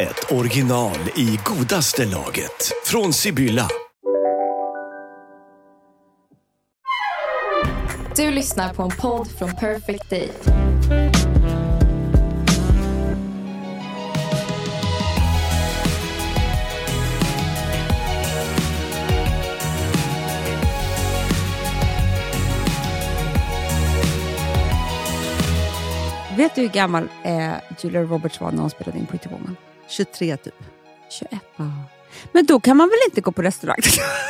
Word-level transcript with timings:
ett 0.00 0.32
original 0.32 0.98
i 1.16 1.38
godaste 1.44 2.04
laget. 2.06 2.72
Från 2.84 3.12
Sibylla. 3.12 3.68
Du 8.16 8.30
lyssnar 8.30 8.74
på 8.74 8.82
en 8.82 8.90
podd 8.90 9.28
från 9.38 9.56
Perfect 9.56 10.10
Day. 10.10 10.28
Vet 26.36 26.54
du 26.54 26.60
hur 26.60 26.68
gammal 26.68 27.08
eh, 27.24 27.52
Julia 27.80 28.02
Roberts 28.02 28.40
var 28.40 28.52
när 28.52 28.60
hon 28.60 28.70
spelade 28.70 28.98
in 28.98 29.06
Pretty 29.06 29.28
Woman? 29.28 29.56
23 29.90 30.36
typ. 30.36 30.54
21. 31.10 31.40
Men 32.32 32.46
då 32.46 32.60
kan 32.60 32.76
man 32.76 32.88
väl 32.88 32.98
inte 33.06 33.20
gå 33.20 33.32
på 33.32 33.42
restaurang? 33.42 33.76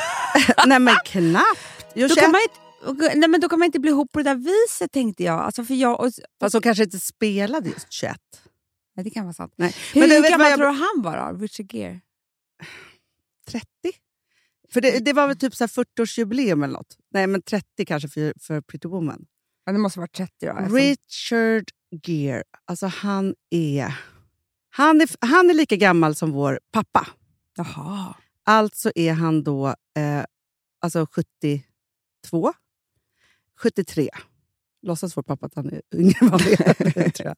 Nej 0.67 0.79
men 0.81 0.95
knappt. 1.05 1.87
Jo, 1.95 2.09
då, 2.09 2.15
21. 2.15 2.23
kan 2.25 2.31
man 2.33 2.41
inte, 2.43 3.15
nej, 3.19 3.29
men 3.29 3.41
då 3.41 3.49
kan 3.49 3.59
man 3.59 3.67
inte 3.67 3.81
bli 3.81 3.91
ihop 3.91 4.13
på 4.13 4.19
det 4.19 4.25
där 4.25 4.35
viset 4.35 4.93
tänkte 4.93 5.23
jag. 5.25 5.41
Alltså 5.41 5.65
för 5.65 5.75
jag 5.75 6.01
och, 6.01 6.11
Fast 6.41 6.53
hon 6.53 6.63
kanske 6.63 6.85
inte 6.85 6.99
spelade 6.99 7.69
just 7.69 7.93
21. 7.93 8.17
nej, 8.97 9.05
det 9.05 9.11
kan 9.11 9.25
vara 9.25 9.35
sant. 9.35 9.53
Nej. 9.57 9.75
Hur 9.95 10.01
Men 10.01 10.11
du, 10.11 10.21
vet 10.21 10.31
gammal 10.31 10.47
jag- 10.51 10.57
tror 10.59 10.67
du 10.67 10.73
han 10.73 11.03
var 11.03 11.33
då? 11.33 11.39
Richard 11.39 11.75
Gere? 11.75 12.01
30? 13.49 13.67
För 14.73 14.81
det, 14.81 14.99
det 14.99 15.13
var 15.13 15.27
väl 15.27 15.39
typ 15.39 15.55
så 15.57 15.65
här 15.65 15.69
40-årsjubileum 15.69 16.65
eller 16.65 16.75
något? 16.75 16.97
Nej, 17.13 17.27
men 17.27 17.43
30 17.43 17.85
kanske 17.87 18.09
för, 18.09 18.33
för 18.41 18.61
Pretty 18.61 18.89
Woman. 18.89 19.27
Ja, 19.65 19.73
det 19.73 19.79
måste 19.79 19.99
vara 19.99 20.09
30 20.17 20.33
då. 20.47 20.53
Alltså. 20.53 20.77
Richard 20.77 21.65
Gere, 22.07 22.43
alltså 22.65 22.87
han 22.87 23.35
är, 23.51 23.95
han 24.71 25.01
är... 25.01 25.09
Han 25.27 25.51
är 25.51 25.55
lika 25.55 25.77
gammal 25.77 26.15
som 26.15 26.31
vår 26.33 26.61
pappa. 26.73 27.07
Jaha. 27.57 28.15
Alltså 28.45 28.93
är 28.95 29.13
han 29.13 29.45
då 29.45 29.69
eh, 29.69 30.25
alltså 30.81 31.07
72, 31.11 32.53
73. 33.59 34.09
Låtsas 34.83 35.17
vår 35.17 35.23
pappa 35.23 35.47
att 35.47 35.55
han 35.55 35.71
är 35.71 35.83
yngre 35.95 36.19
än 36.21 36.29
vad 36.31 36.41
han 36.41 36.53
är. 36.53 37.35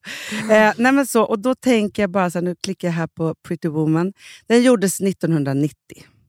Eh, 0.99 1.05
så, 1.05 1.23
och 1.23 1.39
då 1.39 1.55
tänker 1.55 2.03
jag 2.03 2.11
bara, 2.11 2.31
så 2.31 2.39
här, 2.39 2.45
nu 2.45 2.55
klickar 2.63 2.89
jag 2.89 2.93
här 2.93 3.07
på 3.07 3.35
Pretty 3.35 3.69
Woman. 3.69 4.13
Den 4.47 4.63
gjordes 4.63 5.01
1990, 5.01 5.75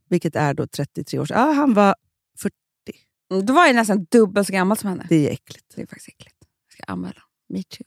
vilket 0.09 0.35
är 0.35 0.53
då 0.53 0.67
33 0.67 1.19
år 1.19 1.25
sedan. 1.25 1.37
Ja, 1.47 1.51
han 1.53 1.73
var 1.73 1.95
40. 2.39 2.53
Mm, 3.31 3.45
Då 3.45 3.53
var 3.53 3.65
jag 3.65 3.75
nästan 3.75 4.05
dubbelt 4.11 4.47
så 4.47 4.53
gammal 4.53 4.77
som 4.77 4.89
henne. 4.89 5.05
Det 5.09 5.27
är 5.27 5.31
äckligt. 5.31 5.65
Det 5.75 5.81
är 5.81 5.85
faktiskt 5.87 6.07
äckligt. 6.07 6.37
Jag 6.67 6.73
ska 6.73 6.83
anmäla. 6.93 7.21
Me 7.49 7.63
too. 7.63 7.85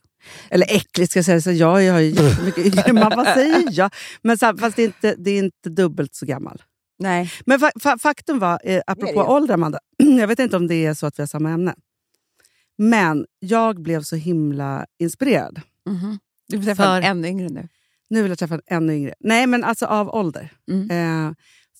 Eller 0.49 0.65
äckligt 0.75 1.11
ska 1.11 1.17
jag 1.17 1.25
säga, 1.25 1.41
så 1.41 1.51
jag, 1.51 1.83
jag 1.83 1.95
är 1.95 1.99
ju 2.01 2.09
jättemycket 2.09 2.65
yngre. 2.65 2.93
Man, 2.93 3.11
vad 3.15 3.27
säger 3.27 3.67
jag? 3.71 3.93
Men 4.21 4.37
så, 4.37 4.57
fast 4.57 4.75
det 4.75 4.81
är, 4.81 4.85
inte, 4.87 5.15
det 5.15 5.31
är 5.31 5.37
inte 5.39 5.69
dubbelt 5.69 6.15
så 6.15 6.25
gammal. 6.25 6.63
Nej. 6.99 7.31
Men 7.45 7.59
fa 7.59 7.71
fa 7.79 7.97
faktum 7.97 8.39
var, 8.39 8.59
eh, 8.63 8.81
apropå 8.87 9.19
ålder 9.21 9.53
Amanda, 9.53 9.79
jag 9.97 10.27
vet 10.27 10.39
inte 10.39 10.57
om 10.57 10.67
det 10.67 10.85
är 10.85 10.93
så 10.93 11.05
att 11.05 11.19
vi 11.19 11.21
har 11.21 11.27
samma 11.27 11.49
ämne. 11.51 11.75
Men 12.77 13.25
jag 13.39 13.81
blev 13.81 14.01
så 14.03 14.15
himla 14.15 14.85
inspirerad. 14.99 15.61
Mhm. 15.89 16.19
Du 16.47 16.63
träffar 16.63 16.83
För- 16.83 16.97
en 16.97 17.03
ännu 17.03 17.27
yngre 17.27 17.49
nu. 17.49 17.67
Nu 18.09 18.21
vill 18.21 18.29
jag 18.31 18.39
träffa 18.39 18.55
en 18.55 18.61
ännu 18.67 18.95
yngre. 18.95 19.13
Nej, 19.19 19.47
men 19.47 19.63
alltså 19.63 19.85
av 19.85 20.09
ålder. 20.15 20.51
Mm. 20.71 20.91
Eh, 21.27 21.33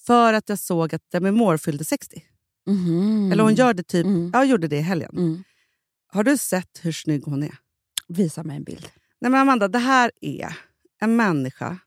för 0.05 0.33
att 0.33 0.49
jag 0.49 0.59
såg 0.59 0.95
att 0.95 1.01
Demi 1.11 1.31
Moore 1.31 1.57
fyllde 1.57 1.85
60. 1.85 2.23
Mhm. 2.67 3.29
Eller 3.31 3.43
hon 3.43 3.55
gör 3.55 3.73
det 3.73 3.83
typ, 3.83 4.05
Mm. 4.05 4.31
jag 4.33 4.45
gjorde 4.45 4.67
det 4.67 4.77
i 4.77 4.81
helgen. 4.81 5.11
Mm. 5.17 5.43
Har 6.07 6.23
du 6.23 6.37
sett 6.37 6.79
hur 6.81 6.91
snygg 6.91 7.23
hon 7.25 7.43
är? 7.43 7.55
Visa 8.07 8.43
mig 8.43 8.57
en 8.57 8.63
bild. 8.63 8.89
Nej 9.21 9.31
men 9.31 9.41
Amanda, 9.41 9.67
det 9.67 9.79
här 9.79 10.11
är 10.21 10.57
en 11.01 11.15
människa. 11.15 11.77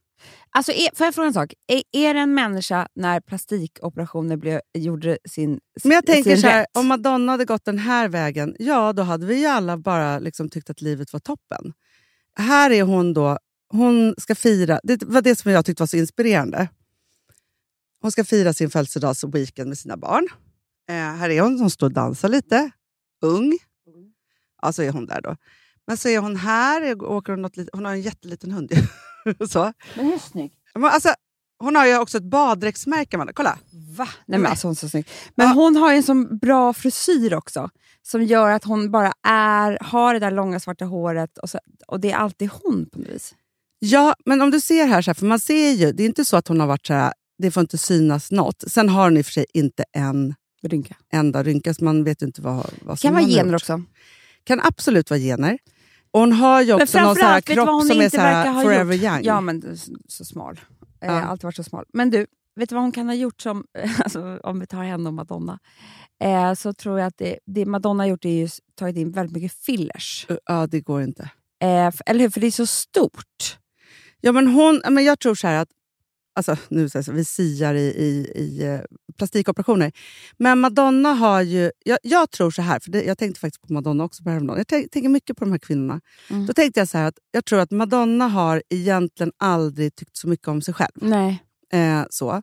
Alltså, 0.52 0.72
är, 0.72 0.96
får 0.96 1.04
jag 1.04 1.14
fråga 1.14 1.26
en 1.26 1.34
sak? 1.34 1.54
Är, 1.66 1.82
är 1.92 2.14
det 2.14 2.20
en 2.20 2.34
människa 2.34 2.88
när 2.94 3.20
plastikoperationer 3.20 4.36
blev, 4.36 4.60
gjorde 4.74 5.18
sin 5.24 5.60
Men 5.84 5.92
jag 5.92 6.06
tänker 6.06 6.36
så 6.36 6.46
här, 6.46 6.66
om 6.72 6.86
Madonna 6.86 7.32
hade 7.32 7.44
gått 7.44 7.64
den 7.64 7.78
här 7.78 8.08
vägen, 8.08 8.56
ja 8.58 8.92
då 8.92 9.02
hade 9.02 9.26
vi 9.26 9.40
ju 9.40 9.46
alla 9.46 9.76
bara 9.76 10.18
liksom 10.18 10.48
tyckt 10.48 10.70
att 10.70 10.80
livet 10.80 11.12
var 11.12 11.20
toppen. 11.20 11.72
Här 12.36 12.70
är 12.70 12.82
hon 12.82 13.14
då, 13.14 13.38
hon 13.68 14.14
ska 14.18 14.34
fira, 14.34 14.80
det 14.82 15.02
var 15.02 15.22
det 15.22 15.36
som 15.36 15.52
jag 15.52 15.64
tyckte 15.64 15.82
var 15.82 15.86
så 15.86 15.96
inspirerande. 15.96 16.68
Hon 18.00 18.12
ska 18.12 18.24
fira 18.24 18.52
sin 18.52 18.70
födelsedagsweekend 18.70 19.68
med 19.68 19.78
sina 19.78 19.96
barn. 19.96 20.28
Eh, 20.88 20.94
här 20.94 21.30
är 21.30 21.40
hon, 21.42 21.60
hon 21.60 21.70
står 21.70 21.86
och 21.86 21.92
dansar 21.92 22.28
lite, 22.28 22.70
ung. 23.22 23.58
Ja, 24.62 24.72
så 24.72 24.82
är 24.82 24.90
hon 24.90 25.06
där 25.06 25.20
då. 25.20 25.36
Men 25.86 25.96
så 25.96 26.08
är 26.08 26.18
hon 26.18 26.36
här, 26.36 27.02
åker 27.02 27.32
hon, 27.32 27.42
något 27.42 27.56
lit- 27.56 27.68
hon 27.72 27.84
har 27.84 27.92
en 27.92 28.00
jätteliten 28.00 28.50
hund. 28.50 28.72
så. 29.50 29.72
Men 29.96 30.06
hur 30.06 30.18
snygg? 30.18 30.52
Men 30.74 30.84
alltså, 30.84 31.14
hon 31.58 31.76
har 31.76 31.86
ju 31.86 31.98
också 31.98 32.18
ett 32.18 32.24
baddräktsmärke, 32.24 33.16
Amanda. 33.16 33.32
Kolla! 33.32 33.58
Va? 33.96 34.08
Nej, 34.26 34.38
men 34.38 34.50
alltså, 34.50 34.66
hon 34.66 34.72
är 34.72 34.76
så 34.76 34.88
snygg. 34.88 35.08
Men 35.34 35.48
hon 35.48 35.76
har 35.76 35.90
ju 35.90 35.96
en 35.96 36.02
sån 36.02 36.38
bra 36.38 36.72
frisyr 36.72 37.34
också. 37.34 37.70
Som 38.02 38.22
gör 38.22 38.50
att 38.50 38.64
hon 38.64 38.90
bara 38.90 39.12
är, 39.28 39.78
har 39.80 40.14
det 40.14 40.20
där 40.20 40.30
långa 40.30 40.60
svarta 40.60 40.84
håret 40.84 41.38
och, 41.38 41.50
så, 41.50 41.58
och 41.86 42.00
det 42.00 42.10
är 42.12 42.16
alltid 42.16 42.50
hon 42.50 42.86
på 42.92 42.98
något 42.98 43.08
vis. 43.08 43.34
Ja, 43.78 44.14
men 44.26 44.40
om 44.42 44.50
du 44.50 44.60
ser 44.60 44.86
här, 44.86 45.02
så 45.02 45.10
här, 45.10 45.14
för 45.14 45.26
man 45.26 45.38
ser 45.40 45.70
ju, 45.70 45.92
det 45.92 46.02
är 46.02 46.06
inte 46.06 46.24
så 46.24 46.36
att 46.36 46.48
hon 46.48 46.60
har 46.60 46.66
varit 46.66 46.86
så 46.86 46.94
här, 46.94 47.12
det 47.38 47.50
får 47.50 47.60
inte 47.60 47.78
synas 47.78 48.30
något. 48.30 48.64
Sen 48.66 48.88
har 48.88 49.04
hon 49.04 49.16
i 49.16 49.20
och 49.20 49.26
för 49.26 49.32
sig 49.32 49.46
inte 49.54 49.84
en 49.92 50.34
Rynka. 50.62 50.96
enda 51.12 51.42
rynka, 51.42 51.74
så 51.74 51.84
man 51.84 52.04
vet 52.04 52.22
ju 52.22 52.26
inte 52.26 52.42
vad, 52.42 52.70
vad 52.82 52.98
som 52.98 53.08
kan 53.08 53.14
vara 53.14 53.24
gener 53.26 53.54
också. 53.54 53.82
Kan 54.44 54.60
absolut 54.60 55.10
vara 55.10 55.20
gener. 55.20 55.58
Och 56.10 56.20
hon 56.20 56.32
har 56.32 56.62
ju 56.62 56.72
också 56.82 57.00
någon 57.00 57.14
så 57.16 57.22
här 57.22 57.40
kropp 57.40 57.68
som 57.86 57.90
är 57.90 57.94
inte 58.04 58.10
så 58.10 58.16
verkar 58.16 58.52
här 58.52 58.62
forever 58.62 58.94
gjort? 58.94 59.04
young. 59.04 59.20
Ja, 59.24 59.40
men 59.40 59.76
så, 59.78 59.92
så 60.08 60.24
smal. 60.24 60.60
Eh, 61.02 61.08
Ja. 61.12 61.20
alltid 61.22 61.44
varit 61.44 61.56
så 61.56 61.64
smal. 61.64 61.84
Men 61.92 62.10
du, 62.10 62.26
vet 62.56 62.68
du 62.68 62.74
vad 62.74 62.82
hon 62.84 62.92
kan 62.92 63.06
ha 63.06 63.14
gjort 63.14 63.40
som, 63.40 63.64
alltså, 63.98 64.40
om 64.42 64.60
vi 64.60 64.66
tar 64.66 64.82
henne 64.84 65.08
och 65.08 65.14
Madonna? 65.14 65.58
Eh, 66.24 66.54
så 66.54 66.72
tror 66.72 66.98
jag 66.98 67.06
att 67.06 67.18
det, 67.18 67.38
det 67.46 67.66
Madonna 67.66 68.02
har 68.02 68.08
gjort 68.08 68.24
är 68.24 68.28
ju 68.30 68.44
s- 68.44 68.60
tagit 68.78 68.96
in 68.96 69.10
väldigt 69.12 69.34
mycket 69.36 69.52
fillers. 69.52 70.26
Ja, 70.46 70.66
det 70.66 70.80
går 70.80 71.02
inte. 71.02 71.22
Eh, 71.62 71.90
eller 72.06 72.20
hur? 72.20 72.30
För 72.30 72.40
det 72.40 72.46
är 72.46 72.50
så 72.50 72.66
stort. 72.66 73.58
Ja, 74.20 74.32
men 74.32 74.46
hon, 74.48 74.82
men 74.90 75.04
jag 75.04 75.18
tror 75.20 75.34
så 75.34 75.46
här 75.46 75.56
att 75.62 75.68
Alltså, 76.34 76.56
nu 76.68 76.88
så, 76.88 77.12
vi 77.12 77.24
siar 77.24 77.74
i, 77.74 77.80
i, 77.80 78.32
i 78.34 78.66
eh, 78.66 78.80
plastikoperationer. 79.18 79.92
Men 80.38 80.58
Madonna 80.60 81.12
har 81.12 81.42
ju... 81.42 81.70
Jag, 81.84 81.98
jag 82.02 82.30
tror 82.30 82.50
så 82.50 82.62
här, 82.62 82.80
för 82.80 82.90
det, 82.90 83.02
jag 83.02 83.18
tänkte 83.18 83.40
faktiskt 83.40 83.62
på 83.66 83.72
Madonna 83.72 84.04
också 84.04 84.22
på 84.22 84.30
häromdagen. 84.30 84.58
Jag 84.58 84.66
tänk, 84.66 84.90
tänker 84.90 85.08
mycket 85.08 85.36
på 85.36 85.44
de 85.44 85.50
här 85.50 85.58
kvinnorna. 85.58 86.00
Mm. 86.30 86.46
Då 86.46 86.52
tänkte 86.52 86.80
jag 86.80 86.88
så 86.88 86.98
här 86.98 87.08
att 87.08 87.18
jag 87.30 87.44
tror 87.44 87.60
att 87.60 87.70
Madonna 87.70 88.28
har 88.28 88.62
egentligen 88.68 89.32
aldrig 89.38 89.94
tyckt 89.94 90.16
så 90.16 90.28
mycket 90.28 90.48
om 90.48 90.62
sig 90.62 90.74
själv. 90.74 90.92
Nej. 90.94 91.42
Eh, 91.72 92.02
så. 92.10 92.42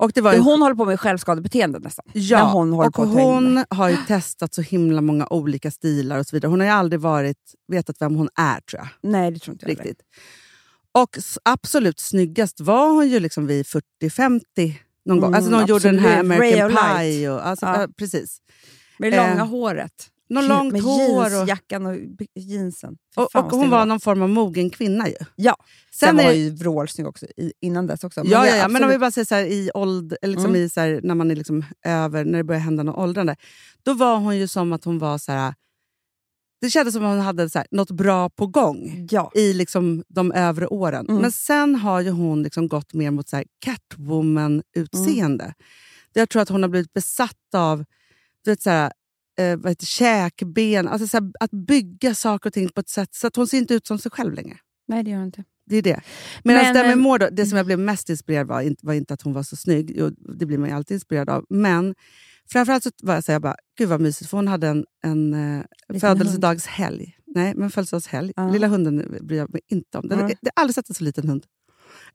Och 0.00 0.12
det 0.14 0.20
var 0.20 0.32
ju, 0.32 0.38
Hon 0.38 0.62
håller 0.62 0.74
på 0.74 0.84
med 0.84 1.00
självskadebeteende 1.00 1.78
nästan. 1.78 2.04
ja, 2.12 2.50
hon 2.52 2.72
och 2.72 2.96
hon 2.96 3.64
har 3.70 3.88
ju 3.88 3.96
testat 3.96 4.54
så 4.54 4.62
himla 4.62 5.00
många 5.00 5.26
olika 5.26 5.70
stilar 5.70 6.18
och 6.18 6.26
så 6.26 6.36
vidare. 6.36 6.50
Hon 6.50 6.60
har 6.60 6.66
aldrig 6.66 7.00
varit, 7.00 7.54
vetat 7.68 7.96
vem 8.00 8.14
hon 8.14 8.28
är 8.34 8.60
tror 8.60 8.82
jag. 8.82 9.10
Nej, 9.10 9.30
det 9.30 9.38
tror 9.38 9.54
inte 9.54 9.70
jag 9.70 9.76
heller. 9.76 9.94
Och 10.92 11.18
absolut 11.42 11.98
snyggast 12.00 12.60
var 12.60 12.90
hon 12.90 13.08
ju 13.08 13.20
liksom 13.20 13.46
vid 13.46 13.66
40-50 14.02 14.40
någon 15.04 15.20
gång. 15.20 15.28
Mm, 15.28 15.34
Alltså 15.34 15.50
när 15.50 15.58
hon 15.58 15.66
gjorde 15.66 15.88
den 15.90 15.98
här 15.98 16.18
absolut. 16.18 16.40
Ray 16.40 16.52
American 16.60 16.72
of 16.94 16.98
Pie. 16.98 17.30
Och, 17.30 17.46
alltså, 17.46 17.66
Ja. 17.66 17.80
ja, 17.80 17.88
precis. 17.98 18.38
Med 18.98 19.12
det 19.12 19.16
Eh, 19.18 19.28
långa 19.30 19.44
håret. 19.44 19.92
Någon 20.28 20.46
långt 20.46 20.72
med 20.72 20.82
hår. 20.82 21.24
Och, 21.24 21.30
jeansjackan 21.30 21.86
och 21.86 21.96
jeansen. 22.34 22.96
Och, 23.16 23.36
och 23.36 23.50
hon 23.50 23.70
var 23.70 23.86
någon 23.86 24.00
form 24.00 24.22
av 24.22 24.28
mogen 24.28 24.70
kvinna 24.70 25.08
ju. 25.08 25.14
Ja. 25.36 25.56
Sen, 25.94 26.08
Sen 26.08 26.16
var 26.16 26.22
är- 26.22 26.28
hon 26.28 26.36
ju 26.38 26.50
vrålsnygg 26.50 27.06
också 27.06 27.26
i, 27.36 27.52
innan 27.60 27.86
dess 27.86 28.04
också. 28.04 28.20
Ja, 28.24 28.30
jag 28.46 28.46
ja, 28.46 28.56
ja, 28.56 28.68
men 28.68 28.70
om 28.70 28.76
absolut- 28.76 28.94
vi 28.94 28.98
bara 28.98 29.10
säger 29.10 29.24
så 29.24 29.34
här, 29.34 29.44
i 29.44 29.70
åld, 29.74 30.16
liksom 30.22 30.46
Mm. 30.50 30.60
i 30.62 30.68
så 30.68 30.80
här, 30.80 31.00
när 31.02 31.14
man 31.14 31.30
är 31.30 31.36
liksom 31.36 31.64
över, 31.86 32.24
när 32.24 32.38
det 32.38 32.44
börjar 32.44 32.60
hända 32.60 32.82
något 32.82 32.98
åldrande. 32.98 33.36
Då 33.82 33.94
var 33.94 34.16
hon 34.16 34.36
ju 34.38 34.48
som 34.48 34.72
att 34.72 34.84
hon 34.84 34.98
var 34.98 35.18
så 35.18 35.32
här... 35.32 35.54
Det 36.60 36.70
kändes 36.70 36.94
som 36.94 37.04
att 37.04 37.10
hon 37.10 37.20
hade 37.20 37.50
så 37.50 37.58
här, 37.58 37.66
något 37.70 37.90
bra 37.90 38.30
på 38.30 38.46
gång 38.46 39.06
Ja. 39.10 39.32
i 39.34 39.52
liksom 39.52 40.04
de 40.08 40.32
övre 40.32 40.66
åren. 40.66 41.06
Mm. 41.08 41.22
Men 41.22 41.32
sen 41.32 41.74
har 41.74 42.00
ju 42.00 42.10
hon 42.10 42.42
liksom 42.42 42.68
gått 42.68 42.94
mer 42.94 43.10
mot 43.10 43.26
Catwoman-utseende. 43.64 45.44
Mm. 45.44 45.54
Jag 46.12 46.28
tror 46.28 46.42
att 46.42 46.48
hon 46.48 46.62
har 46.62 46.68
blivit 46.70 46.92
besatt 46.92 47.54
av 47.54 47.84
du 48.44 48.50
vet, 48.50 48.62
så 48.62 48.70
här, 48.70 48.92
eh, 49.38 49.56
vad 49.56 49.70
heter, 49.70 49.86
käkben. 49.86 50.88
Alltså 50.88 51.08
så 51.08 51.16
här, 51.16 51.32
att 51.40 51.50
bygga 51.50 52.14
saker 52.14 52.50
och 52.50 52.54
ting 52.54 52.68
på 52.68 52.80
ett 52.80 52.88
sätt 52.88 53.14
så 53.14 53.26
att 53.26 53.36
hon 53.36 53.46
ser 53.46 53.58
inte 53.58 53.74
ut 53.74 53.86
som 53.86 53.98
sig 53.98 54.10
själv 54.10 54.34
längre. 54.34 54.56
Nej, 54.88 55.04
det 55.04 55.10
gör 55.10 55.18
hon 55.18 55.26
inte. 55.26 55.44
det 55.66 55.76
är 55.76 55.82
det. 55.82 56.00
Medan 56.44 56.62
Men, 56.62 56.74
Demi 56.74 56.90
eh, 56.90 56.96
Moore, 56.96 57.18
då, 57.18 57.30
det 57.36 57.46
som 57.46 57.56
jag 57.56 57.66
blev 57.66 57.78
mest 57.78 58.10
inspirerad 58.10 58.42
av 58.42 58.48
var 58.48 58.60
inte, 58.60 58.86
var 58.86 58.94
inte 58.94 59.14
att 59.14 59.22
hon 59.22 59.32
var 59.32 59.42
så 59.42 59.56
snygg, 59.56 59.92
jo, 59.96 60.10
det 60.38 60.46
blir 60.46 60.58
man 60.58 60.68
ju 60.68 60.74
alltid 60.74 60.94
inspirerad 60.94 61.28
av, 61.30 61.44
men 61.48 61.94
framförallt 62.52 62.84
så 62.84 62.90
var 63.02 63.14
jag 63.14 63.24
så 63.24 63.32
här, 63.32 63.34
jag 63.34 63.42
bara, 63.42 63.56
gud 63.78 63.88
vad 63.88 64.00
mysigt, 64.00 64.30
för 64.30 64.36
hon 64.36 64.48
hade 64.48 64.68
en, 64.68 64.84
en 65.04 65.34
eh, 65.58 65.64
födelsedagshelg. 66.00 67.16
Nej, 67.26 67.54
men 67.56 67.70
födelsedagshelg. 67.70 68.32
Ja. 68.36 68.50
Lilla 68.50 68.66
hunden 68.66 69.18
bryr 69.20 69.38
jag 69.38 69.50
mig 69.52 69.60
inte 69.68 69.98
om. 69.98 70.08
Den, 70.08 70.18
Ja. 70.18 70.28
Jag 70.40 70.52
har 70.56 70.62
aldrig 70.62 70.74
sett 70.74 70.88
en 70.88 70.94
så 70.94 71.04
liten 71.04 71.28
hund. 71.28 71.44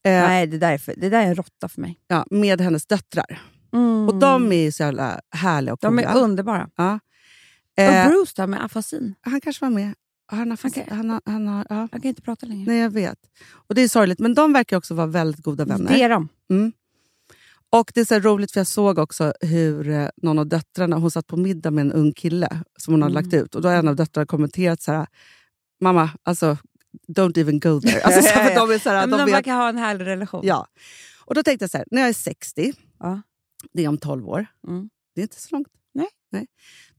Eh, 0.03 0.11
Nej, 0.11 0.47
det 0.47 0.57
där, 0.57 0.71
är 0.71 0.77
för, 0.77 0.93
det 0.97 1.09
där 1.09 1.21
är 1.21 1.27
en 1.27 1.35
råtta 1.35 1.69
för 1.69 1.81
mig. 1.81 1.99
ja, 2.07 2.25
med 2.31 2.61
hennes 2.61 2.85
döttrar. 2.85 3.41
Mm. 3.73 4.07
Och 4.07 4.15
de 4.15 4.51
är 4.51 4.71
så 4.71 4.83
jävla 4.83 5.21
härliga 5.31 5.73
och 5.73 5.79
de 5.81 5.97
coola. 5.97 6.09
är 6.09 6.17
underbara. 6.17 6.69
ja. 6.75 6.99
Och 7.77 7.83
eh, 7.83 8.07
Bruce 8.09 8.33
då 8.35 8.47
med 8.47 8.65
afasin? 8.65 9.15
han 9.21 9.41
kanske 9.41 9.65
var 9.65 9.69
med. 9.71 9.93
Han 10.27 10.49
har, 10.49 10.59
Okej. 10.63 10.87
han 10.89 11.09
har, 11.09 11.21
han 11.25 11.47
har, 11.47 11.65
ja. 11.69 11.87
Jag 11.91 12.01
kan 12.01 12.09
inte 12.09 12.21
prata 12.21 12.45
längre. 12.45 12.65
Nej, 12.71 12.79
jag 12.79 12.89
vet. 12.89 13.19
Och 13.67 13.75
Det 13.75 13.81
är 13.81 13.87
sorgligt, 13.87 14.19
men 14.19 14.33
de 14.33 14.53
verkar 14.53 14.77
också 14.77 14.93
vara 14.93 15.07
väldigt 15.07 15.43
goda 15.43 15.65
vänner. 15.65 15.93
Det 15.93 16.03
är 16.03 16.09
de. 16.09 16.27
Mm. 16.49 16.71
Och 17.79 17.91
Det 17.93 18.01
är 18.01 18.05
så 18.05 18.19
roligt, 18.19 18.51
för 18.51 18.59
jag 18.59 18.67
såg 18.67 18.99
också 18.99 19.33
hur 19.41 19.89
eh, 19.89 20.09
någon 20.17 20.39
av 20.39 20.47
döttrarna 20.47 20.95
hon 20.95 21.11
satt 21.11 21.27
på 21.27 21.37
middag 21.37 21.71
med 21.71 21.81
en 21.81 21.91
ung 21.91 22.13
kille 22.13 22.61
som 22.79 22.93
hon 22.93 23.01
hade 23.01 23.11
Mm. 23.13 23.23
lagt 23.23 23.33
ut. 23.33 23.55
Och 23.55 23.61
Då 23.61 23.69
har 23.69 23.75
en 23.75 23.87
av 23.87 23.95
döttrarna 23.95 24.25
kommenterat 24.25 24.81
så 24.81 24.91
här, 24.91 25.07
mamma, 25.81 26.09
alltså, 26.23 26.57
don't 27.07 27.37
even 27.39 27.59
go 27.59 27.81
there. 27.81 28.01
Alltså, 28.01 28.21
så 28.21 28.27
här, 28.27 28.49
för 28.49 28.55
de 28.67 28.71
är 28.71 28.79
så 28.79 28.89
här, 28.89 28.95
Ja, 29.01 29.07
men 29.07 29.19
de 29.19 29.25
vet, 29.25 29.33
verkar 29.33 29.55
ha 29.55 29.69
en 29.69 29.77
härlig 29.77 30.05
relation. 30.05 30.41
ja. 30.43 30.67
Och 31.25 31.35
Då 31.35 31.43
tänkte 31.43 31.63
jag 31.63 31.69
så 31.71 31.77
här, 31.77 31.87
när 31.91 32.01
jag 32.01 32.09
är 32.09 32.13
60, 32.13 32.73
Ja. 32.99 33.21
det 33.73 33.83
är 33.83 33.87
om 33.87 33.97
12 33.97 34.29
år, 34.29 34.45
Mm. 34.67 34.89
det 35.15 35.21
är 35.21 35.23
inte 35.23 35.41
så 35.41 35.47
långt. 35.55 35.67
Nej. 35.93 36.07
Nej. 36.31 36.47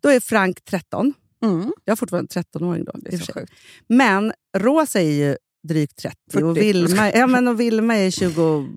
Då 0.00 0.08
är 0.08 0.20
Frank 0.20 0.64
13. 0.64 1.14
Mm. 1.44 1.72
Jag 1.84 1.92
är 1.92 1.96
fortfarande 1.96 2.28
13-åring 2.28 2.84
då. 2.84 2.92
Det 2.94 3.14
är 3.14 3.18
så 3.18 3.32
sjukt. 3.32 3.52
Men 3.88 4.32
Rosa 4.56 5.00
är 5.00 5.10
ju 5.10 5.36
drygt 5.66 5.96
30 5.96 6.16
och 6.32 6.56
40. 6.56 6.60
Vilma, 6.60 7.12
ja, 7.12 7.26
men 7.26 7.48
och 7.48 7.60
Vilma 7.60 7.96
är 7.96 8.10
20, 8.10 8.68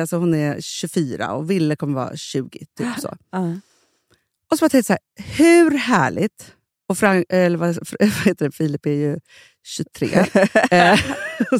alltså 0.00 0.16
hon 0.16 0.34
är 0.34 0.60
24 0.60 1.32
och 1.32 1.50
Ville 1.50 1.76
kommer 1.76 1.94
vvara 1.94 2.16
20. 2.16 2.58
Typ 2.58 3.00
så. 3.00 3.16
Ja. 3.30 3.60
Och 4.50 4.58
så 4.58 4.64
bara 4.64 4.68
tänkte 4.68 4.76
jag 4.76 4.84
så 4.84 4.92
här, 4.92 5.34
hur 5.36 5.70
härligt... 5.70 6.54
Och 6.88 6.98
Frank, 6.98 7.26
eller 7.28 7.58
vad, 7.58 7.78
vad 8.00 8.08
heter 8.08 8.44
det, 8.44 8.52
Filip 8.52 8.86
är 8.86 8.90
ju 8.90 9.18
23. 9.66 10.08
eh, 10.70 10.98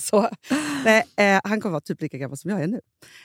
så, 0.01 0.29
nej, 0.85 1.05
eh, 1.17 1.41
han 1.45 1.61
kommer 1.61 1.71
vara 1.71 1.81
typ 1.81 2.03
lika 2.03 2.19
gammal 2.19 2.37
som 2.37 2.51
jag 2.51 2.63
är 2.63 2.67
nu. 2.67 2.81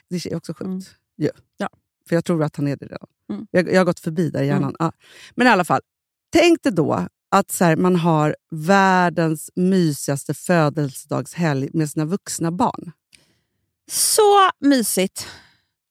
Det 0.10 0.25
är 0.25 0.36
också 0.36 0.54
sjukt. 0.54 0.68
Mm. 0.68 0.81
ju. 1.18 1.30
Ja. 1.57 1.69
För 2.10 2.16
jag 2.16 2.25
tror 2.25 2.44
att 2.44 2.56
han 2.56 2.68
är 2.68 2.75
det 2.75 2.86
redan. 2.86 3.07
Mm. 3.31 3.48
Jag, 3.51 3.74
jag 3.74 3.80
har 3.80 3.86
gått 3.86 4.00
förbi 4.00 4.30
där 4.30 4.44
i 4.44 4.48
hjärnan. 4.48 4.75
Ja. 4.80 4.92
Men 5.36 5.48
i 5.48 5.50
alla 5.50 5.66
fall, 5.66 5.81
tänk 6.34 6.63
dig 6.63 6.72
då 6.72 7.07
att 7.29 7.51
så 7.51 7.65
här, 7.65 7.75
man 7.75 7.95
har 7.95 8.35
världens 8.51 9.50
mysigaste 9.56 10.33
födelsedagshelg 10.33 11.69
med 11.74 11.89
sina 11.89 12.06
vuxna 12.06 12.51
barn. 12.51 12.91
Så 13.91 14.50
mysigt. 14.59 15.27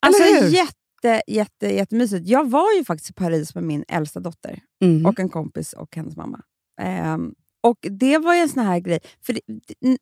Alltså 0.06 0.22
jätte, 0.48 1.22
jätte, 1.26 1.66
jättemysigt. 1.66 2.28
Jag 2.28 2.50
var 2.50 2.72
ju 2.78 2.84
faktiskt 2.84 3.10
i 3.10 3.12
Paris 3.12 3.54
med 3.54 3.64
min 3.64 3.84
äldsta 3.88 4.20
dotter 4.20 4.60
Mm. 4.80 5.06
och 5.06 5.20
en 5.20 5.28
kompis 5.28 5.72
och 5.72 5.96
hennes 5.96 6.16
mamma. 6.16 6.40
Ehm, 6.80 7.34
och 7.60 7.78
Det 7.90 8.18
var 8.18 8.34
ju 8.34 8.40
en 8.40 8.48
sån 8.48 8.64
här 8.64 8.78
grej, 8.80 9.00
för 9.26 9.32
det, 9.32 9.40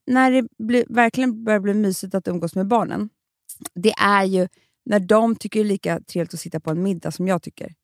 när 0.06 0.31
det 0.31 0.48
blir, 0.58 0.84
verkligen 0.88 1.44
börjar 1.44 1.60
bli 1.60 1.75
mysigt 1.75 2.14
att 2.14 2.28
umgås 2.28 2.54
med 2.54 2.66
barnen, 2.69 3.08
det 3.75 3.92
är 3.92 4.25
ju 4.25 4.48
när 4.84 5.00
de 5.00 5.36
tycker 5.36 5.60
det 5.60 5.66
är 5.66 5.69
lika 5.69 6.00
trevligt 6.00 6.34
att 6.34 6.40
sitta 6.40 6.60
på 6.60 6.70
en 6.70 6.82
middag 6.82 7.10
som 7.10 7.28
jag 7.28 7.42
tycker. 7.42 7.75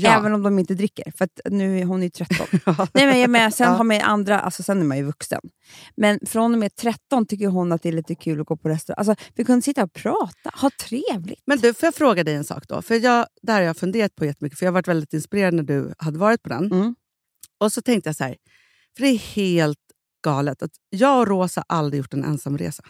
Ja. 0.00 0.18
Även 0.18 0.32
om 0.32 0.42
de 0.42 0.58
inte 0.58 0.74
dricker, 0.74 1.12
för 1.16 1.28
nu 1.50 1.80
är 1.80 1.84
hon 1.84 2.02
ju 2.02 2.10
13. 2.10 2.46
Nej, 2.92 3.06
men 3.06 3.20
jag 3.20 3.30
menar, 3.30 3.50
sen, 3.50 3.74
har 3.74 3.84
man 3.84 4.00
andra, 4.00 4.40
alltså, 4.40 4.62
sen 4.62 4.80
är 4.80 4.84
man 4.84 4.96
ju 4.96 5.02
vuxen. 5.02 5.40
Men 5.96 6.18
från 6.26 6.52
och 6.52 6.58
med 6.58 6.76
13 6.76 7.26
tycker 7.26 7.46
hon 7.46 7.72
att 7.72 7.82
det 7.82 7.88
är 7.88 7.92
lite 7.92 8.14
kul 8.14 8.40
att 8.40 8.46
gå 8.46 8.56
på 8.56 8.68
restaurang. 8.68 8.98
Alltså, 8.98 9.24
vi 9.34 9.44
kunde 9.44 9.62
sitta 9.62 9.82
och 9.82 9.92
prata, 9.92 10.50
ha 10.54 10.70
trevligt. 10.80 11.42
Men 11.46 11.58
du, 11.58 11.74
får 11.74 11.86
jag 11.86 11.94
fråga 11.94 12.24
dig 12.24 12.34
en 12.34 12.44
sak 12.44 12.68
då? 12.68 12.82
För 12.82 12.94
jag, 12.94 13.26
det 13.42 13.52
här 13.52 13.60
har 13.60 13.66
jag 13.66 13.76
funderat 13.76 14.14
på 14.14 14.24
jättemycket, 14.24 14.58
för 14.58 14.66
jag 14.66 14.72
har 14.72 14.74
varit 14.74 14.88
väldigt 14.88 15.12
inspirerad 15.12 15.54
när 15.54 15.62
du 15.62 15.94
hade 15.98 16.18
varit 16.18 16.42
på 16.42 16.48
den. 16.48 16.72
Mm. 16.72 16.94
Och 17.60 17.72
så 17.72 17.82
tänkte 17.82 18.08
jag 18.08 18.16
så 18.16 18.24
här, 18.24 18.36
för 18.96 19.02
det 19.02 19.08
är 19.08 19.18
helt 19.18 19.78
galet 20.24 20.62
att 20.62 20.72
jag 20.90 21.20
och 21.20 21.26
Rosa 21.26 21.64
aldrig 21.68 21.98
gjort 21.98 22.14
en 22.14 22.24
ensamresa. 22.24 22.82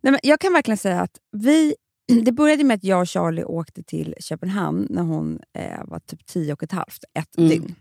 Nej, 0.00 0.10
men 0.10 0.20
jag 0.22 0.40
kan 0.40 0.52
verkligen 0.52 0.78
säga 0.78 1.00
att 1.00 1.16
vi... 1.32 1.74
Det 2.24 2.32
började 2.32 2.64
med 2.64 2.74
att 2.74 2.84
jag 2.84 3.00
och 3.00 3.08
Charlie 3.08 3.44
åkte 3.44 3.82
till 3.82 4.14
Köpenhamn 4.20 4.86
när 4.90 5.02
hon 5.02 5.40
eh, 5.52 5.84
var 5.84 5.98
typ 5.98 6.26
tio 6.26 6.52
och 6.52 6.62
ett 6.62 6.72
halvt, 6.72 7.04
ett 7.14 7.36
Mm. 7.38 7.50
dygn. 7.50 7.74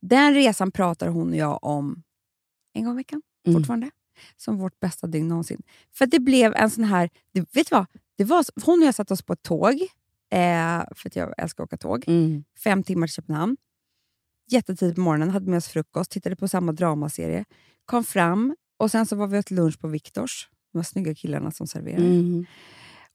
Den 0.00 0.34
resan 0.34 0.70
pratar 0.72 1.08
hon 1.08 1.30
och 1.30 1.36
jag 1.36 1.64
om 1.64 2.02
en 2.74 2.84
gång 2.84 2.94
i 2.94 2.96
veckan 2.96 3.22
Mm. 3.46 3.60
fortfarande. 3.60 3.90
Som 4.36 4.56
vårt 4.58 4.80
bästa 4.80 5.06
dygn 5.06 5.28
någonsin. 5.28 5.62
För 5.94 6.06
det 6.06 6.18
blev 6.20 6.54
en 6.54 6.70
sån 6.70 6.84
här... 6.84 7.10
Det, 7.32 7.40
vet 7.40 7.68
du 7.70 7.74
vad? 7.76 7.86
Det 8.18 8.24
var, 8.24 8.44
hon 8.64 8.80
och 8.80 8.86
jag 8.86 8.94
satte 8.94 9.14
oss 9.14 9.22
på 9.22 9.32
ett 9.32 9.42
tåg, 9.42 9.72
eh, 10.30 10.82
för 10.96 11.08
att 11.08 11.16
jag 11.16 11.34
älskar 11.38 11.64
att 11.64 11.68
åka 11.68 11.76
tåg. 11.76 12.04
Mm. 12.06 12.44
Fem 12.64 12.82
timmar 12.82 13.06
till 13.06 13.14
Köpenhamn. 13.14 13.56
Jättetidigt 14.50 14.94
på 14.94 15.00
morgonen, 15.00 15.30
hade 15.30 15.50
med 15.50 15.56
oss 15.56 15.68
frukost, 15.68 16.10
tittade 16.10 16.36
på 16.36 16.48
samma 16.48 16.72
dramaserie. 16.72 17.44
Kom 17.84 18.04
fram 18.04 18.56
och 18.78 18.90
sen 18.90 19.06
så 19.06 19.16
var 19.16 19.26
vi 19.26 19.38
åt 19.38 19.50
lunch 19.50 19.80
på 19.80 19.88
Viktors. 19.88 20.48
De 20.72 20.78
här 20.78 20.84
snygga 20.84 21.14
killarna 21.14 21.50
som 21.50 21.66
serverar. 21.66 22.02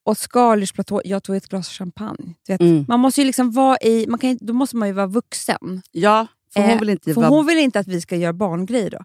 Och 0.07 0.17
Skallersplatå, 0.17 1.01
jag 1.05 1.23
tog 1.23 1.35
ett 1.35 1.47
glas 1.47 1.69
champagne. 1.69 2.33
Mm. 2.47 2.85
Man 2.87 2.99
måste 2.99 3.21
ju 3.21 3.27
liksom 3.27 3.51
vara 3.51 3.77
i, 3.81 4.07
man 4.07 4.19
kan, 4.19 4.37
då 4.41 4.53
måste 4.53 4.75
man 4.75 4.87
ju 4.87 4.93
vara 4.93 5.07
vuxen. 5.07 5.81
Ja, 5.91 6.27
för 6.53 6.61
hon 6.61 6.69
Eh, 6.69 6.79
vill 6.79 6.89
inte 6.89 7.13
För 7.13 7.21
vara... 7.21 7.29
hon 7.29 7.45
vill 7.45 7.57
inte 7.57 7.79
att 7.79 7.87
vi 7.87 8.01
ska 8.01 8.15
göra 8.15 8.33
barngrejer 8.33 8.89
då. 8.89 8.99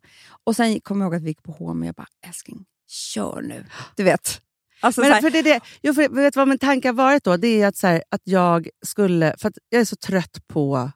Och 0.45 0.57
sen 0.57 0.81
kom 0.81 1.01
jag 1.01 1.07
ihåg 1.07 1.15
att 1.15 1.23
vi 1.23 1.29
gick 1.29 1.43
på 1.43 1.53
H&M 1.53 1.81
och 1.81 1.87
jag 1.87 1.95
bara, 1.95 2.07
älskling, 2.27 2.65
kör 2.89 3.43
nu. 3.43 3.65
Du 3.97 4.03
vet. 4.03 4.41
Alltså, 4.81 5.03
så 5.03 5.09
Men 5.09 5.23
för 5.23 5.31
det, 5.31 5.43
det, 5.43 5.61
jo, 5.83 5.95
för 5.95 6.09
vet 6.09 6.37
vad 6.37 6.49
min 6.49 6.59
tanke 6.59 6.89
har 6.89 6.93
varit 6.93 7.25
då? 7.25 7.37
Det 7.37 7.63
är 7.63 7.67
att, 7.67 7.77
så 7.77 7.87
här, 7.87 8.03
att 8.11 8.23
jag 8.25 8.69
skulle... 8.87 9.35
För 9.39 9.53
jag 9.69 9.81
är 9.81 9.85
så 9.85 9.97
trött 9.97 10.49
på 10.49 10.91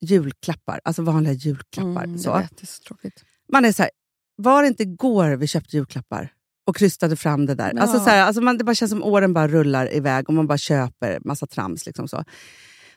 julklappar, 0.00 0.80
alltså 0.84 1.02
vanliga 1.02 1.32
julklappar. 1.32 2.04
mm, 2.04 2.18
så. 2.18 2.38
vet, 2.38 2.56
det 2.56 2.64
är 2.64 2.66
så 2.66 2.82
tråkigt. 2.82 3.24
Man 3.52 3.64
är 3.64 3.72
så 3.72 3.82
här, 3.82 3.90
var 4.36 4.62
det 4.62 4.68
inte 4.68 4.82
igår 4.82 5.30
vi 5.30 5.46
köpte 5.46 5.76
julklappar 5.76 6.32
och 6.68 6.76
krystade 6.76 7.16
fram 7.16 7.46
det 7.46 7.54
där? 7.54 7.72
Ja. 7.74 7.82
Alltså, 7.82 7.98
så 7.98 8.10
här, 8.10 8.22
alltså 8.22 8.42
man, 8.42 8.58
det 8.58 8.64
bara 8.64 8.74
känns 8.74 8.90
som 8.90 9.02
åren 9.02 9.32
bara 9.32 9.48
rullar 9.48 9.94
iväg 9.94 10.28
och 10.28 10.34
man 10.34 10.46
bara 10.46 10.58
köper 10.58 11.18
massa 11.24 11.46
trams. 11.46 11.86
Liksom 11.86 12.08
så. 12.08 12.24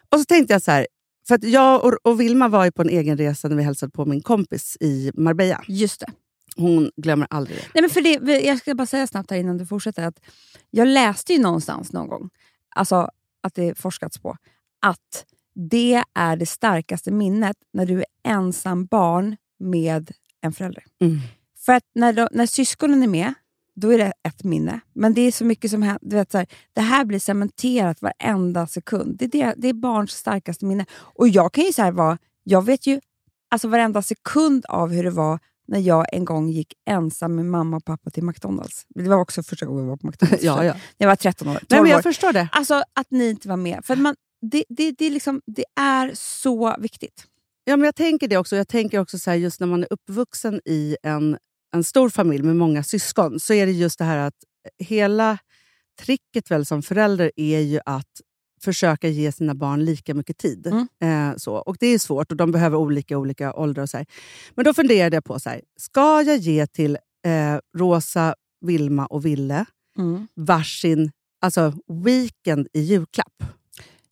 Och 0.09 0.19
så 0.19 0.25
tänkte 0.25 0.53
jag 0.53 0.61
så 0.61 0.71
här, 0.71 0.87
för 1.27 1.35
att 1.35 1.43
jag 1.43 1.83
och, 1.85 1.93
och 2.03 2.21
Vilma 2.21 2.47
var 2.47 2.65
ju 2.65 2.71
på 2.71 2.81
en 2.81 2.89
egen 2.89 3.17
resa 3.17 3.47
när 3.47 3.55
vi 3.55 3.63
hälsade 3.63 3.91
på 3.91 4.05
min 4.05 4.21
kompis 4.21 4.77
i 4.79 5.11
Marbella. 5.13 5.63
Just 5.67 5.99
det. 5.99 6.11
Hon 6.55 6.91
glömmer 6.97 7.27
aldrig 7.29 7.57
det. 7.57 7.63
Nej, 7.73 7.81
men 7.81 7.89
för 7.89 8.01
det. 8.01 8.41
Jag 8.45 8.57
ska 8.57 8.75
bara 8.75 8.87
säga 8.87 9.07
snabbt 9.07 9.31
här 9.31 9.37
innan 9.37 9.57
du 9.57 9.65
fortsätter. 9.65 10.03
att 10.03 10.19
Jag 10.69 10.87
läste 10.87 11.33
ju 11.33 11.39
någonstans 11.39 11.91
någon 11.91 12.07
gång, 12.07 12.29
alltså 12.75 13.09
att 13.43 13.55
det 13.55 13.77
forskats 13.77 14.19
på, 14.19 14.37
att 14.81 15.25
det 15.53 16.03
är 16.13 16.35
det 16.35 16.45
starkaste 16.45 17.11
minnet 17.11 17.57
när 17.73 17.85
du 17.85 17.99
är 17.99 18.05
ensam 18.23 18.85
barn 18.85 19.37
med 19.59 20.11
en 20.41 20.53
förälder. 20.53 20.83
Mm. 21.01 21.19
För 21.65 21.73
att 21.73 21.83
när, 21.95 22.13
de, 22.13 22.27
när 22.31 22.45
syskonen 22.45 23.03
är 23.03 23.07
med, 23.07 23.33
då 23.75 23.93
är 23.93 23.97
det 23.97 24.13
ett 24.27 24.43
minne. 24.43 24.79
Men 24.93 25.13
det 25.13 25.21
är 25.21 25.31
så 25.31 25.45
mycket 25.45 25.71
som 25.71 25.81
händer. 25.81 25.99
Du 26.01 26.15
vet, 26.15 26.31
så 26.31 26.37
här, 26.37 26.47
det 26.73 26.81
här 26.81 27.05
blir 27.05 27.19
cementerat 27.19 28.01
varenda 28.01 28.67
sekund. 28.67 29.17
Det 29.17 29.25
är, 29.25 29.29
det, 29.29 29.53
det 29.57 29.67
är 29.67 29.73
barns 29.73 30.11
starkaste 30.11 30.65
minne. 30.65 30.85
Och 30.93 31.27
jag 31.27 31.53
kan 31.53 31.63
ju 31.63 31.73
så 31.73 31.91
vara, 31.91 32.17
jag 32.43 32.65
vet 32.65 32.87
ju 32.87 32.99
alltså 33.51 33.67
varenda 33.67 34.01
sekund 34.01 34.65
av 34.65 34.91
hur 34.91 35.03
det 35.03 35.11
var 35.11 35.39
när 35.67 35.79
jag 35.79 36.13
en 36.13 36.25
gång 36.25 36.49
gick 36.49 36.73
ensam 36.89 37.35
med 37.35 37.45
mamma 37.45 37.77
och 37.77 37.85
pappa 37.85 38.09
till 38.09 38.23
McDonalds. 38.23 38.85
Det 38.89 39.09
var 39.09 39.17
också 39.17 39.43
första 39.43 39.65
gången 39.65 39.83
jag 39.83 39.89
var 39.89 39.97
på 39.97 40.07
McDonalds. 40.07 40.43
Ja, 40.43 40.65
ja. 40.65 40.73
Jag 40.97 41.07
var 41.07 41.15
13 41.15 41.47
år. 41.47 41.53
12 41.53 41.65
Nej, 41.69 41.79
men 41.81 41.85
år. 41.91 41.95
jag 41.95 42.03
förstår 42.03 42.33
det. 42.33 42.49
Alltså 42.51 42.83
att 42.93 43.11
ni 43.11 43.29
inte 43.29 43.47
var 43.47 43.57
med. 43.57 43.85
För 43.85 43.95
man, 43.95 44.15
det, 44.41 44.63
det, 44.69 44.91
det, 44.91 45.05
är 45.05 45.11
liksom, 45.11 45.41
det 45.45 45.65
är 45.79 46.11
så 46.15 46.75
viktigt. 46.79 47.25
Ja, 47.63 47.77
men 47.77 47.85
jag 47.85 47.95
tänker 47.95 48.27
det 48.27 48.37
också. 48.37 48.55
Jag 48.55 48.67
tänker 48.67 48.99
också 48.99 49.19
så 49.19 49.29
här, 49.29 49.37
just 49.37 49.59
när 49.59 49.67
man 49.67 49.83
är 49.83 49.87
uppvuxen 49.93 50.61
i 50.65 50.97
en, 51.03 51.37
en 51.71 51.83
stor 51.83 52.09
familj 52.09 52.43
med 52.43 52.55
många 52.55 52.83
syskon, 52.83 53.39
så 53.39 53.53
är 53.53 53.65
det 53.65 53.71
just 53.71 53.99
det 53.99 54.05
här 54.05 54.17
att 54.17 54.35
hela 54.79 55.37
tricket 55.99 56.51
väl 56.51 56.65
som 56.65 56.81
förälder 56.81 57.31
är 57.35 57.59
ju 57.59 57.79
att 57.85 58.21
försöka 58.63 59.07
ge 59.07 59.31
sina 59.31 59.55
barn 59.55 59.85
lika 59.85 60.13
mycket 60.13 60.37
tid. 60.37 60.67
Mm. 60.67 60.87
Eh, 61.31 61.37
så. 61.37 61.55
Och 61.55 61.77
Det 61.79 61.87
är 61.87 61.99
svårt 61.99 62.31
och 62.31 62.37
de 62.37 62.51
behöver 62.51 62.77
olika 62.77 63.17
olika 63.17 63.53
åldrar. 63.53 63.83
Och 63.83 63.89
så 63.89 63.97
här. 63.97 64.05
Men 64.55 64.65
då 64.65 64.73
funderade 64.73 65.15
jag 65.15 65.23
på, 65.23 65.39
så 65.39 65.49
här, 65.49 65.61
ska 65.79 66.21
jag 66.21 66.37
ge 66.37 66.67
till 66.67 66.97
eh, 67.25 67.57
Rosa, 67.77 68.35
Vilma 68.65 69.05
och 69.05 69.25
Ville 69.25 69.65
varsin 70.35 71.11
alltså, 71.41 71.73
weekend 71.87 72.67
i 72.73 72.81
julklapp? 72.81 73.43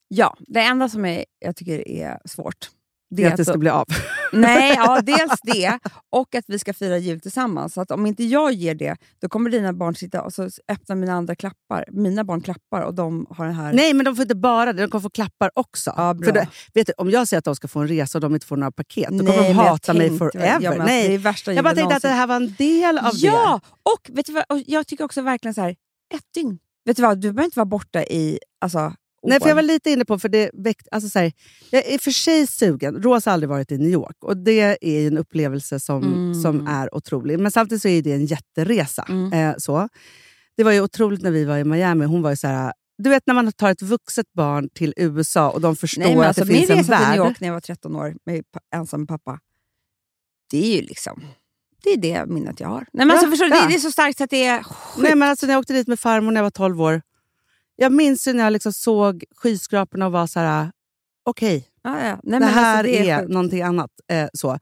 Ja, 0.08 0.38
det 0.40 0.60
enda 0.60 0.90
som 0.90 1.06
är, 1.06 1.26
jag 1.40 1.56
tycker 1.56 1.88
är 1.88 2.20
svårt 2.26 2.70
det 3.10 3.26
att 3.26 3.38
det 3.38 3.46
ska 3.46 3.54
att- 3.54 3.60
bli 3.60 3.70
av. 3.70 3.86
Nej, 4.34 4.74
ja, 4.76 5.02
dels 5.04 5.42
det 5.44 5.80
och 6.10 6.36
att 6.36 6.46
vi 6.48 6.60
ska 6.60 6.74
fira 6.74 6.98
jul 6.98 7.20
tillsammans. 7.20 7.74
Så 7.74 7.82
att 7.82 7.92
om 7.92 8.06
inte 8.06 8.24
jag 8.24 8.54
ger 8.54 8.76
det, 8.76 8.98
då 9.22 9.30
kommer 9.30 9.50
dina 9.50 9.74
barn 9.74 9.96
sitta 9.96 10.22
och 10.22 10.34
så 10.34 10.50
öppnar 10.68 10.96
mina 10.96 11.14
andra 11.14 11.36
klappar. 11.36 11.86
Mina 11.92 12.24
barn 12.24 12.42
klappar 12.42 12.82
och 12.82 12.94
de 12.94 13.26
har 13.30 13.46
den 13.46 13.56
här... 13.56 13.74
Nej, 13.74 13.94
men 13.94 14.06
de 14.06 14.16
får 14.16 14.22
inte 14.24 14.36
bara 14.36 14.74
det, 14.74 14.82
de 14.82 14.90
kommer 14.90 15.02
få 15.02 15.10
klappar 15.10 15.52
också. 15.54 15.94
Ja. 15.98 16.16
För 16.24 16.32
det, 16.32 16.48
vet 16.74 16.88
du, 16.88 16.94
om 16.98 17.10
jag 17.10 17.28
säger 17.28 17.40
att 17.40 17.46
de 17.46 17.56
ska 17.56 17.68
få 17.68 17.80
en 17.80 17.88
resa 17.88 18.18
och 18.18 18.22
de 18.22 18.34
inte 18.34 18.46
får 18.46 18.58
några 18.58 18.72
paket, 18.72 19.10
då 19.10 19.18
kommer 19.18 19.38
Nej, 19.38 19.48
de 19.48 19.54
hata 19.54 19.94
mig 19.94 20.18
forever. 20.18 20.48
Ja, 20.48 20.60
men 20.60 20.72
alltså, 20.72 20.86
Nej. 20.86 21.08
Det 21.08 21.14
är 21.14 21.18
värsta 21.18 21.54
jag 21.54 21.64
bara 21.64 21.76
tänkte 21.76 21.96
att 21.96 22.02
det 22.02 22.08
någonsin. 22.08 22.20
här 22.20 22.28
var 22.28 22.36
en 22.36 22.56
del 22.58 22.98
av 22.98 23.12
Ja! 23.16 23.62
Och, 23.84 24.10
vet 24.18 24.26
du 24.26 24.34
vad, 24.34 24.44
och 24.50 24.60
jag 24.68 24.88
tycker 24.88 25.04
också 25.04 25.22
verkligen 25.22 25.54
så 25.54 25.62
här, 25.62 25.70
ett 26.14 26.34
dygn. 26.34 26.60
Vet 26.86 26.98
du 26.98 27.04
vad, 27.04 27.18
du 27.18 27.32
behöver 27.32 27.44
inte 27.44 27.60
vara 27.60 27.66
borta 27.66 28.04
i 28.04 28.40
alltså, 28.62 28.80
det. 28.80 28.96
Nej, 29.24 29.40
för 29.40 29.48
jag 29.48 29.56
var 29.56 29.62
lite 29.62 29.90
inne 29.92 30.06
på, 30.06 30.20
för 30.20 30.30
det 30.30 30.50
väckt, 30.54 30.88
alltså 30.92 31.10
så 31.10 31.20
här, 31.20 31.32
jag 31.72 31.86
är 31.86 31.98
för 31.98 32.12
sig 32.12 32.48
sugen. 32.48 33.04
Rosa 33.04 33.30
har 33.30 33.34
aldrig 33.34 33.50
varit 33.50 33.72
i 33.72 33.78
New 33.78 33.90
York 33.92 34.24
och 34.24 34.38
det 34.38 34.60
är 34.82 34.90
ju 35.02 35.08
en 35.08 35.18
upplevelse 35.18 35.80
som, 35.80 36.04
Mm. 36.04 36.42
som 36.42 36.68
är 36.68 36.96
otrolig. 36.96 37.40
Men 37.40 37.52
samtidigt 37.52 37.82
så 37.82 37.88
är 37.88 38.02
det 38.02 38.12
en 38.14 38.26
jätteresa. 38.26 39.06
Mm. 39.10 39.34
Eh, 39.34 39.56
så. 39.58 39.90
Det 40.58 40.64
var 40.64 40.72
ju 40.72 40.82
otroligt 40.82 41.22
när 41.22 41.32
vi 41.32 41.46
var 41.46 41.58
i 41.58 41.64
Miami. 41.64 42.06
Hon 42.06 42.22
var 42.22 42.30
ju 42.30 42.36
så 42.36 42.48
här, 42.48 42.74
du 42.98 43.10
vet 43.10 43.24
när 43.28 43.34
man 43.34 43.52
tar 43.52 43.72
ett 43.72 43.82
vuxet 43.82 44.26
barn 44.34 44.70
till 44.70 44.94
USA 44.98 45.50
och 45.50 45.62
de 45.62 45.76
förstår 45.76 46.02
Nej, 46.04 46.12
men 46.16 46.22
att 46.22 46.28
alltså, 46.28 46.44
det 46.44 46.52
min 46.54 46.68
finns 46.68 46.70
en 46.70 46.78
resa 46.78 46.98
till 46.98 47.08
New 47.08 47.18
värld. 47.20 47.28
York 47.30 47.40
när 47.40 47.48
jag 47.48 47.54
var 47.54 47.62
13 47.62 47.96
år 47.96 48.16
med 48.26 48.44
ensam 48.76 49.08
pappa, 49.08 49.40
det 50.52 50.58
är 50.74 50.76
ju 50.76 50.82
liksom... 50.82 51.24
Det 51.84 51.90
är 51.90 51.98
det 51.98 52.26
minnet 52.26 52.60
jag 52.60 52.68
har. 52.68 52.78
Nej, 52.80 52.88
men 52.94 53.08
Ja, 53.08 53.14
alltså, 53.14 53.30
förstår 53.30 53.48
ja. 53.48 53.62
det, 53.62 53.68
det 53.68 53.76
är 53.76 53.80
så 53.80 53.92
starkt 53.92 54.22
att 54.22 54.30
det 54.30 54.46
är 54.46 54.64
sjukt. 54.64 55.04
Nej, 55.04 55.16
men 55.16 55.30
alltså, 55.30 55.46
när 55.46 55.54
jag 55.54 55.60
åkte 55.60 55.74
dit 55.74 55.88
med 55.88 56.00
farmor 56.00 56.32
när 56.32 56.40
jag 56.40 56.44
var 56.44 56.50
12 56.50 56.82
år. 56.82 57.02
Jag 57.80 57.92
minns 57.92 58.28
ju 58.28 58.34
när 58.34 58.44
jag 58.44 58.54
liksom 58.54 58.74
såg 58.74 59.24
skyskraporna 59.36 60.06
och 60.06 60.12
var 60.12 60.28
så 60.28 60.40
här, 60.40 60.72
okej, 61.26 61.68
ja, 61.84 61.90
ja. 61.90 61.98
Nej, 62.00 62.16
det 62.24 62.30
men 62.40 62.44
här 62.44 62.78
alltså, 62.78 62.92
det 62.92 63.10
är, 63.10 63.20
sjukt. 63.20 63.32
någonting 63.34 63.62
annat. 63.62 63.92
Eh, 64.12 64.28
så. 64.34 64.60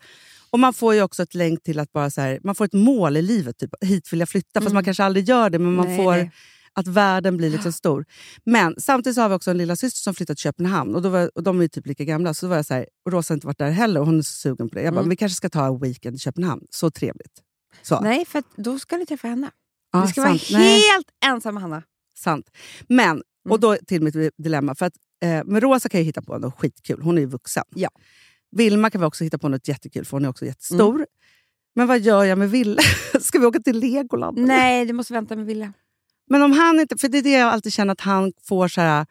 Och 0.50 0.60
Man 0.60 0.74
får 0.74 0.94
ju 0.94 1.02
också 1.02 1.24
ett 1.24 1.36
länk 1.36 1.64
till 1.64 1.80
att 1.80 1.92
bara 1.92 2.10
så 2.10 2.22
här, 2.22 2.40
man 2.44 2.56
får 2.56 2.66
ett 2.66 2.74
mål 2.74 3.18
i 3.18 3.22
livet. 3.22 3.58
Typ, 3.58 3.70
hit 3.82 4.14
vill 4.14 4.20
jag 4.20 4.30
flytta. 4.30 4.62
Fast 4.62 4.74
man 4.74 4.84
kanske 4.84 5.04
aldrig 5.04 5.30
gör 5.30 5.50
det, 5.50 5.60
men 5.60 5.74
man 5.74 5.88
Nej, 5.88 5.98
får 5.98 6.12
nej. 6.12 6.32
att 6.74 6.88
världen 6.88 7.38
blir 7.38 7.50
liksom 7.50 7.72
stor. 7.84 8.06
Men 8.46 8.76
samtidigt 8.80 9.18
har 9.18 9.30
vi 9.30 9.36
också 9.36 9.52
en 9.52 9.58
lilla 9.58 9.76
syster 9.76 10.00
som 10.00 10.14
flyttat 10.14 10.38
till 10.38 10.44
Köpenhamn. 10.44 10.96
Och, 10.96 11.02
då 11.02 11.10
var, 11.10 11.32
och 11.36 11.44
De 11.44 11.58
är 11.60 11.62
ju 11.64 11.68
typ 11.68 11.86
lika 11.88 12.04
gamla. 12.04 12.34
Så 12.34 12.46
då 12.46 12.50
var 12.50 12.56
jag 12.56 12.66
så 12.66 12.74
här, 12.74 12.86
och 13.06 13.12
Rosa 13.12 13.32
har 13.32 13.36
inte 13.36 13.48
varit 13.48 13.58
där 13.58 13.70
heller 13.72 14.00
och 14.00 14.06
hon 14.06 14.18
är 14.20 14.22
så 14.24 14.34
sugen 14.34 14.70
på 14.70 14.76
det. 14.76 14.82
Jag 14.82 14.94
bara, 14.94 15.00
Mm. 15.00 15.10
vi 15.10 15.16
kanske 15.16 15.36
ska 15.36 15.50
ta 15.50 15.66
en 15.66 15.80
weekend 15.80 16.16
i 16.16 16.20
Köpenhamn. 16.20 16.62
Så 16.70 16.92
trevligt. 16.92 17.42
Så. 17.82 18.00
Nej, 18.02 18.26
för 18.26 18.44
då 18.56 18.80
ska 18.80 18.98
ni 18.98 19.06
träffa 19.06 19.28
henne. 19.28 19.50
Ja, 19.92 20.02
vi 20.02 20.08
ska 20.08 20.22
sant. 20.22 20.50
vara 20.52 20.62
helt 20.64 21.08
ensam 21.26 21.54
med 21.54 21.62
Hanna. 21.64 21.84
Sant. 22.18 22.50
Men, 22.90 23.10
Mm. 23.48 23.54
och 23.54 23.60
då 23.60 23.78
till 23.88 24.02
mitt 24.02 24.16
dilemma. 24.38 24.76
För 24.76 24.86
att, 24.86 24.94
eh, 25.24 25.44
med 25.46 25.64
Rosa 25.64 25.90
kan 25.90 26.00
jag 26.00 26.06
hitta 26.06 26.22
på 26.22 26.38
något 26.38 26.60
skitkul. 26.60 27.02
Hon 27.02 27.18
är 27.18 27.22
ju 27.22 27.28
vuxen. 27.28 27.64
Ja. 27.76 27.90
Vilma 28.52 28.90
kan 28.90 29.02
vi 29.02 29.08
också 29.08 29.24
hitta 29.24 29.38
på 29.38 29.50
något 29.50 29.68
jättekul, 29.68 30.06
för 30.06 30.12
hon 30.18 30.26
är 30.26 30.30
också 30.30 30.46
jättestor. 30.46 31.06
Men 31.76 31.88
vad 31.88 32.00
gör 32.00 32.24
jag 32.24 32.38
med 32.38 32.52
Ville? 32.52 32.82
Ska 33.22 33.40
vi 33.40 33.46
åka 33.46 33.60
till 33.60 33.80
Legoland? 33.80 34.38
Nej, 34.38 34.86
du 34.86 34.94
måste 34.94 35.14
vänta 35.14 35.36
med 35.36 35.46
Wille. 35.46 35.72
Men 36.30 36.42
om 36.42 36.52
han 36.52 36.80
inte... 36.80 36.98
För 36.98 37.08
det 37.08 37.18
är 37.18 37.22
det 37.22 37.32
jag 37.32 37.54
alltid 37.54 37.74
känner 37.74 37.92
att 37.92 38.02
han 38.02 38.34
får 38.44 38.68
så 38.68 38.82
här... 38.82 39.06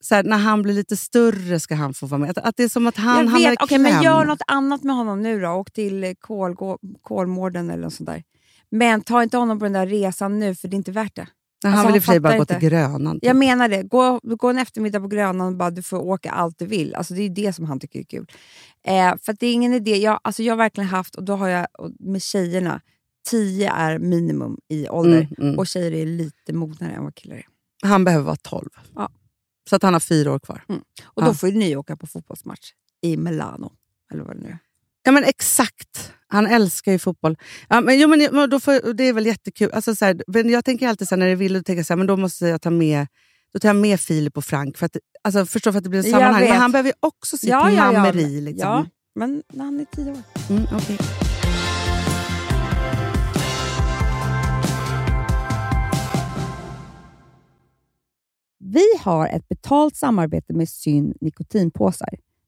Så 0.00 0.14
här, 0.14 0.22
när 0.22 0.38
han 0.38 0.62
blir 0.62 0.74
lite 0.74 0.96
större 0.96 1.60
ska 1.60 1.74
han 1.74 1.94
få 1.94 2.06
vara 2.06 2.18
med. 2.18 2.30
Att, 2.30 2.38
att 2.38 2.56
det 2.56 2.64
är 2.64 2.68
som 2.68 2.86
att 2.86 2.96
han 2.96 3.26
jag 3.28 3.50
vet, 3.50 3.62
okej, 3.62 3.78
men 3.78 4.02
gör 4.02 4.24
något 4.24 4.42
annat 4.46 4.82
med 4.82 4.96
honom 4.96 5.22
nu 5.22 5.40
då. 5.40 5.48
Åk 5.50 5.72
till 5.72 6.14
Kolmården 7.02 7.70
eller 7.70 7.82
något 7.82 7.94
sånt 7.94 8.08
där. 8.10 8.22
Men 8.70 9.00
ta 9.00 9.22
inte 9.22 9.36
honom 9.36 9.58
på 9.58 9.64
den 9.64 9.72
där 9.72 9.86
resan 9.86 10.38
nu, 10.38 10.54
för 10.54 10.68
det 10.68 10.74
är 10.74 10.78
inte 10.78 10.92
värt 10.92 11.16
det. 11.16 11.26
Han 11.68 11.72
Alltså, 11.78 11.86
vill 11.86 11.96
i 11.96 11.98
och 11.98 12.02
för 12.02 12.06
sig 12.06 12.14
han 12.14 12.22
bara 12.22 12.32
fattar 12.32 12.38
gå 12.38 12.44
till 12.46 12.54
inte. 12.54 12.66
Grönan. 12.76 13.16
typ. 13.16 13.24
Jag 13.24 13.36
menar 13.36 13.68
det. 13.68 13.82
Gå, 13.82 14.20
gå 14.22 14.48
en 14.50 14.58
eftermiddag 14.58 15.00
på 15.00 15.08
Grönan 15.08 15.46
och 15.46 15.56
bara 15.56 15.70
du 15.70 15.82
får 15.82 15.98
åka 15.98 16.30
allt 16.30 16.58
du 16.58 16.66
vill. 16.66 16.94
Alltså, 16.94 17.14
det 17.14 17.22
är 17.22 17.28
det 17.30 17.52
som 17.52 17.64
han 17.64 17.80
tycker 17.80 17.98
är 18.00 18.04
kul. 18.04 18.26
Eh, 18.86 19.14
för 19.22 19.36
det 19.40 19.46
är 19.46 19.52
ingen 19.52 19.74
idé. 19.74 19.96
Jag, 19.96 20.20
alltså, 20.24 20.42
jag 20.42 20.52
har 20.52 20.58
verkligen 20.58 20.88
haft, 20.88 21.14
och 21.14 21.22
då 21.24 21.36
har 21.36 21.48
jag 21.48 21.66
och 21.78 21.90
med 21.98 22.22
tjejerna, 22.22 22.80
10 23.30 23.70
är 23.70 23.98
minimum 23.98 24.58
i 24.68 24.88
ålder. 24.88 25.20
Mm, 25.20 25.34
mm. 25.48 25.58
Och 25.58 25.66
tjejer 25.66 25.92
är 25.92 26.06
lite 26.06 26.52
mognare 26.52 26.92
än 26.92 27.04
vad 27.04 27.14
killar 27.14 27.36
är. 27.36 27.46
Han 27.82 28.04
behöver 28.04 28.24
vara 28.24 28.36
12. 28.36 28.68
Ja. 28.94 29.08
Så 29.70 29.76
att 29.76 29.82
han 29.82 29.92
har 29.92 30.00
fyra 30.00 30.32
år 30.32 30.38
kvar. 30.38 30.64
Och 31.04 31.22
Ja. 31.22 31.26
då 31.26 31.34
får 31.34 31.48
ju 31.48 31.56
ni 31.58 31.76
åka 31.76 31.96
på 31.96 32.06
fotbollsmatch 32.06 32.72
i 33.02 33.16
Milano. 33.16 33.72
Eller 34.12 34.24
vad 34.24 34.36
det 34.36 34.42
nu 34.42 34.48
är. 34.48 34.58
Ja 35.04 35.12
men 35.12 35.24
exakt. 35.24 36.12
Han 36.26 36.46
älskar 36.46 36.92
ju 36.92 36.98
fotboll. 36.98 37.36
Ja, 37.68 37.80
men, 37.80 37.98
jo, 37.98 38.08
men, 38.08 38.50
då 38.50 38.60
får, 38.60 38.92
det 38.94 39.04
är 39.04 39.12
väl 39.12 39.26
jättekul. 39.26 39.70
Alltså, 39.72 39.94
så 39.94 40.04
här, 40.04 40.22
men 40.26 40.48
jag 40.50 40.64
tänker 40.64 40.88
alltid 40.88 41.08
så 41.08 41.14
här, 41.14 41.20
när 41.20 41.26
det 41.28 41.34
vill, 41.34 41.52
då 41.52 41.62
tänker 41.62 41.78
jag 41.78 41.86
så 41.86 41.92
här, 41.92 41.98
men 41.98 42.06
då 42.06 42.16
måste 42.16 42.46
jag 42.46 42.62
ta 42.62 42.70
med 42.70 43.06
då 43.52 43.58
tar 43.60 43.68
jag 43.68 43.76
med 43.76 44.00
Filip 44.00 44.36
och 44.36 44.44
Frank. 44.44 44.76
För 44.78 44.86
att, 44.86 44.96
alltså, 45.24 45.46
förstå 45.46 45.72
för 45.72 45.78
att 45.78 45.84
det 45.84 45.90
blir 45.90 46.00
ett 46.00 46.10
sammanhang. 46.10 46.42
Men 46.48 46.52
han 46.60 46.72
behöver 46.72 46.88
ju 46.88 46.94
också 47.00 47.36
sitt 47.36 47.48
Ja, 47.50 47.70
ja, 47.70 47.92
ja, 47.92 47.92
mammeri. 47.92 48.22
men- 48.34 48.44
liksom. 48.44 48.68
Ja, 48.70 48.86
men 49.14 49.42
när 49.52 49.64
han 49.64 49.80
är 49.80 49.84
tio 49.84 50.10
år. 50.10 50.22
Mm, 50.50 50.66
okej. 50.76 50.98
Vi 58.58 58.84
har 59.00 59.28
ett 59.28 59.48
betalt 59.48 59.96
samarbete 59.96 60.52
med 60.52 60.68
Syn 60.68 61.14
nikotinpåsar. 61.20 62.08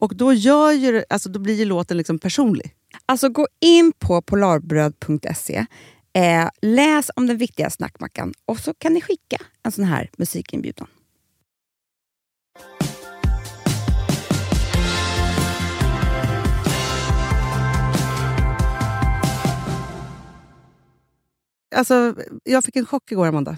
Och 0.00 0.16
då, 0.16 0.32
gör 0.32 0.72
ju, 0.72 1.04
alltså, 1.08 1.28
då 1.28 1.40
blir 1.40 1.54
ju 1.54 1.64
låten 1.64 1.96
liksom 1.96 2.18
personlig. 2.18 2.74
Alltså 3.06 3.28
gå 3.28 3.46
in 3.60 3.92
på 3.98 4.22
polarbröd.se, 4.22 5.66
eh, 6.12 6.48
läs 6.62 7.10
om 7.16 7.26
den 7.26 7.36
viktiga 7.36 7.70
snackmackan 7.70 8.34
och 8.44 8.58
så 8.58 8.74
kan 8.74 8.94
ni 8.94 9.00
skicka 9.00 9.36
en 9.62 9.72
sån 9.72 9.84
här 9.84 10.10
musikinbjudan. 10.18 10.86
Alltså, 21.76 22.14
jag 22.44 22.64
fick 22.64 22.76
en 22.76 22.86
chock 22.86 23.12
igår, 23.12 23.26
Amanda. 23.26 23.56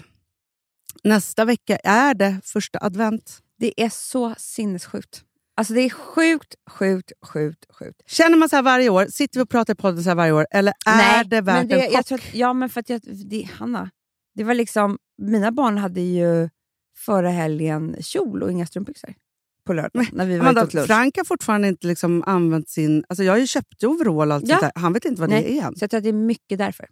Nästa 1.03 1.45
vecka 1.45 1.77
är 1.77 2.13
det 2.13 2.41
första 2.43 2.79
advent. 2.81 3.39
Det 3.59 3.81
är 3.83 3.89
så 3.89 4.35
sinnessjukt. 4.37 5.23
Alltså 5.55 5.73
det 5.73 5.81
är 5.81 5.89
sjukt, 5.89 6.55
sjukt, 6.71 7.11
sjukt, 7.25 7.65
sjukt. 7.79 8.01
Känner 8.05 8.37
man 8.37 8.49
så 8.49 8.55
här 8.55 8.63
varje 8.63 8.89
år? 8.89 9.05
Sitter 9.05 9.39
vi 9.39 9.43
och 9.43 9.49
pratar 9.49 9.73
i 9.73 9.75
podden 9.75 10.03
så 10.03 10.09
här 10.09 10.15
varje 10.15 10.31
år? 10.31 10.47
Eller 10.51 10.73
är 10.85 11.23
det 11.23 11.41
värt 11.41 11.55
men 11.55 11.67
det, 11.67 11.75
en 11.75 11.81
chock? 11.81 11.93
jag 11.93 12.05
tror 12.05 12.17
att, 12.17 12.33
Ja, 12.35 12.53
men 12.53 12.69
för 12.69 12.79
att 12.79 12.89
jag, 12.89 13.01
det, 13.29 13.49
Hanna, 13.53 13.89
det 14.35 14.43
var 14.43 14.53
liksom, 14.53 14.97
mina 15.21 15.51
barn 15.51 15.77
hade 15.77 16.01
ju 16.01 16.49
förra 16.97 17.29
helgen 17.29 17.95
kjol 17.99 18.43
och 18.43 18.51
inga 18.51 18.65
strumpbyxor 18.65 19.13
på 19.65 19.73
lördag 19.73 20.07
när 20.11 20.25
vi 20.25 20.37
var 20.37 20.51
ute 20.63 20.79
åt. 20.81 20.87
Frank 20.87 21.17
har 21.17 21.23
fortfarande 21.25 21.67
inte 21.67 21.87
liksom 21.87 22.23
använt 22.27 22.69
sin... 22.69 23.03
Alltså 23.09 23.23
jag 23.23 23.33
har 23.33 23.37
ju 23.37 23.47
köpt 23.47 23.83
overall 23.83 24.29
och 24.31 24.35
allt 24.35 24.47
Ja. 24.47 24.57
sånt 24.59 24.73
där. 24.75 24.81
Han 24.81 24.93
vet 24.93 25.05
inte 25.05 25.21
vad 25.21 25.29
Nej, 25.29 25.43
det 25.43 25.59
är 25.59 25.67
än. 25.67 25.75
Så 25.75 25.83
jag 25.83 25.89
tror 25.89 25.97
att 25.97 26.03
det 26.03 26.09
är 26.09 26.13
mycket 26.13 26.57
därför. 26.57 26.87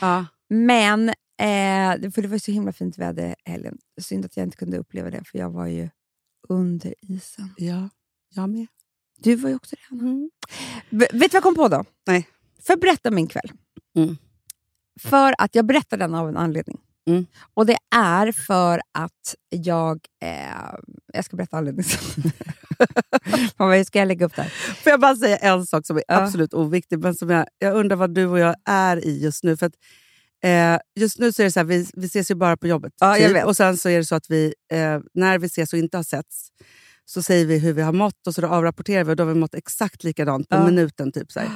Ja. 0.00 0.26
Men, 0.50 1.08
eh, 1.08 2.10
för 2.14 2.22
det 2.22 2.28
var 2.28 2.38
så 2.38 2.50
himla 2.52 2.72
fint 2.72 2.98
väder 2.98 3.34
helgen. 3.44 3.78
Synd 4.00 4.24
att 4.24 4.36
jag 4.36 4.44
inte 4.46 4.56
kunde 4.56 4.78
uppleva 4.78 5.10
det, 5.10 5.22
för 5.24 5.38
jag 5.38 5.50
var 5.50 5.66
ju 5.66 5.88
under 6.48 6.94
isen. 7.00 7.54
ja, 7.56 7.88
jag 8.34 8.48
med. 8.50 8.66
Du 9.18 9.34
var 9.34 9.48
ju 9.50 9.56
också 9.56 9.76
det. 9.76 9.96
V- 10.90 10.98
vet 10.98 11.10
du 11.12 11.18
vad 11.18 11.34
jag 11.34 11.42
kom 11.42 11.54
på 11.54 11.68
då? 11.68 11.84
Nej. 12.06 12.28
För 12.62 12.74
att 12.74 12.80
berätta 12.80 13.10
min 13.10 13.26
kväll. 13.26 13.52
Mm. 13.96 14.16
För 15.00 15.34
att 15.38 15.54
jag 15.54 15.66
berättar 15.66 15.96
den 15.96 16.14
av 16.14 16.28
en 16.28 16.36
anledning. 16.36 16.78
Mm. 17.08 17.26
Och 17.54 17.66
det 17.66 17.76
är 17.94 18.32
för 18.32 18.80
att 18.92 19.34
jag... 19.48 20.00
Eh, 20.22 20.74
jag 21.12 21.24
ska 21.24 21.36
berätta 21.36 21.56
anledningen 21.56 21.84
sen. 21.84 22.22
Vad 23.56 23.86
ska 23.86 23.98
jag 23.98 24.08
lägga 24.08 24.26
upp 24.26 24.36
där? 24.36 24.44
Får 24.82 24.90
jag 24.90 25.00
bara 25.00 25.16
säga 25.16 25.36
en 25.36 25.66
sak 25.66 25.86
som 25.86 25.96
är 25.96 26.04
Ja. 26.08 26.14
absolut 26.22 26.54
oviktig, 26.54 26.98
men 26.98 27.14
som 27.14 27.30
jag, 27.30 27.46
jag 27.58 27.74
undrar 27.76 27.96
vad 27.96 28.14
du 28.14 28.26
och 28.26 28.38
jag 28.38 28.54
är 28.64 29.04
i 29.06 29.22
just 29.22 29.44
nu. 29.44 29.56
För 29.56 29.66
att, 29.66 29.74
eh, 30.44 30.78
just 31.00 31.18
nu 31.18 31.32
så 31.32 31.42
är 31.42 31.44
det 31.44 31.50
så 31.52 31.60
här, 31.60 31.64
vi, 31.64 31.86
vi 31.94 32.06
ses 32.06 32.30
ju 32.30 32.34
bara 32.34 32.56
på 32.56 32.66
jobbet. 32.66 32.92
Ja, 33.00 33.14
typ. 33.14 33.44
Och 33.44 33.56
sen 33.56 33.76
så 33.76 33.88
är 33.88 33.98
det 33.98 34.04
så 34.04 34.14
att 34.14 34.30
vi, 34.30 34.54
eh, 34.72 34.98
när 35.14 35.38
vi 35.38 35.46
ses 35.46 35.72
och 35.72 35.78
inte 35.78 35.96
har 35.98 36.04
setts, 36.04 36.48
så 37.04 37.22
säger 37.22 37.46
vi 37.46 37.58
hur 37.58 37.72
vi 37.72 37.82
har 37.82 37.92
mått 37.92 38.26
och 38.26 38.34
så 38.34 38.40
då 38.40 38.48
avrapporterar 38.48 39.04
vi 39.04 39.12
och 39.12 39.16
då 39.16 39.24
har 39.24 39.28
vi 39.28 39.40
mått 39.40 39.54
exakt 39.54 40.04
likadant 40.04 40.48
på 40.48 40.56
Ja. 40.56 40.64
minuten. 40.64 41.12
Typ, 41.12 41.32
så 41.32 41.40
här. 41.40 41.50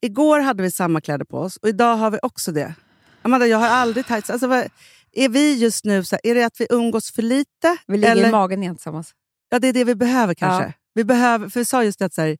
Igår 0.00 0.40
hade 0.40 0.62
vi 0.62 0.70
samma 0.70 1.00
kläder 1.00 1.24
på 1.24 1.38
oss 1.38 1.56
och 1.56 1.68
idag 1.68 1.96
har 1.96 2.10
vi 2.10 2.18
också 2.22 2.52
det. 2.52 2.74
Amanda, 3.22 3.46
jag 3.46 3.58
har 3.58 3.68
aldrig 3.68 4.06
tights. 4.06 4.30
Alltså, 4.30 4.46
vad, 4.46 4.68
är 5.12 5.28
vi 5.28 5.54
just 5.54 5.84
nu, 5.84 6.04
så 6.04 6.16
här, 6.16 6.30
är 6.30 6.34
det 6.34 6.44
att 6.44 6.60
vi 6.60 6.66
umgås 6.70 7.10
för 7.12 7.22
lite? 7.22 7.76
Vi 7.86 7.96
ligger 7.98 8.12
eller? 8.12 8.28
i 8.28 8.30
magen 8.30 8.62
igen 8.62 8.76
tillsammans. 8.76 9.10
Ja, 9.48 9.58
det 9.58 9.68
är 9.68 9.72
det 9.72 9.84
vi 9.84 9.94
behöver 9.94 10.34
kanske. 10.34 10.64
Ja. 10.66 10.72
Vi 10.94 11.04
behöver, 11.04 11.48
för 11.48 11.60
vi 11.60 11.64
sa 11.64 11.84
just 11.84 11.98
det 11.98 12.04
att 12.04 12.14
så 12.14 12.22
här, 12.22 12.36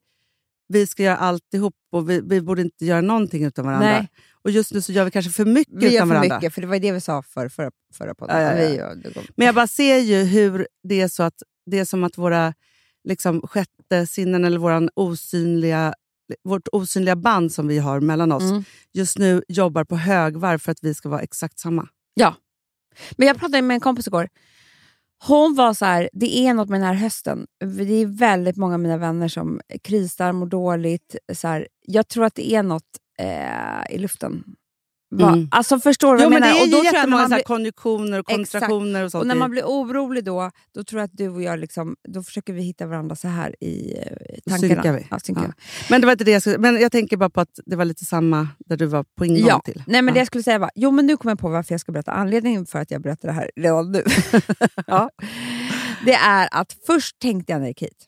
vi 0.67 0.87
ska 0.87 1.03
göra 1.03 1.17
alltihop 1.17 1.73
och 1.91 2.09
vi, 2.09 2.21
vi 2.21 2.41
borde 2.41 2.61
inte 2.61 2.85
göra 2.85 3.01
någonting 3.01 3.43
utan 3.43 3.65
varandra. 3.65 3.87
Nej. 3.89 4.09
Och 4.43 4.51
just 4.51 4.73
nu 4.73 4.81
så 4.81 4.91
gör 4.91 5.05
vi 5.05 5.11
kanske 5.11 5.31
för 5.31 5.45
mycket 5.45 5.73
Vi 5.77 5.85
gör 5.85 5.91
utan 5.93 6.07
för 6.07 6.15
varandra. 6.15 6.35
mycket, 6.37 6.53
för 6.53 6.61
det 6.61 6.67
var 6.67 6.75
ju 6.75 6.79
det 6.81 6.91
vi 6.91 7.01
sa 7.01 7.21
för, 7.21 7.49
förra, 7.49 7.71
förra 7.93 8.15
podden. 8.15 8.41
Ja, 8.41 8.57
ja, 8.57 8.69
ja. 8.69 8.69
Gör- 8.75 9.25
Men 9.35 9.45
jag 9.45 9.55
bara 9.55 9.67
ser 9.67 9.97
ju 9.97 10.23
hur 10.23 10.67
det 10.83 11.01
är 11.01 11.07
så 11.07 11.23
att 11.23 11.43
det 11.65 11.79
är 11.79 11.85
som 11.85 12.03
att 12.03 12.17
våra 12.17 12.53
liksom, 13.07 13.41
sjätte 13.41 14.07
sinnen 14.07 14.45
eller 14.45 14.57
våran 14.57 14.89
osynliga, 14.95 15.93
vårt 16.43 16.67
osynliga 16.71 17.15
band 17.15 17.51
som 17.51 17.67
vi 17.67 17.77
har 17.77 17.99
mellan 17.99 18.31
oss 18.31 18.43
Mm. 18.43 18.63
just 18.93 19.17
nu 19.17 19.43
jobbar 19.47 19.83
på 19.83 19.95
högvarv 19.97 20.57
för 20.59 20.71
att 20.71 20.79
vi 20.83 20.93
ska 20.93 21.09
vara 21.09 21.21
exakt 21.21 21.59
samma. 21.59 21.87
Ja. 22.13 22.35
Men 23.17 23.27
jag 23.27 23.37
pratade 23.37 23.61
med 23.61 23.75
en 23.75 23.81
kompis 23.81 24.07
igår. 24.07 24.29
Hon 25.25 25.55
var 25.55 25.73
så 25.73 25.85
här, 25.85 26.09
det 26.13 26.37
är 26.37 26.53
något 26.53 26.69
med 26.69 26.79
den 26.79 26.87
här 26.87 26.93
hösten. 26.93 27.47
Det 27.59 28.01
är 28.01 28.05
väldigt 28.05 28.57
många 28.57 28.73
av 28.73 28.79
mina 28.79 28.97
vänner 28.97 29.27
som 29.27 29.61
krisar, 29.83 30.31
mår 30.31 30.45
dåligt. 30.45 31.15
Så 31.33 31.47
här, 31.47 31.67
jag 31.85 32.07
tror 32.07 32.25
att 32.25 32.35
det 32.35 32.53
är 32.53 32.63
något 32.63 32.83
eh, 33.19 33.95
i 33.95 33.97
luften. 33.97 34.43
Mm. 35.15 35.47
Alltså 35.51 35.79
förstår 35.79 36.17
du 36.17 36.17
vad 36.17 36.19
Jo, 36.19 36.23
jag 36.25 36.31
men 36.31 36.39
menar? 36.41 36.53
det 36.53 36.59
är 36.59 36.63
och 36.63 36.67
ju 36.67 36.71
då 36.71 36.77
när 36.77 36.93
jättemånga 36.93 37.27
blir, 37.27 37.43
konjunktioner 37.43 38.19
och 38.19 38.29
Exakt. 38.31 38.37
koncentrationer 38.37 39.03
och 39.03 39.11
sånt. 39.11 39.21
och 39.21 39.27
när 39.27 39.35
man 39.35 39.51
blir 39.51 39.63
orolig 39.63 40.23
då, 40.23 40.51
då 40.73 40.83
tror 40.83 40.99
jag 41.01 41.05
att 41.05 41.17
du 41.17 41.29
och 41.29 41.41
jag 41.41 41.59
liksom, 41.59 41.95
då 42.09 42.23
försöker 42.23 42.53
vi 42.53 42.61
hitta 42.61 42.85
varandra 42.87 43.15
så 43.15 43.27
här 43.27 43.63
i 43.63 43.97
eh, 43.97 44.03
tankarna. 44.49 44.57
Synkar 44.75 44.93
vi. 44.93 45.07
Ja, 45.11 45.19
synkar. 45.19 45.43
Ja. 45.43 45.63
Men 45.89 46.01
det 46.01 46.07
var 46.07 46.11
inte 46.11 46.23
det 46.23 46.31
jag 46.31 46.41
skulle, 46.41 46.57
Men 46.57 46.81
jag 46.81 46.91
tänker 46.91 47.17
bara 47.17 47.29
på 47.29 47.41
att 47.41 47.59
det 47.65 47.75
var 47.75 47.85
lite 47.85 48.05
samma 48.05 48.47
där 48.59 48.77
du 48.77 48.85
var 48.85 49.03
på 49.03 49.25
ingång 49.25 49.47
Ja, 49.47 49.61
till. 49.65 49.83
nej 49.87 50.01
men 50.01 50.13
det 50.13 50.17
Ja. 50.17 50.21
jag 50.21 50.27
skulle 50.27 50.43
säga 50.43 50.59
var, 50.59 50.71
jo 50.75 50.91
men 50.91 51.05
nu 51.07 51.17
kommer 51.17 51.31
jag 51.31 51.39
på 51.39 51.49
varför 51.49 51.73
jag 51.73 51.81
ska 51.81 51.91
berätta 51.91 52.11
anledningen 52.11 52.65
för 52.65 52.79
att 52.79 52.91
jag 52.91 53.01
berättar 53.01 53.27
det 53.27 53.33
här 53.33 53.51
redan 53.55 53.91
nu. 53.91 54.03
Ja. 54.87 55.09
Det 56.05 56.13
är 56.13 56.47
att 56.51 56.77
först 56.85 57.19
tänkte 57.19 57.51
jag 57.53 57.59
när 57.59 57.65
jag 57.65 57.69
gick 57.69 57.81
hit, 57.81 58.07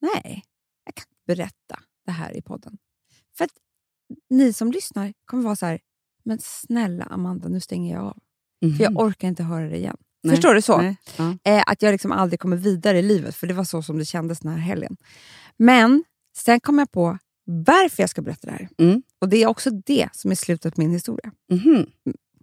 nej, 0.00 0.42
jag 0.84 0.94
kan 0.94 1.02
inte 1.02 1.36
berätta 1.36 1.80
det 2.06 2.12
här 2.12 2.36
i 2.36 2.42
podden. 2.42 2.78
För 3.38 3.44
att 3.44 3.50
ni 4.30 4.52
som 4.52 4.72
lyssnar 4.72 5.12
kommer 5.24 5.42
vara 5.42 5.56
så 5.56 5.66
här, 5.66 5.78
men 6.28 6.38
snälla 6.42 7.04
Amanda, 7.04 7.48
nu 7.48 7.60
stänger 7.60 7.94
jag 7.94 8.04
av. 8.04 8.16
För 8.76 8.82
jag 8.84 8.92
Mhm. 8.92 8.96
orkar 9.06 9.28
inte 9.28 9.42
höra 9.42 9.68
det 9.68 9.76
igen. 9.76 9.96
Nej. 10.22 10.36
Förstår 10.36 10.54
du 10.54 10.62
så? 10.62 10.94
Ja. 11.16 11.36
Eh, 11.44 11.62
att 11.66 11.82
jag 11.82 11.92
liksom 11.92 12.12
aldrig 12.12 12.40
kommer 12.40 12.56
vidare 12.56 12.98
i 12.98 13.02
livet, 13.02 13.34
för 13.36 13.46
det 13.46 13.54
var 13.54 13.64
så 13.64 13.82
som 13.82 13.98
det 13.98 14.04
kändes 14.04 14.40
den 14.40 14.52
här 14.52 14.58
helgen. 14.58 14.96
Men 15.56 16.04
sen 16.36 16.60
kom 16.60 16.78
jag 16.78 16.90
på 16.92 17.18
varför 17.44 18.02
jag 18.02 18.10
ska 18.10 18.22
berätta 18.22 18.46
det 18.46 18.52
här. 18.52 18.68
Mm. 18.78 19.02
Och 19.18 19.28
det 19.28 19.42
är 19.42 19.46
också 19.46 19.70
det 19.70 20.08
som 20.12 20.30
är 20.30 20.34
slutet 20.34 20.74
på 20.74 20.80
min 20.80 20.90
historia. 20.90 21.32
Mhm. 21.52 21.86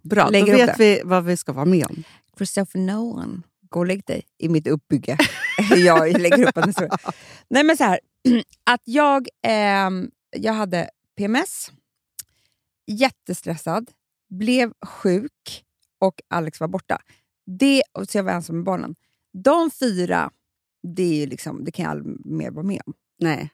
Bra, 0.02 0.24
då 0.24 0.30
Lägger 0.30 0.54
upp 0.54 0.60
vet 0.68 0.80
vi 0.80 1.02
vad 1.04 1.24
vi 1.24 1.36
ska 1.36 1.52
vara 1.52 1.64
med 1.64 1.86
om. 1.86 2.02
Christopher 2.36 2.78
Nolan, 2.80 3.42
gå 3.68 3.78
och 3.80 3.86
lägg 3.86 4.04
dig 4.04 4.22
i 4.38 4.48
mitt 4.48 4.66
uppbygge. 4.66 5.18
jag 5.76 6.20
lägger 6.20 6.48
upp 6.48 6.56
en 6.56 6.68
historia. 6.68 6.98
Nej 7.48 7.64
men 7.64 7.76
så 7.76 7.84
här, 7.84 8.00
att 8.70 8.82
jag, 8.84 9.28
ehm, 9.42 10.10
jag 10.36 10.52
hade 10.52 10.90
PMS, 11.16 11.72
jättestressad, 12.86 13.90
blev 14.30 14.72
sjuk 14.86 15.64
och 16.00 16.20
Alex 16.28 16.60
var 16.60 16.68
borta. 16.68 16.98
Det, 17.46 17.82
och 17.92 18.08
så 18.08 18.18
jag 18.18 18.22
var 18.24 18.32
ensam 18.32 18.56
med 18.56 18.64
barnen. 18.64 18.94
De 19.32 19.70
fyra, 19.70 20.30
det, 20.82 21.22
är 21.22 21.26
liksom, 21.26 21.64
det 21.64 21.70
kan 21.72 21.82
jag 21.82 21.90
aldrig 21.90 22.26
mer 22.26 22.50
vara 22.50 22.66
med 22.66 22.80
om. 22.86 22.94
Nej. 23.20 23.50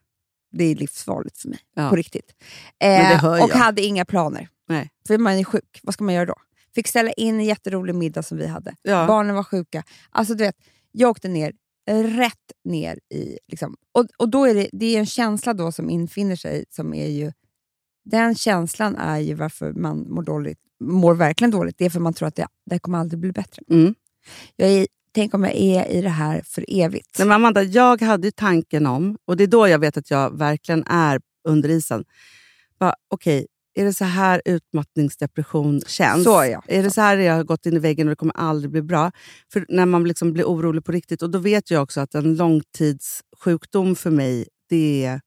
Det 0.53 0.65
är 0.65 0.75
livsfarligt 0.75 1.39
för 1.39 1.49
mig, 1.49 1.59
Ja. 1.75 1.91
på 1.91 1.97
riktigt. 1.97 2.35
Eh, 2.79 3.25
och 3.25 3.39
jag. 3.39 3.49
hade 3.49 3.83
inga 3.83 4.05
planer. 4.05 4.49
Nej. 4.69 4.91
För 5.07 5.19
man 5.19 5.33
är 5.33 5.45
sjuk, 5.45 5.81
vad 5.83 5.95
ska 5.95 6.05
man 6.05 6.15
göra 6.15 6.27
då? 6.27 6.35
Fick 6.75 6.89
ställa 6.89 7.13
in 7.13 7.35
en 7.35 7.45
jätterolig 7.45 7.95
middag 7.95 8.23
som 8.23 8.39
vi 8.39 8.47
hade. 8.47 8.75
Ja. 8.83 9.07
Barnen 9.07 9.35
var 9.35 9.45
sjuka. 9.45 9.85
Alltså 10.11 10.35
du 10.35 10.45
vet, 10.45 10.57
jag 10.93 11.11
åkte 11.11 11.29
ner, 11.29 11.53
rätt 11.91 12.53
ner 12.65 13.01
i... 13.15 13.39
Liksom, 13.49 13.77
och, 13.93 14.07
och 14.19 14.29
då 14.29 14.45
är 14.45 14.55
det, 14.55 14.69
det 14.73 14.87
är 14.87 14.99
en 14.99 15.07
känsla 15.07 15.55
då 15.55 15.73
som 15.73 15.91
infinner 15.91 16.37
sig 16.37 16.65
som 16.71 16.95
är 16.95 17.09
ju... 17.09 17.33
Den 18.05 18.35
känslan 18.35 18.97
är 18.97 19.19
ju 19.19 19.35
varför 19.35 19.73
man 19.73 20.07
mår, 20.09 20.23
dåligt, 20.23 20.59
mår 20.81 21.15
verkligen 21.15 21.51
dåligt. 21.51 21.79
Det 21.79 21.85
är 21.85 21.91
för 21.91 22.01
man 22.01 22.15
tror 22.15 22.29
att 22.29 22.37
det, 22.37 22.47
det 22.71 22.79
kommer 22.79 22.99
aldrig 22.99 23.21
bli 23.21 23.33
bättre. 23.33 23.63
Mm. 23.71 23.95
Jag 24.57 24.71
är, 24.71 24.87
tänk 25.15 25.35
om 25.35 25.45
jag 25.45 25.55
är 25.55 25.91
i 25.91 26.03
det 26.03 26.09
här 26.09 26.43
för 26.45 26.65
evigt. 26.69 27.19
Nej, 27.19 27.29
men 27.29 27.35
Amanda, 27.35 27.63
jag 27.63 28.03
hade 28.03 28.27
ju 28.27 28.31
tanken 28.31 28.87
om, 28.87 29.17
och 29.25 29.37
det 29.37 29.45
är 29.45 29.49
då 29.49 29.69
jag 29.69 29.79
vet 29.79 29.97
att 29.97 30.11
jag 30.11 30.39
verkligen 30.39 30.85
är 30.87 31.21
under 31.49 31.69
isen. 31.69 32.05
Okej, 33.11 33.47
är 33.75 33.85
det 33.85 33.93
så 33.93 34.05
här 34.05 34.43
utmattningsdepression 34.45 35.81
känns? 35.87 36.25
Så, 36.25 36.45
ja. 36.45 36.63
Är 36.67 36.83
det 36.83 36.91
så 36.91 37.01
här 37.01 37.17
jag 37.17 37.35
har 37.35 37.45
gått 37.45 37.67
in 37.67 37.77
i 37.77 37.79
väggen 37.79 38.07
och 38.07 38.11
det 38.11 38.17
kommer 38.17 38.37
aldrig 38.37 38.71
bli 38.71 38.83
bra? 38.83 39.13
För 39.53 39.67
när 39.69 39.87
man 39.87 40.05
liksom 40.05 40.33
blir 40.33 40.45
orolig 40.45 40.85
på 40.85 40.93
riktigt. 40.93 41.23
Och 41.23 41.31
då 41.31 41.39
vet 41.39 41.71
jag 41.71 41.83
också 41.83 42.01
att 42.01 42.15
en 42.15 42.37
långtidssjukdom 42.37 43.97
för 43.97 44.11
mig, 44.11 44.49
det 44.69 45.05
är... 45.05 45.21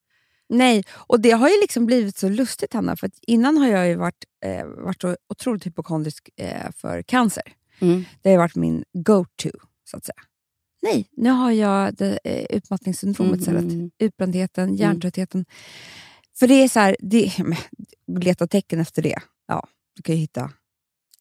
Nej, 0.49 0.83
och 0.91 1.19
det 1.19 1.31
har 1.31 1.49
ju 1.49 1.61
liksom 1.61 1.85
blivit 1.85 2.17
så 2.17 2.29
lustigt 2.29 2.73
Hanna, 2.73 2.95
för 2.97 3.09
innan 3.27 3.57
har 3.57 3.67
jag 3.67 3.87
ju 3.87 3.95
varit, 3.95 4.23
eh, 4.45 4.65
varit 4.65 5.01
så 5.01 5.17
otroligt 5.29 5.65
hypokondrisk 5.65 6.29
eh, 6.37 6.71
för 6.71 7.01
cancer. 7.01 7.43
Det 8.21 8.29
har 8.31 8.37
varit 8.37 8.55
min 8.55 8.83
go-to, 8.93 9.49
så 9.91 9.97
att 9.97 10.05
säga. 10.05 10.21
Nej, 10.81 11.07
nu 11.11 11.29
har 11.29 11.51
jag 11.51 11.93
det, 11.95 12.19
eh, 12.23 12.45
utmattningssyndromet 12.57 13.31
Mm, 13.33 13.39
istället. 13.39 13.61
mm. 13.73 13.91
Utbrändheten, 13.99 14.75
hjärntröttheten. 14.75 15.45
För 16.39 16.47
det 16.47 16.53
är 16.53 16.67
så 16.67 16.79
här, 16.79 16.95
det, 16.99 17.31
men, 17.37 17.57
leta 18.21 18.47
tecken 18.47 18.79
efter 18.79 19.01
det. 19.01 19.19
Ja, 19.47 19.67
du 19.95 20.01
kan 20.01 20.15
ju 20.15 20.21
hitta. 20.21 20.51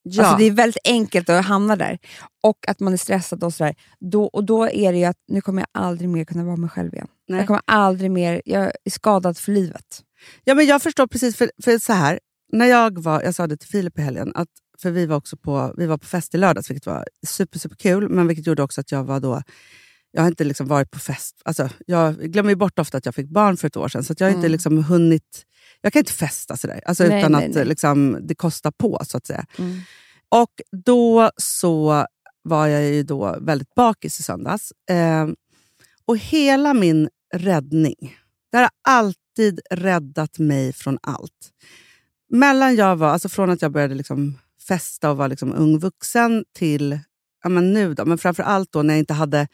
Ja. 0.07 0.23
Alltså, 0.23 0.37
det 0.37 0.45
är 0.45 0.51
väldigt 0.51 0.87
enkelt 0.87 1.29
att 1.29 1.45
hamna 1.45 1.75
där. 1.75 1.99
Och 2.43 2.57
att 2.67 2.79
man 2.79 2.93
är 2.93 2.97
stressad 2.97 3.43
och 3.43 3.53
sådär. 3.53 3.75
Då, 3.99 4.23
och 4.23 4.43
då 4.43 4.69
är 4.69 4.91
det 4.91 4.97
ju 4.97 5.05
att 5.05 5.17
nu 5.27 5.41
kommer 5.41 5.61
jag 5.61 5.83
aldrig 5.83 6.09
mer 6.09 6.25
kunna 6.25 6.43
vara 6.43 6.55
mig 6.55 6.69
själv 6.69 6.93
igen. 6.93 7.07
Nej. 7.27 7.37
Jag 7.37 7.47
kommer 7.47 7.61
aldrig 7.65 8.11
mer, 8.11 8.41
jag 8.45 8.63
är 8.63 8.89
skadad 8.89 9.37
för 9.37 9.51
livet. 9.51 10.03
Ja, 10.43 10.55
men 10.55 10.65
jag 10.65 10.81
förstår 10.81 11.07
precis, 11.07 11.35
för, 11.35 11.51
för 11.63 11.79
så 11.79 11.93
här, 11.93 12.19
när 12.51 12.65
jag 12.65 13.03
var, 13.03 13.21
jag 13.21 13.35
sa 13.35 13.47
det 13.47 13.57
till 13.57 13.69
Filip 13.69 13.99
i 13.99 14.01
helgen, 14.01 14.31
att, 14.35 14.47
för 14.81 14.91
vi 14.91 15.05
var 15.05 15.17
också 15.17 15.37
på, 15.37 15.73
vi 15.77 15.85
var 15.85 15.97
på 15.97 16.05
fest 16.05 16.35
i 16.35 16.37
lördags, 16.37 16.69
vilket 16.69 16.85
var 16.85 17.07
super, 17.27 17.59
super 17.59 17.75
kul, 17.75 18.09
men 18.09 18.27
vilket 18.27 18.47
gjorde 18.47 18.63
också 18.63 18.81
att 18.81 18.91
jag 18.91 19.03
var 19.03 19.19
då, 19.19 19.41
jag 20.11 20.21
har 20.21 20.27
inte 20.27 20.43
liksom 20.43 20.67
varit 20.67 20.91
på 20.91 20.99
fest, 20.99 21.41
alltså, 21.45 21.69
jag 21.85 22.15
glömmer 22.15 22.55
bort 22.55 22.79
ofta 22.79 22.97
att 22.97 23.05
jag 23.05 23.15
fick 23.15 23.29
barn 23.29 23.57
för 23.57 23.67
ett 23.67 23.77
år 23.77 23.87
sedan, 23.87 24.03
så 24.03 24.15
jag 24.17 24.27
har 24.27 24.35
inte 24.35 24.49
liksom 24.49 24.83
hunnit, 24.83 25.45
jag 25.85 25.93
kan 25.93 25.99
inte 25.99 26.13
festa 26.13 26.57
sådär, 26.57 26.81
alltså, 26.85 27.03
Nej, 27.03 27.19
utan 27.19 27.31
nej, 27.31 27.45
att 27.45 27.55
nej. 27.55 27.65
Liksom, 27.65 28.19
det 28.21 28.35
kostar 28.35 28.71
på 28.71 28.99
så 29.05 29.17
att 29.17 29.27
säga. 29.27 29.45
Och 30.29 30.61
då 30.85 31.31
så 31.37 32.05
var 32.43 32.67
jag 32.67 32.83
ju 32.83 33.03
då 33.03 33.37
väldigt 33.41 33.75
bakis 33.75 34.19
i 34.19 34.23
söndags. 34.23 34.73
Eh, 34.89 35.27
och 36.05 36.17
hela 36.17 36.73
min 36.73 37.09
räddning, 37.33 38.17
det 38.51 38.57
har 38.57 38.69
alltid 38.87 39.59
räddat 39.71 40.39
mig 40.39 40.73
från 40.73 40.97
allt. 41.01 41.51
Mellan 42.29 42.75
jag 42.75 42.95
var, 42.95 43.07
alltså 43.07 43.29
från 43.29 43.49
att 43.49 43.61
jag 43.61 43.71
började 43.71 43.95
liksom 43.95 44.39
festa 44.67 45.11
och 45.11 45.17
var 45.17 45.27
liksom 45.27 45.53
ung 45.53 45.79
vuxen 45.79 46.45
till 46.53 46.99
ja 47.43 47.49
men 47.49 47.73
nu 47.73 47.93
då, 47.93 48.05
men 48.05 48.17
framför 48.17 48.43
allt 48.43 48.71
då 48.71 48.81
när 48.81 48.93
jag 48.93 48.99
inte 48.99 49.13
hade... 49.13 49.47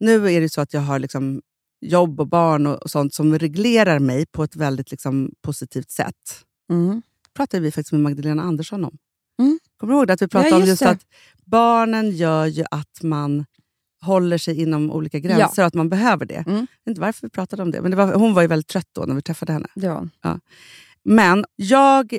Nu 0.00 0.32
är 0.32 0.40
det 0.40 0.48
så 0.48 0.60
att 0.60 0.74
jag 0.74 0.80
har 0.80 0.98
liksom 0.98 1.42
jobb 1.80 2.20
och 2.20 2.28
barn 2.28 2.66
och, 2.66 2.82
och 2.82 2.90
sånt 2.90 3.14
som 3.14 3.38
reglerar 3.38 3.98
mig 3.98 4.26
på 4.26 4.44
ett 4.44 4.56
väldigt 4.56 4.90
liksom 4.90 5.30
positivt 5.42 5.90
sätt 5.90 6.42
Mm. 6.72 7.02
pratade 7.34 7.60
vi 7.62 7.70
faktiskt 7.70 7.92
med 7.92 8.00
Magdalena 8.00 8.42
Andersson 8.42 8.84
om. 8.84 8.96
Mm. 9.40 9.58
Kommer 9.76 9.92
du 9.92 9.98
ihåg 9.98 10.06
det? 10.06 10.12
Att 10.12 10.22
vi 10.22 10.28
pratade 10.28 10.50
Ja, 10.50 10.56
om 10.56 10.60
just 10.60 10.68
just 10.70 10.80
det. 10.82 10.90
att 10.90 11.06
barnen 11.44 12.10
gör 12.10 12.46
ju 12.46 12.64
att 12.70 13.02
man 13.02 13.44
håller 14.02 14.38
sig 14.38 14.60
inom 14.62 14.90
olika 14.92 15.18
gränser 15.18 15.62
och 15.62 15.66
att 15.66 15.74
man 15.74 15.88
behöver 15.88 16.26
det. 16.26 16.34
Mm. 16.46 16.54
Jag 16.56 16.60
vet 16.60 16.68
inte 16.86 17.00
varför 17.00 17.26
vi 17.26 17.30
pratade 17.30 17.62
om 17.62 17.70
det, 17.70 17.80
men 17.80 17.90
det 17.90 17.96
var, 17.96 18.14
hon 18.14 18.34
var 18.34 18.42
ju 18.42 18.48
väldigt 18.48 18.68
trött 18.68 18.88
då 18.92 19.02
när 19.02 19.14
vi 19.14 19.22
träffade 19.22 19.52
henne. 19.52 19.68
Var 19.74 19.90
hon. 20.22 20.40
Men 21.04 21.44
jag 21.56 22.16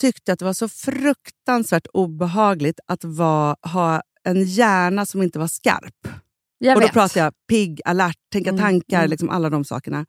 tyckte 0.00 0.32
att 0.32 0.38
det 0.38 0.44
var 0.44 0.52
så 0.52 0.68
fruktansvärt 0.68 1.86
obehagligt 1.92 2.80
att 2.86 3.04
vara, 3.04 3.56
ha 3.62 4.02
en 4.24 4.44
hjärna 4.44 5.06
som 5.06 5.22
inte 5.22 5.38
var 5.38 5.48
skarp. 5.48 6.08
Jag 6.58 6.76
och 6.76 6.80
då 6.80 6.86
vet. 6.86 6.92
pratar 6.92 7.20
jag 7.20 7.32
pigg, 7.48 7.80
alert, 7.84 8.16
tänka 8.32 8.50
Mm, 8.50 8.60
tankar, 8.60 8.98
mm. 8.98 9.10
liksom 9.10 9.30
alla 9.30 9.50
de 9.50 9.64
sakerna. 9.64 10.06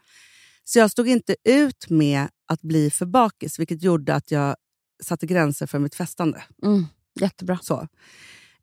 Så 0.63 0.79
jag 0.79 0.91
stod 0.91 1.07
inte 1.07 1.36
ut 1.43 1.89
med 1.89 2.27
att 2.47 2.62
bli 2.62 2.89
för 2.89 3.05
bakis, 3.05 3.60
vilket 3.60 3.83
gjorde 3.83 4.15
att 4.15 4.31
jag 4.31 4.55
satte 5.03 5.27
gränser 5.27 5.67
för 5.67 5.79
mitt 5.79 5.95
festande. 5.95 6.43
Mm. 6.63 6.86
Jättebra. 7.19 7.60
Så. 7.62 7.88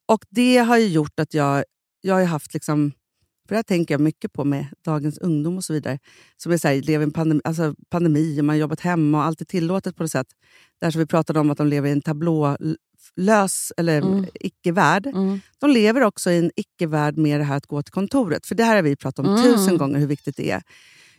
Och 0.07 0.25
det 0.31 0.57
har 0.57 0.77
gjort 0.77 1.21
att 1.21 1.35
jag, 1.35 1.65
jag 2.01 2.15
har 2.15 2.25
haft, 2.25 2.55
liksom, 2.55 2.93
för 3.49 3.55
det 3.55 3.59
här 3.59 3.63
tänker 3.63 3.95
jag 3.95 4.01
mycket 4.01 4.33
på 4.33 4.45
med 4.45 4.67
dagens 4.85 5.19
ungdom 5.19 5.57
och 5.57 5.65
så 5.65 5.73
vidare, 5.73 5.99
som 6.37 6.53
är 6.53 6.59
så 6.59 6.69
här, 6.69 6.83
lever 6.83 7.05
i 7.05 7.07
en 7.07 7.13
pandemi, 7.13 7.41
alltså 7.45 7.75
pandemi 7.91 8.41
och 8.41 8.45
man 8.45 8.55
har 8.55 8.61
jobbat 8.61 8.81
hemma 8.81 9.19
och 9.19 9.25
allt 9.25 9.41
är 9.41 9.45
tillåtet 9.45 9.97
på 9.97 10.03
något 10.03 10.11
sätt. 10.11 10.27
Där 10.81 10.91
som 10.91 10.99
vi 10.99 11.07
pratade 11.07 11.41
om 11.41 11.51
att 11.51 11.59
de 11.59 11.67
lever 11.67 11.89
i 11.89 11.93
en 11.93 12.03
tablålös 13.15 13.73
eller 13.77 14.03
Mm. 14.03 14.27
icke-värld. 14.35 15.07
Mm. 15.07 15.41
De 15.59 15.71
lever 15.71 16.01
också 16.01 16.31
i 16.31 16.39
en 16.39 16.51
icke-värld 16.57 17.17
med 17.19 17.41
det 17.41 17.45
här 17.45 17.57
att 17.57 17.67
gå 17.67 17.83
till 17.83 17.93
kontoret. 17.93 18.47
För 18.47 18.55
det 18.55 18.65
här 18.65 18.77
har 18.77 18.83
vi 18.83 18.97
pratat 18.97 19.27
om 19.27 19.33
Mm. 19.33 19.43
tusen 19.43 19.79
gånger 19.79 19.99
hur 19.99 20.07
viktigt 20.07 20.37
det 20.37 20.51
är. 20.51 20.63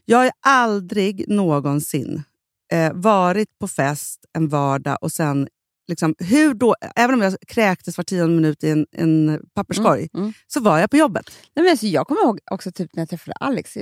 Jag 0.06 0.18
har 0.18 0.32
aldrig 0.42 1.30
någonsin 1.30 2.24
eh, 2.72 2.94
varit 2.94 3.60
på 3.60 3.68
fest 3.68 4.26
en 4.34 4.48
vardag 4.48 4.98
och 5.02 5.12
sen, 5.12 5.48
liksom, 5.88 6.16
hur 6.20 6.54
då, 6.54 6.76
även 6.96 7.14
om 7.16 7.22
jag 7.22 7.36
kräktes 7.48 7.98
var 7.98 8.04
tionde 8.04 8.36
minut 8.36 8.64
i 8.64 8.70
en, 8.70 8.86
en 8.92 9.42
papperskorg, 9.54 10.08
Mm. 10.14 10.34
så 10.48 10.60
var 10.62 10.80
jag 10.80 10.90
på 10.92 10.98
jobbet. 10.98 11.32
Nej, 11.56 11.64
men 11.64 11.72
alltså, 11.72 11.86
jag 11.86 12.08
kommer 12.08 12.22
ihåg 12.22 12.40
också 12.52 12.72
typ 12.72 12.96
när 12.96 13.02
jag 13.02 13.10
träffade 13.10 13.34
Alex. 13.40 13.78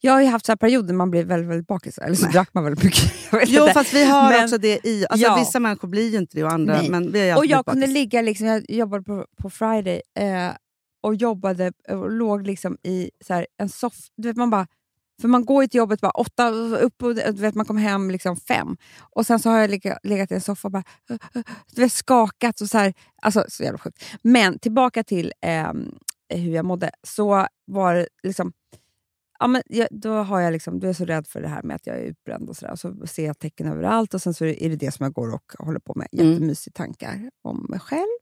Jag 0.00 0.12
har 0.12 0.20
ju 0.20 0.26
haft 0.26 0.46
så 0.46 0.52
här 0.52 0.56
perioder 0.56 0.94
man 0.94 1.10
blir 1.10 1.24
väldigt, 1.24 1.50
väldigt 1.50 1.66
bakis. 1.66 1.98
Eller 1.98 2.14
så 2.16 2.26
drack 2.26 2.50
man 2.54 2.64
väldigt 2.64 2.84
mycket. 2.84 3.12
Jo, 3.46 3.66
fast 3.74 3.94
vi 3.94 4.04
har 4.04 4.30
Men- 4.30 4.44
också 4.44 4.58
det 4.58 4.86
i... 4.86 5.06
Alltså, 5.10 5.26
Ja. 5.26 5.36
Vissa 5.38 5.60
människor 5.60 5.88
blir 5.88 6.08
ju 6.10 6.18
inte 6.18 6.36
det 6.36 6.44
och 6.44 6.52
andra, 6.52 6.76
Nej. 6.76 6.90
men 6.90 7.12
vi 7.12 7.26
ju 7.28 7.34
och 7.34 7.46
jag 7.46 7.66
kunde 7.66 7.86
ligga, 7.86 8.22
liksom, 8.22 8.46
jag 8.46 8.70
jobbade 8.70 9.02
på, 9.04 9.26
på 9.42 9.50
Friday 9.50 10.02
eh, 10.18 10.50
och 11.02 11.14
jobbade 11.14 11.72
och 11.88 12.10
låg 12.10 12.46
liksom 12.46 12.76
i 12.82 13.10
så 13.26 13.34
här, 13.34 13.46
en 13.58 13.68
soff... 13.68 13.94
Du 14.16 14.28
vet, 14.28 14.36
man 14.36 14.50
bara, 14.50 14.66
för 15.20 15.28
man 15.28 15.44
går 15.44 15.62
ju 15.62 15.68
till 15.68 15.78
jobbet 15.78 16.00
bara 16.00 16.10
åtta, 16.10 16.50
upp 16.78 17.02
och 17.02 17.14
du 17.14 17.32
vet, 17.32 17.54
man 17.54 17.66
kommer 17.66 17.80
hem 17.80 18.10
liksom 18.10 18.36
fem. 18.36 18.76
Och 19.00 19.26
sen 19.26 19.38
så 19.38 19.50
har 19.50 19.58
jag 19.58 19.70
legat, 19.70 19.98
legat 20.02 20.30
i 20.30 20.34
en 20.34 20.40
soffa 20.40 20.68
och 20.68 20.72
bara 20.72 20.84
du 21.74 21.82
vet, 21.82 21.92
skakat. 21.92 22.60
Och 22.60 22.68
så, 22.68 22.78
här, 22.78 22.94
alltså, 23.22 23.44
så 23.48 23.62
jävla 23.62 23.78
sjukt. 23.78 24.04
Men 24.22 24.58
tillbaka 24.58 25.04
till 25.04 25.32
ehm, 25.40 25.94
hur 26.28 26.52
jag 26.54 26.64
mådde. 26.64 26.90
Så 27.02 27.46
var 27.66 27.94
det 27.94 28.08
liksom... 28.22 28.52
Ja, 29.38 29.46
men 29.46 29.62
jag, 29.66 29.88
då, 29.90 30.12
har 30.12 30.40
jag 30.40 30.52
liksom, 30.52 30.80
då 30.80 30.88
är 30.88 30.92
så 30.92 31.04
rädd 31.04 31.26
för 31.26 31.42
det 31.42 31.48
här 31.48 31.62
med 31.62 31.76
att 31.76 31.86
jag 31.86 31.96
är 31.96 32.02
utbränd 32.02 32.48
och, 32.48 32.56
så 32.56 32.66
där, 32.66 32.76
så 32.76 33.06
ser 33.06 33.26
jag 33.26 33.38
tecken 33.38 33.66
överallt 33.66 34.14
och 34.14 34.22
sen 34.22 34.34
så 34.34 34.44
är 34.44 34.70
det 34.70 34.76
det 34.76 34.90
som 34.90 35.04
jag 35.04 35.12
går 35.12 35.34
och 35.34 35.52
håller 35.58 35.80
på 35.80 35.94
med. 35.94 36.08
Mm. 36.12 36.30
Jättemysiga 36.30 36.72
tankar 36.74 37.30
om 37.42 37.66
mig 37.68 37.80
själv. 37.80 38.18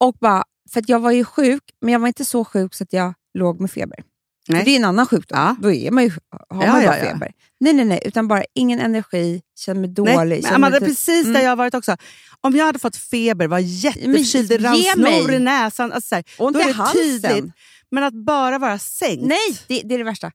Och 0.00 0.14
bara, 0.20 0.44
för 0.70 0.80
att 0.80 0.88
jag 0.88 1.00
var 1.00 1.10
ju 1.10 1.24
sjuk, 1.24 1.62
men 1.80 1.92
jag 1.92 2.00
var 2.00 2.08
inte 2.08 2.24
så 2.24 2.44
sjuk 2.44 2.74
så 2.74 2.84
att 2.84 2.92
jag 2.92 3.14
låg 3.34 3.60
med 3.60 3.70
feber. 3.70 4.04
Nej. 4.48 4.64
Det 4.64 4.70
är 4.70 4.76
en 4.76 4.84
annan 4.84 5.06
sjukdom. 5.06 5.38
Ja. 5.38 5.56
Då 5.60 5.72
är 5.72 5.90
man 5.90 6.04
ju, 6.04 6.10
har 6.50 6.64
Ja, 6.64 6.72
man 6.72 6.80
ju 6.80 6.86
bara 6.86 6.98
ja. 6.98 7.04
feber. 7.04 7.32
Nej, 7.60 7.72
nej, 7.72 7.84
nej. 7.84 8.02
Utan 8.04 8.28
bara 8.28 8.44
ingen 8.54 8.80
energi, 8.80 9.42
känner 9.58 9.80
mig 9.80 9.90
dålig. 9.90 10.14
Nej, 10.16 10.42
men 10.42 10.54
Amanda, 10.54 10.70
mig 10.70 10.80
det 10.80 10.86
är 10.86 10.88
typ- 10.88 10.96
precis 10.98 11.22
Mm. 11.24 11.32
där 11.32 11.40
jag 11.40 11.48
har 11.50 11.56
varit 11.56 11.74
också. 11.74 11.96
Om 12.40 12.56
jag 12.56 12.64
hade 12.64 12.78
fått 12.78 12.96
feber, 12.96 13.46
var 13.48 13.58
jätteförkyld, 13.58 14.48
det 14.48 14.58
rann 14.58 14.76
snor 14.94 15.32
i 15.32 15.38
näsan. 15.38 15.92
Alltså, 15.92 16.08
så 16.08 16.14
här, 16.14 16.24
Ont 16.38 16.54
då 16.56 16.60
är 16.62 16.66
det 16.66 16.72
halsen. 16.72 17.02
tydligt. 17.02 17.54
Men 17.90 18.04
att 18.04 18.14
bara 18.14 18.58
vara 18.58 18.78
sänkt. 18.78 19.22
Nej, 19.26 19.58
det, 19.68 19.82
det 19.84 19.94
är 19.94 19.98
det 19.98 20.04
värsta. 20.04 20.30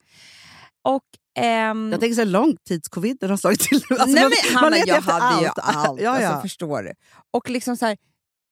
Och... 0.83 1.03
ehm, 1.39 1.91
Jag 1.91 1.99
tänker 1.99 2.15
så 2.15 2.21
här, 2.21 2.25
långtidscoviden 2.25 3.29
har 3.29 3.37
slagit 3.37 3.59
till. 3.59 3.81
Alltså, 3.89 4.05
Nej, 4.05 4.23
man, 4.23 4.31
men 4.45 4.53
man 4.53 4.63
Hanna, 4.63 4.77
jag 4.77 5.01
hade 5.01 5.41
ju 5.41 5.47
allt. 5.47 5.59
allt. 5.63 6.01
ja, 6.01 6.21
ja. 6.21 6.27
Alltså, 6.27 6.41
förstår 6.41 6.83
du? 6.83 6.93
Och 7.33 7.49
liksom 7.49 7.77
så 7.77 7.85
här, 7.85 7.97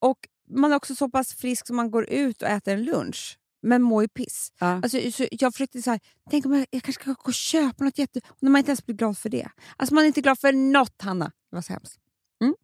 och 0.02 0.18
man 0.56 0.72
är 0.72 0.76
också 0.76 0.96
så 0.96 1.10
pass 1.10 1.34
frisk 1.34 1.68
som 1.68 1.76
man 1.76 1.92
går 1.92 2.10
ut 2.10 2.42
och 2.42 2.48
äter 2.48 2.74
en 2.74 2.84
lunch, 2.84 3.38
men 3.66 3.82
mår 3.82 4.04
ju 4.04 4.08
piss. 4.08 4.54
Ja. 4.60 4.68
Alltså, 4.68 5.12
så 5.12 5.28
jag 5.32 5.54
försökte 5.54 5.82
så 5.82 5.92
här, 5.92 6.00
tänk 6.30 6.46
om 6.46 6.54
jag, 6.54 6.68
jag 6.72 6.84
kanske 6.84 7.02
ska 7.02 7.12
gå 7.12 7.22
och 7.24 7.34
köpa 7.34 7.84
något 7.84 7.98
jätte... 7.98 8.22
Och 8.28 8.38
när 8.44 8.52
man 8.52 8.60
inte 8.60 8.70
ens 8.70 8.86
blir 8.86 8.96
glad 8.96 9.18
för 9.18 9.30
det. 9.30 9.50
Alltså 9.78 9.96
man 9.96 10.04
är 10.04 10.08
inte 10.08 10.22
glad 10.22 10.40
för 10.40 10.54
något, 10.54 11.02
Hanna. 11.02 11.26
Det 11.26 11.56
var 11.56 11.62
så 11.62 11.74
hemskt. 11.74 12.00
Mm. 12.42 12.56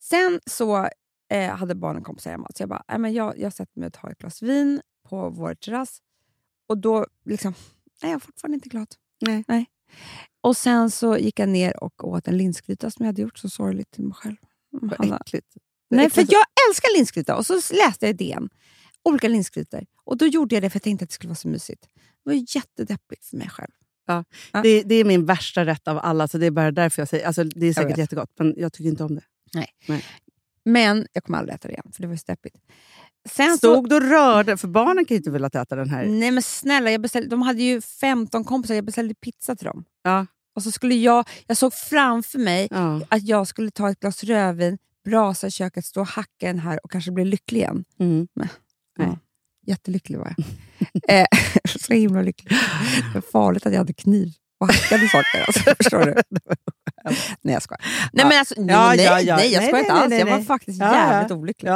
Sen 0.00 0.40
så 0.46 0.88
eh, 1.30 1.56
hade 1.56 1.74
barnen 1.74 2.04
kompisar 2.04 2.30
hemma, 2.30 2.48
så 2.54 2.62
jag 2.62 2.68
bara, 2.68 2.84
äh, 2.88 2.98
men 2.98 3.12
jag, 3.12 3.38
jag 3.38 3.52
sätter 3.52 3.80
mig 3.80 3.86
och 3.86 3.92
tar 3.92 4.10
ett 4.10 4.18
glas 4.18 4.42
vin 4.42 4.80
på 5.08 5.30
vår 5.30 5.54
terrass. 5.54 6.02
Och 6.68 6.78
då 6.78 7.06
liksom, 7.24 7.54
är 8.02 8.10
jag 8.10 8.22
fortfarande 8.22 8.54
inte 8.54 8.68
glad. 8.68 8.88
Nej. 9.48 9.66
Och 10.40 10.56
sen 10.56 10.90
så 10.90 11.18
gick 11.18 11.38
jag 11.38 11.48
ner 11.48 11.82
och 11.84 12.08
åt 12.08 12.28
en 12.28 12.38
linsgryta 12.38 12.90
som 12.90 13.04
jag 13.04 13.08
hade 13.08 13.22
gjort 13.22 13.38
så 13.38 13.48
sorgligt 13.48 13.90
till 13.90 14.04
mig 14.04 14.14
själv. 14.14 14.36
Vad 14.70 15.20
äckligt. 15.20 15.56
Är 15.90 15.96
Nej, 15.96 16.10
för 16.10 16.20
jag 16.20 16.44
älskar 16.68 16.96
linsgryta. 16.96 17.36
Och 17.36 17.46
så 17.46 17.54
läste 17.54 18.06
jag 18.06 18.10
idén. 18.10 18.48
Olika 19.08 19.28
linsgrytor. 19.28 19.86
Och 20.04 20.16
då 20.18 20.26
gjorde 20.26 20.54
jag 20.56 20.62
det 20.62 20.70
för 20.70 20.76
jag 20.76 20.82
tänkte 20.82 21.02
att 21.02 21.08
det 21.08 21.14
skulle 21.14 21.28
vara 21.28 21.36
så 21.36 21.48
mysigt. 21.48 21.82
Det 22.24 22.30
var 22.30 22.44
jättedeppigt 22.56 23.24
för 23.26 23.36
mig 23.36 23.48
själv. 23.50 23.70
Ja. 24.06 24.24
Det, 24.62 24.82
det 24.82 24.94
är 24.94 25.04
min 25.04 25.26
värsta 25.26 25.66
rätt 25.66 25.88
av 25.88 25.98
alla, 26.02 26.28
så 26.28 26.38
det 26.38 26.46
är 26.46 26.50
bara 26.50 26.70
därför 26.70 27.02
jag 27.02 27.08
säger 27.08 27.26
alltså, 27.26 27.44
Det 27.44 27.66
är 27.66 27.72
säkert 27.72 27.98
jättegott, 27.98 28.30
men 28.38 28.54
jag 28.56 28.72
tycker 28.72 28.88
inte 28.90 29.04
om 29.04 29.14
det. 29.14 29.22
Men 30.64 31.06
jag 31.12 31.24
kommer 31.24 31.38
aldrig 31.38 31.54
äta 31.54 31.68
det 31.68 31.72
igen, 31.72 31.90
för 31.94 32.02
det 32.02 32.08
var 32.08 32.16
så 32.16 32.24
deppigt. 32.26 32.56
Sen 33.30 33.56
Stod 33.58 33.88
du 33.88 33.96
och 33.96 34.02
rörde? 34.02 34.56
För 34.56 34.68
barnen 34.68 35.04
kan 35.04 35.14
ju 35.14 35.16
inte 35.18 35.30
vilja 35.30 35.46
äta 35.48 35.76
den 35.76 35.90
här. 35.90 36.06
nej 36.06 36.30
men 36.30 36.42
snälla, 36.42 36.90
jag 36.90 37.00
beställde, 37.00 37.28
de 37.28 37.42
hade 37.42 37.62
ju 37.62 37.80
15 37.80 38.44
kompisar. 38.44 38.74
Jag 38.74 38.84
beställde 38.84 39.14
pizza 39.14 39.56
till 39.56 39.66
dem. 39.66 39.84
Ja. 40.02 40.26
Och 40.54 40.62
så 40.62 40.70
skulle 40.70 40.94
jag, 40.94 41.28
jag 41.46 41.56
såg 41.56 41.74
framför 41.74 42.38
mig 42.38 42.68
Ja. 42.70 43.00
att 43.08 43.22
jag 43.26 43.46
skulle 43.46 43.70
ta 43.70 43.90
ett 43.90 44.00
glas 44.00 44.24
rödvin, 44.24 44.78
brasa 45.04 45.46
i 45.46 45.50
köket, 45.50 45.84
stå 45.84 46.00
och 46.00 46.06
hacka 46.06 46.46
den 46.46 46.58
här 46.58 46.80
och 46.84 46.90
kanske 46.90 47.10
bli 47.10 47.24
lycklig 47.24 47.60
igen. 47.60 47.84
Mm. 48.00 48.28
Ja. 49.06 49.18
Jättelycklig 49.66 50.18
var 50.18 50.34
jag. 50.36 50.46
eh, 51.20 51.26
så 51.78 51.92
himla 51.94 52.22
lycklig. 52.22 52.50
Det 52.50 53.14
var 53.14 53.20
farligt 53.20 53.66
att 53.66 53.72
jag 53.72 53.78
hade 53.80 53.92
kniv 53.92 54.32
och 54.60 54.66
hackade 54.66 55.08
saker. 55.08 55.44
Alltså, 55.46 55.74
förstår 55.76 55.98
du? 56.06 56.14
nej, 57.42 57.54
jag 57.54 57.62
skojar. 57.62 57.80
Nej, 58.12 58.24
men 58.26 58.38
alltså, 58.38 58.54
nej, 58.58 58.74
Ja, 58.74 58.88
nej, 58.88 59.04
ja, 59.04 59.20
ja. 59.20 59.36
nej, 59.36 59.52
jag 59.52 59.60
Nej, 59.60 59.68
skojar 59.68 59.72
nej, 59.72 59.80
inte 59.82 59.92
nej, 59.94 60.02
alls. 60.02 60.10
nej, 60.10 60.18
Jag 60.18 60.26
var 60.26 60.36
nej. 60.36 60.46
faktiskt 60.46 60.80
jävligt 60.80 61.30
olycklig. 61.32 61.70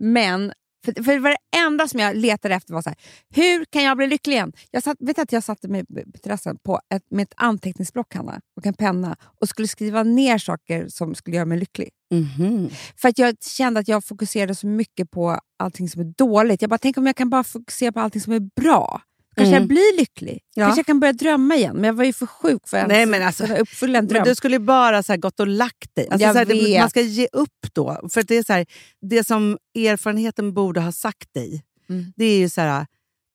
Men 0.00 0.52
för, 0.94 1.02
för 1.02 1.12
det 1.12 1.18
var 1.18 1.30
det 1.30 1.58
enda 1.58 1.88
som 1.88 2.00
jag 2.00 2.16
letade 2.16 2.54
efter 2.54 2.74
var 2.74 2.82
så 2.82 2.90
här, 2.90 2.98
hur 3.34 3.64
kan 3.64 3.82
jag 3.82 3.96
bli 3.96 4.06
lycklig 4.06 4.34
igen? 4.34 4.52
Jag 4.70 4.82
satt, 4.82 4.96
vet 5.00 5.18
att 5.18 5.32
jag 5.32 5.44
satte 5.44 5.68
mig 5.68 5.84
på 5.86 6.18
terrassen 6.22 6.56
på 6.64 6.80
ett, 6.94 7.02
med 7.10 7.22
ett 7.22 7.34
anteckningsblock 7.36 8.14
Hanna, 8.14 8.40
och 8.56 8.66
en 8.66 8.74
penna 8.74 9.16
och 9.40 9.48
skulle 9.48 9.68
skriva 9.68 10.02
ner 10.02 10.38
saker 10.38 10.88
som 10.88 11.14
skulle 11.14 11.36
göra 11.36 11.46
mig 11.46 11.58
lycklig. 11.58 11.90
Mhm. 12.10 12.70
För 12.96 13.08
att 13.08 13.18
jag 13.18 13.36
kände 13.42 13.80
att 13.80 13.88
jag 13.88 14.04
fokuserade 14.04 14.54
så 14.54 14.66
mycket 14.66 15.10
på 15.10 15.40
allting 15.58 15.88
som 15.88 16.00
är 16.00 16.12
dåligt. 16.16 16.62
Jag 16.62 16.70
bara, 16.70 16.78
tänk 16.78 16.98
om 16.98 17.06
jag 17.06 17.16
kan 17.16 17.30
bara 17.30 17.44
fokusera 17.44 17.92
på 17.92 18.00
allting 18.00 18.20
som 18.20 18.32
är 18.32 18.40
bra. 18.60 19.02
Kanske 19.36 19.56
Mm. 19.56 19.62
jag 19.62 19.68
blir 19.68 19.96
lycklig. 19.98 20.40
Ja. 20.54 20.64
Kanske 20.64 20.78
jag 20.78 20.86
kan 20.86 21.00
börja 21.00 21.12
drömma 21.12 21.56
igen. 21.56 21.74
Men 21.76 21.84
jag 21.84 21.92
var 21.94 22.04
ju 22.04 22.12
för 22.12 22.26
sjuk 22.26 22.68
för 22.68 22.76
att 22.76 22.88
Nej, 22.88 22.96
ens 22.98 23.10
men 23.10 23.22
alltså- 23.22 23.46
uppfylla 23.56 23.98
en 23.98 24.06
dröm. 24.08 24.18
Men 24.22 24.28
du 24.28 24.34
skulle 24.34 24.54
ju 24.56 24.60
bara 24.60 25.02
så 25.02 25.16
gått 25.16 25.40
och 25.40 25.46
lagt 25.46 25.94
dig. 25.94 26.08
Alltså 26.10 26.26
här, 26.26 26.44
det, 26.44 26.80
man 26.80 26.90
ska 26.90 27.00
ge 27.00 27.28
upp 27.32 27.66
då. 27.72 28.08
För 28.12 28.22
det, 28.22 28.36
är 28.36 28.42
så 28.42 28.52
här, 28.52 28.66
det 29.00 29.24
som 29.26 29.58
erfarenheten 29.78 30.54
borde 30.54 30.80
ha 30.80 30.92
sagt 30.92 31.34
dig, 31.34 31.62
Mm. 31.88 32.12
det 32.16 32.24
är 32.24 32.38
ju 32.38 32.48
så 32.48 32.60
här, 32.60 32.86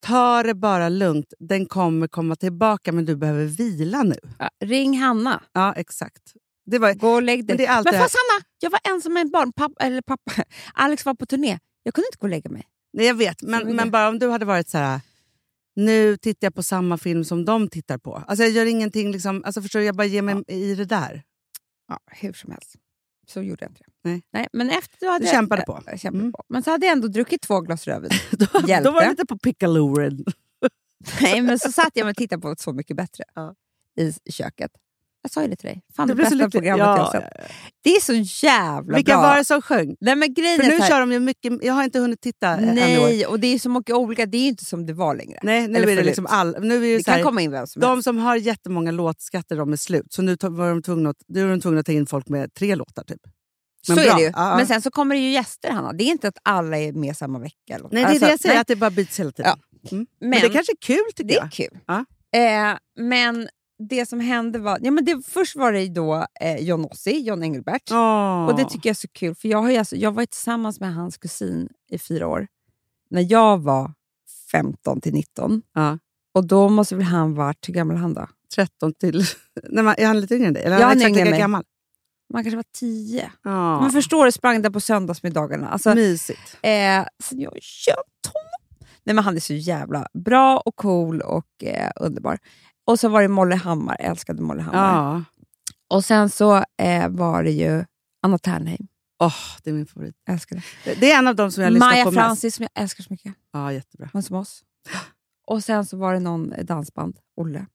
ta 0.06 0.44
det 0.44 0.54
bara 0.54 0.90
lugnt. 0.90 1.34
Den 1.40 1.66
kommer 1.66 2.08
komma 2.08 2.36
tillbaka, 2.36 2.92
men 2.92 3.06
du 3.06 3.16
behöver 3.16 3.46
vila 3.46 4.04
nu. 4.04 4.16
Ja, 4.40 4.50
ring 4.66 4.98
Hanna. 5.00 5.44
Ja, 5.54 5.74
exakt. 5.74 6.22
Det 6.66 6.80
var, 6.80 6.94
Gå 6.94 7.10
och 7.10 7.24
lägg 7.24 7.46
dig. 7.46 7.58
Men 7.58 7.66
men 7.84 7.94
fast 7.94 8.16
Hanna, 8.16 8.46
jag 8.60 8.70
var 8.70 8.80
ensam 8.94 9.14
med 9.14 9.22
en 9.22 9.32
barn. 9.32 9.54
Pappa, 9.54 9.84
eller 9.86 10.02
pappa. 10.02 10.32
Alex 10.74 11.06
var 11.06 11.14
på 11.14 11.26
turné. 11.26 11.60
Jag 11.84 11.94
kunde 11.94 12.08
inte 12.08 12.18
gå 12.18 12.26
och 12.26 12.30
lägga 12.30 12.50
mig. 12.50 12.64
nej, 12.94 13.06
jag 13.06 13.16
vet, 13.16 13.42
men, 13.42 13.76
men 13.76 13.92
bara 13.92 14.10
om 14.10 14.20
du 14.20 14.30
hade 14.30 14.46
varit 14.46 14.70
så 14.70 14.78
här, 14.78 15.00
nu 15.76 16.18
tittar 16.18 16.46
jag 16.46 16.56
på 16.56 16.64
samma 16.64 16.98
film 16.98 17.24
som 17.24 17.46
de 17.46 17.68
tittar 17.68 17.98
på. 17.98 18.16
Alltså 18.28 18.44
jag 18.44 18.52
gör 18.52 18.66
ingenting, 18.66 19.12
liksom, 19.12 19.44
alltså 19.46 19.62
förstår 19.62 19.80
du, 19.80 19.86
jag 19.86 19.96
bara 19.96 20.08
ger 20.08 20.22
mig 20.22 20.44
i 20.48 20.76
det 20.76 20.86
där. 20.86 21.24
Ja, 21.88 22.00
hur 22.12 22.34
som 22.34 22.52
helst. 22.52 22.76
Så 23.28 23.42
gjorde 23.42 23.64
jag 23.66 23.72
inte 23.72 23.84
det. 23.84 24.10
Nej. 24.10 24.22
Nej, 24.34 24.48
men 24.54 24.70
efter 24.70 25.06
då 25.06 25.12
hade 25.12 25.24
Du 25.26 25.28
jag, 25.28 25.36
kämpade 25.36 25.64
på. 25.64 25.82
Jag 25.86 26.00
kämpade 26.00 26.22
Mm. 26.22 26.32
på. 26.34 26.44
Men 26.50 26.64
så 26.64 26.72
hade 26.72 26.86
jag 26.86 26.94
ändå 26.94 27.08
druckit 27.08 27.42
två 27.42 27.62
glas 27.62 27.88
rödvin. 27.88 28.12
Då, 28.32 28.46
då 28.84 28.92
var 28.92 29.02
det 29.04 29.10
lite 29.10 29.26
på 29.26 29.38
pickaluren. 29.38 30.26
Nej, 31.22 31.42
men 31.42 31.60
så 31.60 31.72
satt 31.72 31.92
jag 31.94 32.10
och 32.10 32.16
tittade 32.16 32.42
på 32.42 32.56
Så 32.58 32.74
mycket 32.74 32.98
bättre 32.98 33.24
Ja. 33.36 33.56
i 34.26 34.32
köket. 34.32 34.72
Jag 35.24 35.32
sa 35.32 35.42
ju 35.42 35.48
det 35.48 35.56
till 35.56 35.68
dig. 35.68 35.82
Fan, 35.96 36.08
det 36.08 36.14
så 36.14 36.18
bästa 36.18 36.36
lycklig. 36.36 36.52
programmet 36.52 36.80
jag 36.80 36.86
har 36.86 36.98
Ja, 36.98 37.12
sett. 37.12 37.52
Det 37.84 37.90
är 37.90 38.02
så 38.02 38.46
jävla 38.48 38.96
Vilka 38.98 39.12
bra. 39.14 39.22
var 39.22 39.36
det 39.38 39.46
som 39.46 39.62
sjöng? 39.62 39.96
Nej, 40.02 40.16
men 40.16 40.34
grejen 40.34 40.58
För 40.60 40.64
är 40.66 40.70
nu 40.70 40.78
så 40.78 40.84
här, 40.84 40.90
kör 40.90 41.00
de 41.00 41.12
ju 41.12 41.20
mycket, 41.20 41.54
jag 41.64 41.74
har 41.74 41.84
inte 41.84 42.00
hunnit 42.00 42.22
titta. 42.22 42.56
Nej, 42.56 43.26
och 43.26 43.40
det 43.40 43.48
är 43.48 43.60
så 43.60 43.70
mycket 43.70 43.96
olika. 43.96 44.26
Det 44.26 44.38
är 44.38 44.42
ju 44.42 44.48
inte 44.48 44.66
som 44.66 44.86
det 44.86 44.94
var 44.94 45.16
längre. 45.16 45.40
Nej, 45.44 45.68
nu 45.68 45.76
Eller 45.78 45.82
är 45.84 45.86
det 45.88 45.94
förut. 45.96 46.06
liksom 46.06 46.26
all, 46.30 46.56
nu 46.62 46.76
är 46.76 46.80
det, 46.82 46.94
det 46.94 47.00
så 47.00 47.04
kan 47.04 47.14
här, 47.14 47.24
komma 47.24 47.42
in 47.42 47.52
vem 47.52 47.68
som 47.68 47.80
De 47.82 47.90
helst. 47.90 48.04
som 48.04 48.18
har 48.18 48.36
jättemånga 48.36 48.92
låtskatter 48.92 49.56
de 49.56 49.74
är 49.74 49.78
slut, 49.78 50.14
så 50.14 50.22
nu 50.22 50.38
var 50.42 50.70
de 50.70 50.82
tvungna 50.82 51.10
att, 51.10 51.18
nu 51.28 51.46
är 51.46 51.50
de 51.50 51.62
tvungna 51.62 51.80
att 51.80 51.86
ta 51.86 51.92
in 51.92 52.06
folk 52.06 52.30
med 52.30 52.54
tre 52.54 52.76
låtar. 52.76 53.04
typ. 53.04 53.22
Så 53.88 53.92
men 53.92 54.00
är 54.00 54.06
bra. 54.08 54.16
det 54.16 54.22
ju. 54.22 54.28
Ja, 54.28 54.34
ja. 54.36 54.58
Men 54.58 54.68
sen 54.68 54.82
så 54.82 54.92
kommer 54.92 55.16
det 55.16 55.22
ju 55.22 55.32
gäster, 55.32 55.72
Hanna. 55.72 55.94
Det 55.94 56.04
är 56.04 56.08
inte 56.12 56.28
att 56.28 56.38
alla 56.44 56.78
är 56.78 56.94
med 56.94 57.18
samma 57.18 57.40
vecka. 57.40 57.56
Nej, 57.68 57.80
det 57.92 58.00
är 58.00 58.06
Alltså, 58.06 58.26
det 58.26 58.32
jag 58.32 58.40
säger, 58.40 58.56
nej, 58.56 58.62
att 58.62 58.68
det 58.68 58.76
bara 58.76 58.90
byts 58.92 59.20
hela 59.20 59.32
tiden. 59.32 59.52
Mm. 59.92 60.06
Men, 60.20 60.30
Men- 60.30 60.42
det 60.42 60.50
kanske 60.50 60.72
är 60.74 60.78
kul 60.82 61.04
tycker 61.16 61.28
Det 61.30 61.36
är 61.38 61.42
jag. 61.42 61.52
kul. 61.52 61.78
Ja. 61.88 62.06
Eh, 62.40 62.78
men 63.00 63.48
det 63.90 64.10
som 64.10 64.20
hände 64.20 64.60
var... 64.60 64.80
Ja, 64.82 64.92
men 64.92 65.06
det, 65.06 65.22
först 65.28 65.56
var 65.56 65.72
det 65.72 65.88
då 65.88 66.26
eh, 66.42 66.58
John 66.58 66.86
Ossi, 66.86 67.22
John 67.22 67.44
Engelbert. 67.44 67.92
Åh. 67.92 68.46
Och 68.46 68.58
det 68.58 68.64
tycker 68.66 68.90
jag 68.90 68.94
är 68.94 69.00
så 69.00 69.08
kul, 69.08 69.36
för 69.36 69.48
jag 69.48 69.62
har 69.62 69.78
alltså, 69.78 69.96
jag 69.96 70.12
var 70.12 70.26
tillsammans 70.26 70.80
med 70.80 70.94
hans 70.96 71.18
kusin 71.18 71.70
i 71.92 72.00
fyra 72.00 72.28
år. 72.28 72.48
När 73.10 73.32
jag 73.32 73.58
var 73.62 73.94
15 74.52 75.02
till 75.02 75.14
19. 75.14 75.62
Ja. 75.74 76.00
Och 76.34 76.48
då 76.48 76.70
måste 76.70 76.96
väl 76.96 77.06
han 77.06 77.36
varit, 77.36 77.68
hur 77.70 77.74
gammal 77.74 77.96
är 77.96 78.00
han 78.02 78.14
då? 78.14 78.28
13 78.56 78.94
till... 78.94 79.18
Nej, 79.70 79.84
men 79.84 79.96
är 79.98 80.06
han 80.06 80.22
lite 80.22 80.36
yngre 80.36 80.48
än 80.48 80.54
dig? 80.54 80.64
Eller 80.64 80.80
Ja, 80.80 80.86
han 80.86 81.02
är 81.02 81.08
exakt 81.08 81.26
lika 81.26 81.38
gammal? 81.38 81.64
Man 82.34 82.44
kanske 82.44 82.56
var 82.56 82.66
10. 82.80 83.32
Ja. 83.44 83.82
Men 83.82 83.92
förstår 83.92 84.26
du, 84.26 84.32
sprang 84.32 84.62
där 84.62 84.70
på 84.70 84.80
söndagsmiddagarna. 84.80 85.70
Alltså, 85.70 85.96
Mysigt. 85.96 86.58
eh, 86.62 87.06
sen 87.24 87.40
jag 87.40 87.62
köpt 87.62 88.28
honom. 88.28 88.88
Nej, 89.04 89.16
men 89.16 89.24
han 89.24 89.36
är 89.36 89.40
så 89.40 89.54
jävla 89.54 90.08
bra 90.14 90.58
och 90.66 90.76
cool 90.76 91.22
och 91.22 91.64
eh, 91.64 91.92
underbar. 91.96 92.40
Och 92.92 93.00
så 93.00 93.10
var 93.10 93.22
det 93.22 93.28
Molly 93.28 93.56
Hammar, 93.56 93.96
jag 94.00 94.08
älskade 94.10 94.42
Molly 94.42 94.62
Hammar. 94.62 94.94
Ja. 94.96 95.24
Och 95.90 96.06
sen 96.06 96.30
så 96.30 96.64
eh, 96.78 97.10
var 97.10 97.44
det 97.44 97.52
ju 97.52 97.86
Anna 98.22 98.38
Ternheim, 98.38 98.88
Åh, 99.20 99.36
det 99.64 99.70
är 99.70 99.74
min 99.74 99.86
favorit. 99.86 100.16
jag 100.26 100.34
älskar 100.34 100.56
det. 100.86 100.94
Det 100.96 101.12
är 101.12 101.18
en 101.20 101.28
av 101.28 101.36
dem 101.36 101.52
som 101.52 101.64
jag 101.64 101.74
lyssnar 101.74 101.90
Maja 101.90 102.04
på 102.06 102.12
mest. 102.12 102.22
Francis 102.26 102.56
som 102.56 102.64
jag 102.74 102.84
älskar 102.84 103.04
så 103.04 103.08
mycket. 103.14 103.34
Ja, 103.52 103.74
jättebra. 103.74 104.10
Hon 104.14 104.24
som 104.24 104.36
oss. 104.36 104.64
Och 105.48 105.64
sen 105.64 105.86
så 105.86 105.98
var 105.98 106.14
det 106.14 106.20
någon 106.20 106.54
eh, 106.54 106.66
dansband, 106.66 107.18
Olle. 107.36 107.66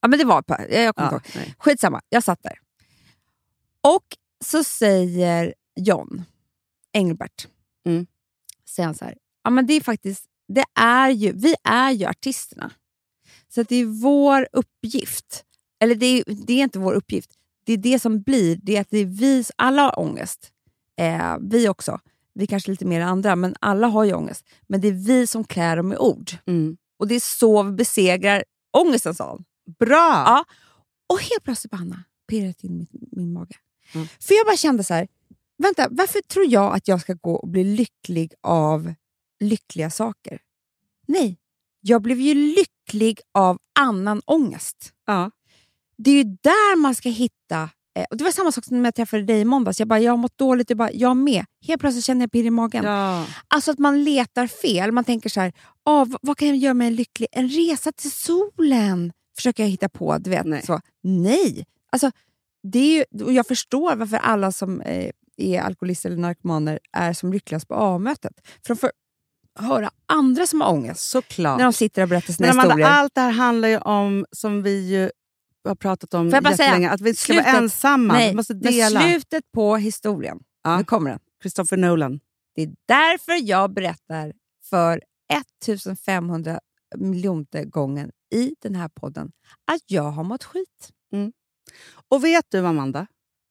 Ja, 0.00 0.08
men 0.08 0.18
det 0.18 0.24
var 0.24 0.42
på, 0.42 0.56
jag, 0.70 0.82
jag 0.84 0.96
kommer 0.96 1.10
Ja, 1.12 1.16
inte 1.16 1.38
ihåg. 1.38 1.46
nej. 1.46 1.54
Skitsamma, 1.58 2.00
jag 2.08 2.24
satt 2.24 2.42
där. 2.42 2.58
Och 3.82 4.04
så 4.44 4.64
säger 4.64 5.54
John 5.76 6.24
Engelbert, 6.92 7.48
Mm. 7.86 8.06
säger 8.68 8.86
han 8.86 8.94
så 8.94 9.04
här, 9.04 9.14
ja, 9.44 9.50
men 9.50 9.66
det 9.66 9.74
är 9.74 9.80
faktiskt, 9.80 10.24
det 10.48 10.64
är 10.74 11.08
ju, 11.10 11.32
vi 11.32 11.54
är 11.64 11.90
ju 11.90 12.06
artisterna. 12.06 12.70
Så 13.54 13.62
det 13.62 13.76
är 13.76 13.84
vår 13.84 14.48
uppgift, 14.52 15.44
eller 15.80 15.94
det 15.94 16.06
är, 16.06 16.24
det 16.46 16.52
är 16.52 16.62
inte 16.62 16.78
vår 16.78 16.92
uppgift, 16.92 17.30
det 17.64 17.72
är 17.72 17.76
det 17.76 17.98
som 17.98 18.22
blir, 18.22 18.58
det 18.62 18.76
är 18.76 18.80
att 18.80 18.90
det 18.90 18.98
är 18.98 19.04
vi, 19.06 19.44
alla 19.56 19.82
har 19.82 19.98
ångest. 19.98 20.52
Eh, 20.98 21.36
vi 21.40 21.68
också. 21.68 22.00
Vi 22.34 22.46
kanske 22.46 22.70
lite 22.70 22.84
mer 22.84 23.00
än 23.00 23.08
andra, 23.08 23.36
men 23.36 23.54
alla 23.60 23.86
har 23.86 24.04
ju 24.04 24.14
ångest. 24.14 24.46
Men 24.66 24.80
det 24.80 24.88
är 24.88 24.92
vi 24.92 25.26
som 25.26 25.44
klär 25.44 25.76
dem 25.76 25.92
i 25.92 25.96
ord. 25.96 26.30
Mm. 26.46 26.76
Och 26.98 27.08
det 27.08 27.14
är 27.14 27.20
så 27.20 27.62
vi 27.62 27.72
besegrar 27.72 28.44
ångesten, 28.70 29.14
sa 29.14 29.28
han. 29.28 29.44
Bra! 29.78 30.22
Ja. 30.26 30.44
Och 31.08 31.20
helt 31.20 31.44
plötsligt 31.44 31.70
bara, 31.70 31.80
Anna, 31.80 32.04
pirrade 32.28 32.52
till 32.52 32.70
min, 32.70 32.86
min 32.92 33.32
mage. 33.32 33.56
Mm. 33.94 34.06
För 34.20 34.34
jag 34.34 34.46
bara 34.46 34.56
kände 34.56 34.84
så 34.84 34.94
här, 34.94 35.08
vänta, 35.58 35.88
varför 35.90 36.20
tror 36.20 36.46
jag 36.46 36.74
att 36.74 36.88
jag 36.88 37.00
ska 37.00 37.14
gå 37.14 37.34
och 37.34 37.48
bli 37.48 37.64
lycklig 37.64 38.34
av 38.40 38.94
lyckliga 39.40 39.90
saker? 39.90 40.40
Nej, 41.06 41.38
jag 41.80 42.02
blev 42.02 42.20
ju 42.20 42.34
lycklig 42.34 42.79
av 43.34 43.58
annan 43.78 44.22
ångest. 44.24 44.92
Ja. 45.06 45.30
Det 45.98 46.10
är 46.10 46.14
ju 46.14 46.24
där 46.24 46.76
man 46.76 46.94
ska 46.94 47.08
hitta... 47.08 47.70
Eh, 47.94 48.04
och 48.10 48.16
Det 48.16 48.24
var 48.24 48.30
samma 48.30 48.52
sak 48.52 48.64
som 48.64 48.82
när 48.82 48.86
jag 48.86 48.94
träffade 48.94 49.22
dig 49.22 49.40
i 49.40 49.44
måndags. 49.44 49.78
Jag 49.78 49.88
bara, 49.88 50.00
jag 50.00 50.12
har 50.12 50.16
mått 50.16 50.38
dåligt. 50.38 50.70
Jag, 50.70 50.78
bara, 50.78 50.92
jag 50.92 51.16
med. 51.16 51.44
Helt 51.66 51.80
plötsligt 51.80 52.04
känner 52.04 52.20
jag 52.20 52.32
pirr 52.32 52.44
i 52.44 52.50
magen. 52.50 52.84
Ja. 52.84 53.26
Alltså 53.48 53.70
att 53.70 53.78
man 53.78 54.04
letar 54.04 54.46
fel. 54.46 54.92
Man 54.92 55.04
tänker 55.04 55.28
så 55.28 55.40
här, 55.40 55.52
ah, 55.84 56.04
vad, 56.04 56.18
vad 56.22 56.36
kan 56.38 56.48
jag 56.48 56.56
göra 56.56 56.74
mig 56.74 56.90
lycklig? 56.90 57.28
En 57.32 57.48
resa 57.48 57.92
till 57.92 58.10
solen 58.10 59.12
försöker 59.36 59.62
jag 59.62 59.70
hitta 59.70 59.88
på. 59.88 60.18
Du 60.18 60.30
vet, 60.30 60.46
Nej. 60.46 60.62
Så. 60.62 60.80
Nej! 61.02 61.66
Alltså, 61.92 62.10
det 62.62 62.78
är 62.78 62.96
ju, 62.96 63.24
och 63.24 63.32
jag 63.32 63.46
förstår 63.46 63.96
varför 63.96 64.16
alla 64.16 64.52
som 64.52 64.80
eh, 64.80 65.10
är 65.36 65.60
alkoholister 65.60 66.08
eller 66.10 66.20
narkomaner 66.20 66.78
är 66.92 67.12
som 67.12 67.32
lyckligast 67.32 67.68
på 67.68 67.74
A-mötet. 67.74 68.32
För 68.66 68.74
de 68.74 68.76
får 68.76 68.90
höra 69.58 69.90
andra 70.06 70.46
som 70.46 70.60
har 70.60 70.70
ångest 70.72 71.10
Såklart. 71.10 71.58
när 71.58 71.64
de 71.64 71.72
sitter 71.72 72.02
och 72.02 72.08
berättar 72.08 72.32
sina 72.32 72.46
Men 72.48 72.54
Amanda, 72.58 72.74
historier. 72.74 72.88
allt 72.90 73.14
det 73.14 73.20
här 73.20 73.30
handlar 73.30 73.68
ju 73.68 73.78
om, 73.78 74.26
som 74.32 74.62
vi 74.62 74.88
ju 74.88 75.10
har 75.64 75.74
pratat 75.74 76.14
om 76.14 76.28
jättelänge, 76.28 76.90
att 76.90 77.00
vi 77.00 77.08
inte 77.08 77.20
ska 77.22 77.32
vara 77.34 77.42
slutet- 77.44 77.62
ensamma. 77.62 78.12
Nej, 78.14 78.28
vi 78.30 78.36
måste 78.36 78.54
men 78.54 78.62
dela. 78.62 79.00
slutet 79.00 79.44
på 79.52 79.76
historien, 79.76 80.38
Ja. 80.62 80.78
nu 80.78 80.84
kommer 80.84 81.10
den. 81.10 81.20
Christopher 81.42 81.76
Nolan. 81.76 82.20
Det 82.54 82.62
är 82.62 82.70
därför 82.88 83.48
jag 83.48 83.74
berättar 83.74 84.32
för 84.70 85.02
1500 85.32 86.60
miljonte 86.96 87.64
gången 87.64 88.10
i 88.34 88.54
den 88.62 88.74
här 88.74 88.88
podden 88.88 89.32
att 89.72 89.80
jag 89.86 90.02
har 90.10 90.24
mått 90.24 90.44
skit. 90.44 90.90
Och 92.08 92.24
vet 92.24 92.44
du 92.48 92.66
Amanda? 92.66 93.06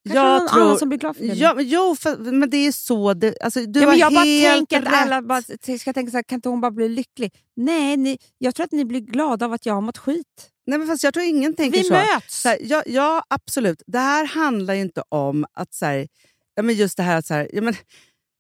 Kanske 0.08 0.24
någon 0.24 0.62
annan 0.62 0.80
som 0.80 0.90
blir 0.90 1.00
glad 1.00 1.16
för 1.18 1.24
det. 1.24 1.34
Ja, 1.34 1.54
men, 1.54 1.68
jo, 1.68 1.96
för, 2.00 2.18
men 2.32 2.50
det 2.50 2.58
är 2.58 2.72
så... 2.72 3.14
Det, 3.14 3.42
alltså, 3.42 3.66
du 3.66 3.80
ja, 3.80 3.88
men 3.88 3.98
jag 3.98 4.14
bara 4.14 4.24
tänker 4.24 4.82
att 4.82 4.94
alla 4.94 5.22
bara, 5.22 5.42
ska 5.80 5.94
tänka 5.94 6.12
så 6.12 6.18
här, 6.18 6.24
kan 6.24 6.36
inte 6.36 6.50
hon 6.50 6.62
bara 6.62 6.72
bli 6.72 6.90
lycklig? 6.90 7.34
Nej, 7.56 7.98
ni, 7.98 8.18
jag 8.38 8.56
tror 8.56 8.64
att 8.64 8.72
ni 8.72 8.86
blir 8.86 9.00
glada 9.00 9.46
av 9.46 9.54
att 9.54 9.66
jag 9.66 9.74
har 9.74 9.82
mått 9.82 9.98
skit. 9.98 10.50
Nej, 10.68 10.80
men 10.80 10.88
fast 10.88 11.04
jag 11.04 11.14
tror 11.14 11.26
ingen 11.26 11.56
tänker 11.56 11.78
Vi 11.78 11.84
så. 11.84 11.94
möts! 11.94 12.42
Så 12.42 12.50
här, 12.50 12.58
ja, 12.62 12.84
ja, 12.86 13.24
absolut. 13.28 13.84
Det 13.88 14.00
här 14.00 14.26
handlar 14.26 14.74
ju 14.74 14.82
inte 14.82 15.04
om 15.10 15.46
att... 15.54 15.74
Så 15.74 15.86
här, 15.86 16.08
ja, 16.56 16.64
men 16.64 16.76
just 16.76 16.98
det 16.98 17.04
här 17.04 17.18
att... 17.18 17.26
Så 17.26 17.48
ja, 17.54 17.62
men, 17.62 17.74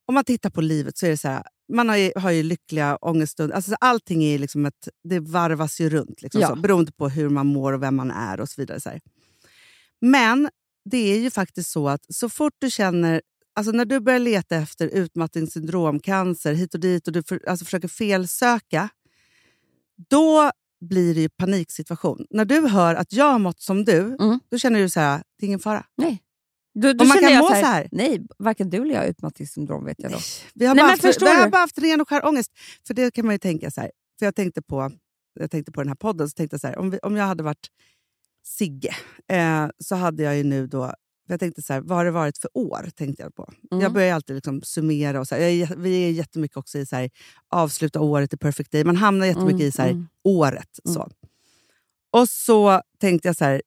om 0.07 0.15
man 0.15 0.23
tittar 0.23 0.49
på 0.49 0.61
livet 0.61 0.97
så 0.97 1.05
är 1.05 1.09
det 1.09 1.17
så 1.17 1.27
här... 1.27 1.43
Man 1.73 1.89
har 1.89 1.95
ju, 1.95 2.11
har 2.15 2.31
ju 2.31 2.43
lyckliga 2.43 2.95
ångeststunder. 3.01 3.55
Alltså, 3.55 3.71
så 3.71 3.77
allting 3.79 4.23
är 4.23 4.39
liksom 4.39 4.65
ett, 4.65 4.89
det 5.03 5.19
varvas 5.19 5.81
ju 5.81 5.89
runt 5.89 6.21
liksom, 6.21 6.41
Ja. 6.41 6.47
så, 6.47 6.55
beroende 6.55 6.91
på 6.91 7.09
hur 7.09 7.29
man 7.29 7.47
mår 7.47 7.73
och 7.73 7.83
vem 7.83 7.95
man 7.95 8.11
är 8.11 8.39
och 8.39 8.49
så 8.49 8.61
vidare. 8.61 8.79
Så 8.79 8.89
här. 8.89 8.99
Men 10.01 10.49
det 10.89 10.97
är 11.13 11.19
ju 11.19 11.31
faktiskt 11.31 11.71
så 11.71 11.89
att 11.89 12.05
så 12.15 12.29
fort 12.29 12.53
du 12.59 12.71
känner... 12.71 13.21
Alltså 13.55 13.71
när 13.71 13.85
du 13.85 13.99
börjar 13.99 14.19
leta 14.19 14.55
efter 14.55 14.87
utmattningssyndrom, 14.87 15.99
cancer, 15.99 16.53
hit 16.53 16.73
och 16.73 16.79
dit 16.79 17.07
och 17.07 17.13
du 17.13 17.23
för, 17.23 17.49
alltså 17.49 17.65
försöker 17.65 17.87
felsöka, 17.87 18.89
då 20.09 20.51
blir 20.81 21.15
det 21.15 21.21
ju 21.21 21.29
paniksituation. 21.29 22.25
När 22.29 22.45
du 22.45 22.67
hör 22.67 22.95
att 22.95 23.13
jag 23.13 23.31
har 23.31 23.39
mått 23.39 23.61
som 23.61 23.85
du, 23.85 23.99
Mm. 24.19 24.39
då 24.51 24.57
känner 24.57 24.79
du 24.79 24.89
så 24.89 24.99
här, 24.99 25.23
det 25.39 25.45
är 25.45 25.47
ingen 25.47 25.59
fara. 25.59 25.85
Nej. 25.97 26.23
Då, 26.73 26.93
då 26.93 27.03
Och 27.03 27.07
man 27.07 27.17
kan 27.19 27.33
jag 27.33 27.39
må 27.41 27.47
så 27.47 27.53
här, 27.53 27.61
så 27.61 27.67
här. 27.67 27.87
Nej, 27.91 28.27
varken 28.39 28.69
du 28.69 28.77
eller 28.77 28.93
jag 28.93 29.01
har 29.01 29.07
utmattningssyndrom 29.07 29.85
vet 29.85 29.95
jag 29.99 30.11
då. 30.11 30.17
Vi 30.53 30.65
har, 30.65 30.75
Nej, 30.75 30.81
bara, 30.83 30.87
men 30.87 30.89
haft, 31.05 31.21
vi 31.21 31.27
har 31.27 31.45
du? 31.45 31.51
bara 31.51 31.57
haft 31.57 31.77
ren 31.77 32.01
och 32.01 32.09
skär 32.09 32.25
ångest. 32.25 32.51
För 32.87 32.93
det 32.93 33.11
kan 33.11 33.25
man 33.25 33.35
ju 33.35 33.39
tänka 33.39 33.71
så 33.71 33.81
här. 33.81 33.91
För 34.19 34.25
jag 34.25 34.35
tänkte 34.35 34.61
på, 34.61 34.91
jag 35.39 35.51
tänkte 35.51 35.71
på 35.71 35.81
den 35.81 35.87
här 35.87 35.95
podden, 35.95 36.29
så 36.29 36.33
tänkte 36.33 36.53
jag 36.53 36.61
så 36.61 36.67
här, 36.67 36.77
om, 36.77 36.89
vi, 36.89 36.97
om 36.97 37.15
jag 37.15 37.25
hade 37.25 37.43
varit 37.43 37.67
Sigge, 38.43 38.95
eh, 39.27 39.67
så 39.77 39.95
hade 39.95 40.23
jag 40.23 40.37
ju 40.37 40.43
nu 40.43 40.67
då... 40.67 40.93
Jag 41.27 41.39
tänkte 41.39 41.61
så 41.61 41.73
här, 41.73 41.81
vad 41.81 41.97
har 41.97 42.05
det 42.05 42.11
varit 42.11 42.37
för 42.37 42.49
år? 42.53 42.89
tänkte 42.95 43.23
Jag 43.23 43.35
på. 43.35 43.51
Mm. 43.71 43.81
Jag 43.83 43.93
börjar 43.93 44.15
alltid 44.15 44.35
liksom 44.35 44.61
summera. 44.61 45.19
Och 45.19 45.27
så 45.27 45.35
här, 45.35 45.41
jag 45.41 45.75
vi 45.77 46.05
är 46.05 46.11
jättemycket 46.11 46.57
också 46.57 46.77
i 46.77 46.85
så 46.85 46.95
här, 46.95 47.09
avsluta 47.49 47.99
året 47.99 48.33
i 48.33 48.37
perfect 48.37 48.71
day. 48.71 48.83
Man 48.83 48.95
hamnar 48.95 49.25
jättemycket 49.25 49.59
Mm, 49.59 49.67
i 49.67 49.71
så 49.71 49.81
här, 49.81 49.89
mm. 49.89 50.07
året. 50.23 50.79
Mm. 50.85 50.95
Så. 50.95 51.09
Och 52.11 52.29
så 52.29 52.81
tänkte 52.99 53.27
jag 53.27 53.35
så 53.35 53.45
här, 53.45 53.61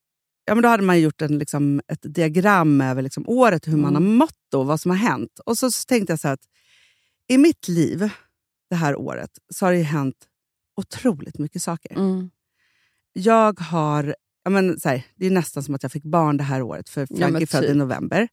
ja, 0.45 0.55
men 0.55 0.61
då 0.61 0.69
hade 0.69 0.83
man 0.83 1.01
gjort 1.01 1.21
en, 1.21 1.37
liksom, 1.37 1.81
ett 1.87 1.99
diagram 2.01 2.81
över 2.81 3.01
liksom, 3.01 3.23
året, 3.27 3.67
hur 3.67 3.77
man 3.77 3.95
har 3.95 4.01
Mm. 4.01 4.15
mått 4.15 4.53
och 4.55 4.65
vad 4.65 4.79
som 4.81 4.91
har 4.91 4.97
hänt. 4.97 5.39
Och 5.45 5.57
så, 5.57 5.71
så 5.71 5.85
tänkte 5.85 6.13
jag 6.13 6.19
så 6.19 6.27
här 6.27 6.33
att 6.33 6.47
i 7.27 7.37
mitt 7.37 7.67
liv 7.67 8.09
det 8.69 8.75
här 8.75 8.95
året 8.95 9.31
så 9.53 9.65
har 9.65 9.71
det 9.71 9.77
ju 9.77 9.83
hänt 9.83 10.27
otroligt 10.77 11.39
mycket 11.39 11.61
saker. 11.61 11.93
Mm. 11.93 12.29
Jag 13.13 13.59
har, 13.59 14.15
ja, 14.43 14.49
men, 14.49 14.79
så 14.79 14.89
här, 14.89 15.03
det 15.15 15.25
är 15.25 15.31
nästan 15.31 15.63
som 15.63 15.75
att 15.75 15.83
jag 15.83 15.91
fick 15.91 16.03
barn 16.03 16.37
det 16.37 16.43
här 16.43 16.61
året, 16.61 16.89
för 16.89 17.01
Ja, 17.01 17.17
Frank 17.17 17.33
men 17.33 17.41
är 17.41 17.45
född 17.45 17.63
i 17.63 17.67
typ. 17.67 17.75
november. 17.75 18.27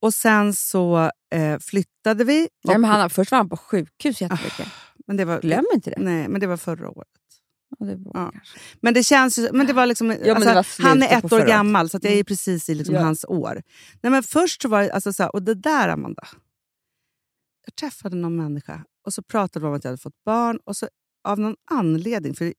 Och 0.00 0.14
sen 0.14 0.54
så 0.54 1.10
eh, 1.34 1.58
flyttade 1.58 2.24
vi. 2.24 2.48
Nej, 2.64 2.74
och- 2.74 2.80
men 2.80 2.90
Hanna, 2.90 3.08
först 3.08 3.30
var 3.30 3.38
han 3.38 3.48
på 3.48 3.56
sjukhus 3.56 4.20
jättemycket. 4.20 4.68
men 5.06 5.16
det 5.16 5.24
var, 5.24 5.40
Glöm 5.40 5.64
inte 5.74 5.90
det. 5.90 5.96
Nej, 5.98 6.28
men 6.28 6.40
det 6.40 6.46
var 6.46 6.56
förra 6.56 6.90
året. 6.90 7.08
Ja, 7.78 7.86
det 7.86 7.96
var 7.96 8.12
Ja. 8.14 8.32
Men 8.80 8.94
det 8.94 9.02
känns 9.02 9.38
ju, 9.38 9.48
men 9.52 9.66
det 9.66 9.72
var 9.72 9.86
liksom, 9.86 10.08
det 10.08 10.30
alltså, 10.30 10.54
var 10.54 10.88
han 10.88 11.02
är 11.02 11.18
ett 11.18 11.32
år 11.32 11.46
gammal, 11.46 11.88
så 11.90 11.96
att 11.96 12.04
jag 12.04 12.12
är 12.12 12.16
Mm. 12.16 12.24
precis 12.24 12.68
i 12.68 12.74
liksom 12.74 12.94
Ja. 12.94 13.00
hans 13.02 13.24
år. 13.28 13.62
Nej, 14.02 14.10
men 14.10 14.22
först 14.22 14.62
så 14.62 14.68
var 14.68 14.82
det, 14.82 14.92
alltså, 14.92 15.12
så 15.12 15.22
här, 15.22 15.34
och 15.34 15.42
det 15.42 15.54
där 15.54 15.88
Amanda. 15.88 16.26
Jag 17.66 17.74
träffade 17.76 18.16
någon 18.16 18.36
människa 18.36 18.84
och 19.06 19.14
så 19.14 19.22
pratade 19.22 19.62
vi 19.64 19.68
om 19.68 19.74
att 19.74 19.84
jag 19.84 19.88
hade 19.90 20.02
fått 20.02 20.24
barn. 20.24 20.58
Och 20.64 20.76
så 20.76 20.88
av 21.24 21.38
någon 21.38 21.56
anledning, 21.70 22.34
för 22.34 22.54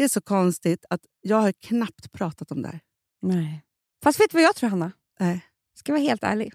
det 0.00 0.04
är 0.04 0.08
så 0.08 0.20
konstigt 0.20 0.84
att 0.90 1.00
jag 1.20 1.36
har 1.36 1.52
knappt 1.52 2.12
pratat 2.12 2.52
om 2.52 2.62
det 2.62 2.68
här. 2.68 2.80
Nej. 3.22 3.62
Fast 4.02 4.20
vet 4.20 4.30
du 4.30 4.36
vad 4.36 4.42
jag 4.44 4.56
tror, 4.56 4.70
Hanna? 4.70 4.92
Nej. 5.18 5.40
Ska 5.74 5.92
jag 5.92 5.98
vara 5.98 6.08
helt 6.08 6.24
ärlig. 6.24 6.52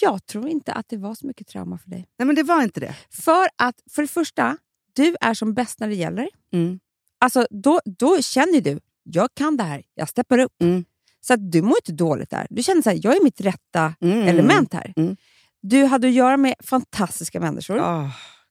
Jag 0.00 0.26
tror 0.26 0.48
inte 0.48 0.72
att 0.72 0.88
det 0.88 0.96
var 0.96 1.14
så 1.14 1.26
mycket 1.26 1.46
trauma 1.46 1.78
för 1.78 1.90
dig. 1.90 2.08
Nej, 2.18 2.26
men 2.26 2.34
det 2.36 2.42
var 2.42 2.62
inte 2.62 2.80
det. 2.80 2.96
För 3.10 3.48
att, 3.56 3.82
för 3.90 4.02
det 4.02 4.08
första, 4.08 4.58
du 4.92 5.16
är 5.20 5.34
som 5.34 5.54
bäst 5.54 5.80
när 5.80 5.88
det 5.88 5.94
gäller. 5.94 6.28
Mm. 6.52 6.80
Alltså, 7.18 7.46
då, 7.50 7.80
då 7.84 8.22
känner 8.22 8.60
du, 8.60 8.80
jag 9.02 9.28
kan 9.34 9.56
det 9.56 9.64
här, 9.64 9.82
jag 9.94 10.08
steppar 10.08 10.38
upp. 10.38 10.62
Mm. 10.62 10.84
Så 11.20 11.34
att 11.34 11.52
du 11.52 11.62
mår 11.62 11.76
inte 11.76 11.92
dåligt 11.92 12.30
där. 12.30 12.46
Du 12.50 12.62
känner 12.62 12.88
att 12.88 13.04
jag 13.04 13.16
är 13.16 13.24
mitt 13.24 13.40
rätta 13.40 13.94
Mm. 14.00 14.28
element 14.28 14.72
här. 14.74 14.92
Mm. 14.96 15.16
Du 15.60 15.84
hade 15.84 16.08
att 16.08 16.14
göra 16.14 16.36
med 16.36 16.54
fantastiska 16.60 17.40
människor 17.40 18.10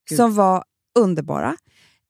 Gud. 0.10 0.18
som 0.18 0.36
var 0.36 0.64
underbara. 1.00 1.58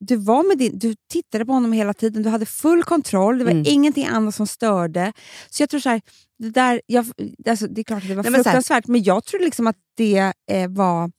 Du, 0.08 0.16
var 0.16 0.44
med 0.48 0.58
din, 0.58 0.80
du 0.80 0.96
tittade 1.12 1.46
på 1.46 1.52
honom 1.54 1.72
hela 1.74 1.94
tiden, 1.94 2.24
du 2.24 2.30
hade 2.30 2.46
full 2.46 2.84
kontroll, 2.84 3.38
det 3.38 3.44
var 3.44 3.52
Mm. 3.52 3.64
ingenting 3.68 4.06
annat 4.06 4.36
som 4.36 4.48
störde. 4.48 5.14
Så 5.50 5.64
jag 5.64 5.70
tror 5.70 5.80
så 5.80 5.90
här, 5.90 6.02
det, 6.40 6.50
där, 6.50 6.82
jag, 6.86 7.06
alltså, 7.50 7.68
det 7.68 7.82
är 7.82 7.84
klart 7.84 8.02
att 8.04 8.10
det 8.10 8.16
var 8.16 8.24
Nej, 8.24 8.32
men 8.32 8.44
så 8.44 8.50
här- 8.50 8.56
fruktansvärt, 8.56 8.88
men 8.88 9.04
jag 9.04 9.26
tror 9.26 9.40
liksom 9.40 9.68
att 9.68 9.76
det 9.98 10.34
eh, 10.52 10.70
var 10.70 11.12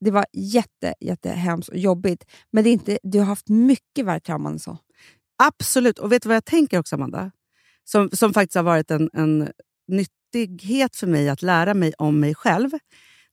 det 0.00 0.10
var 0.10 0.26
jätte, 0.32 0.94
jättehemskt 1.00 1.68
och 1.68 1.76
jobbigt. 1.78 2.24
Men 2.52 2.64
det 2.64 2.70
är 2.70 2.72
inte, 2.72 2.98
du 3.02 3.18
har 3.18 3.26
haft 3.26 3.48
mycket 3.48 4.04
värre 4.06 4.20
trauman 4.20 4.52
än 4.52 4.58
så. 4.58 4.78
Absolut. 5.42 5.98
Och 5.98 6.12
vet 6.12 6.22
du 6.22 6.28
vad 6.28 6.36
jag 6.36 6.44
tänker 6.44 6.78
också, 6.78 6.94
Amanda? 6.96 7.30
Som, 7.84 8.10
som 8.12 8.34
faktiskt 8.34 8.54
har 8.56 8.62
varit 8.62 8.90
en, 8.90 9.10
en 9.12 9.48
nyttighet 9.88 10.96
för 10.96 11.06
mig 11.06 11.28
att 11.28 11.42
lära 11.42 11.74
mig 11.74 11.92
om 11.98 12.20
mig 12.20 12.34
själv. 12.34 12.70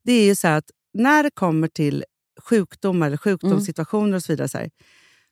Det 0.03 0.13
är 0.13 0.25
ju 0.25 0.35
så 0.35 0.47
att 0.47 0.65
när 0.93 1.23
det 1.23 1.31
kommer 1.31 1.67
till 1.67 2.03
sjukdomar 2.41 3.07
eller 3.07 3.17
sjukdomssituationer 3.17 4.15
och 4.15 4.23
så 4.23 4.31
vidare. 4.31 4.47
Så 4.47 4.57
här, 4.57 4.69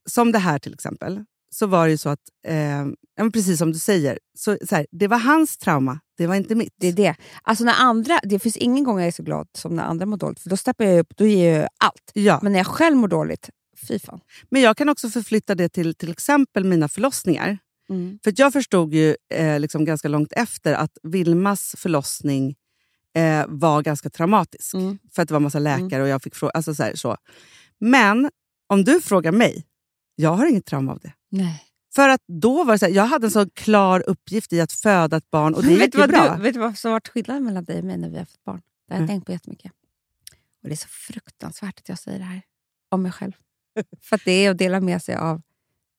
som 0.09 0.31
det 0.31 0.39
här 0.39 0.59
till 0.59 0.73
exempel. 0.73 1.23
Så 1.51 1.67
var 1.67 1.85
det 1.85 1.91
ju 1.91 1.97
så 1.97 2.09
att, 2.09 2.19
eh, 2.47 3.29
precis 3.33 3.59
som 3.59 3.71
du 3.71 3.79
säger, 3.79 4.19
så, 4.37 4.57
så 4.69 4.75
här, 4.75 4.87
det 4.91 5.07
var 5.07 5.17
hans 5.17 5.57
trauma, 5.57 5.99
det 6.17 6.27
var 6.27 6.35
inte 6.35 6.55
mitt. 6.55 6.73
Det 6.77 6.87
är 6.87 6.93
det. 6.93 7.15
Alltså 7.41 7.63
när 7.63 7.73
andra, 7.79 8.19
det 8.23 8.39
finns 8.39 8.57
ingen 8.57 8.83
gång 8.83 8.99
jag 8.99 9.07
är 9.07 9.11
så 9.11 9.23
glad 9.23 9.47
som 9.57 9.75
när 9.75 9.83
andra 9.83 10.05
mår 10.05 10.17
dåligt. 10.17 10.39
För 10.39 10.49
då 10.49 10.57
steppar 10.57 10.85
jag 10.85 10.99
upp, 10.99 11.17
då 11.17 11.25
ger 11.25 11.59
jag 11.59 11.69
allt. 11.77 12.11
Ja. 12.13 12.39
Men 12.43 12.51
när 12.51 12.59
jag 12.59 12.67
själv 12.67 12.97
mår 12.97 13.07
dåligt, 13.07 13.49
fy 13.87 13.99
fan. 13.99 14.19
Men 14.49 14.61
jag 14.61 14.77
kan 14.77 14.89
också 14.89 15.09
förflytta 15.09 15.55
det 15.55 15.69
till 15.69 15.95
till 15.95 16.11
exempel 16.11 16.63
mina 16.63 16.87
förlossningar. 16.87 17.57
För 18.23 18.31
att 18.31 18.39
jag 18.39 18.53
förstod 18.53 18.93
ju 18.93 19.15
eh, 19.33 19.59
liksom 19.59 19.85
ganska 19.85 20.07
långt 20.07 20.33
efter 20.33 20.73
att 20.73 20.97
Vilmas 21.03 21.75
förlossning 21.77 22.55
eh, 23.15 23.45
var 23.47 23.81
ganska 23.81 24.09
traumatisk. 24.09 24.73
Mm. 24.73 24.99
För 25.15 25.21
att 25.21 25.27
det 25.27 25.33
var 25.33 25.39
massa 25.39 25.59
läkare 25.59 26.03
och 26.03 26.07
jag 26.07 26.21
fick 26.21 26.35
fråga. 26.35 26.51
Alltså 26.51 26.75
så 26.75 26.83
här, 26.83 26.95
så. 26.95 27.17
Men 27.79 28.29
om 28.67 28.83
du 28.83 29.01
frågar 29.01 29.31
mig, 29.31 29.65
jag 30.15 30.33
har 30.33 30.45
inget 30.45 30.65
trauma 30.65 30.91
av 30.91 30.99
det. 30.99 31.13
Nej. 31.29 31.63
För 31.95 32.09
att 32.09 32.21
då 32.27 32.63
var 32.63 32.73
det 32.73 32.79
så 32.79 32.85
här, 32.85 32.93
jag 32.93 33.05
hade 33.05 33.27
en 33.27 33.31
så 33.31 33.49
klar 33.49 34.09
uppgift 34.09 34.53
i 34.53 34.61
att 34.61 34.71
föda 34.71 35.17
ett 35.17 35.31
barn 35.31 35.53
och 35.53 35.63
det 35.63 35.69
gick 35.73 35.95
ju 35.95 36.07
bra. 36.07 36.35
du, 36.37 36.43
vet 36.43 36.53
du 36.53 36.59
vad 36.59 36.77
som 36.77 36.89
har 36.89 36.95
varit 36.95 37.07
skillnaden 37.07 37.43
mellan 37.43 37.63
dig 37.65 37.79
och 37.79 37.85
mig 37.85 37.97
när 37.97 38.09
vi 38.09 38.17
har 38.17 38.25
fått 38.25 38.43
barn? 38.43 38.61
Det 38.87 38.93
har 38.93 38.99
jag 38.99 39.03
Mm. 39.03 39.07
tänkt 39.07 39.25
på 39.25 39.31
jättemycket. 39.31 39.71
Och 40.63 40.69
det 40.69 40.73
är 40.73 40.77
så 40.77 40.87
fruktansvärt 40.87 41.79
att 41.79 41.89
jag 41.89 41.99
säger 41.99 42.19
det 42.19 42.25
här 42.25 42.41
om 42.91 43.01
mig 43.01 43.11
själv. 43.11 43.31
För 44.01 44.15
att 44.15 44.25
det 44.25 44.31
är 44.45 44.51
att 44.51 44.57
dela 44.57 44.79
med 44.79 45.03
sig 45.03 45.15
av 45.15 45.41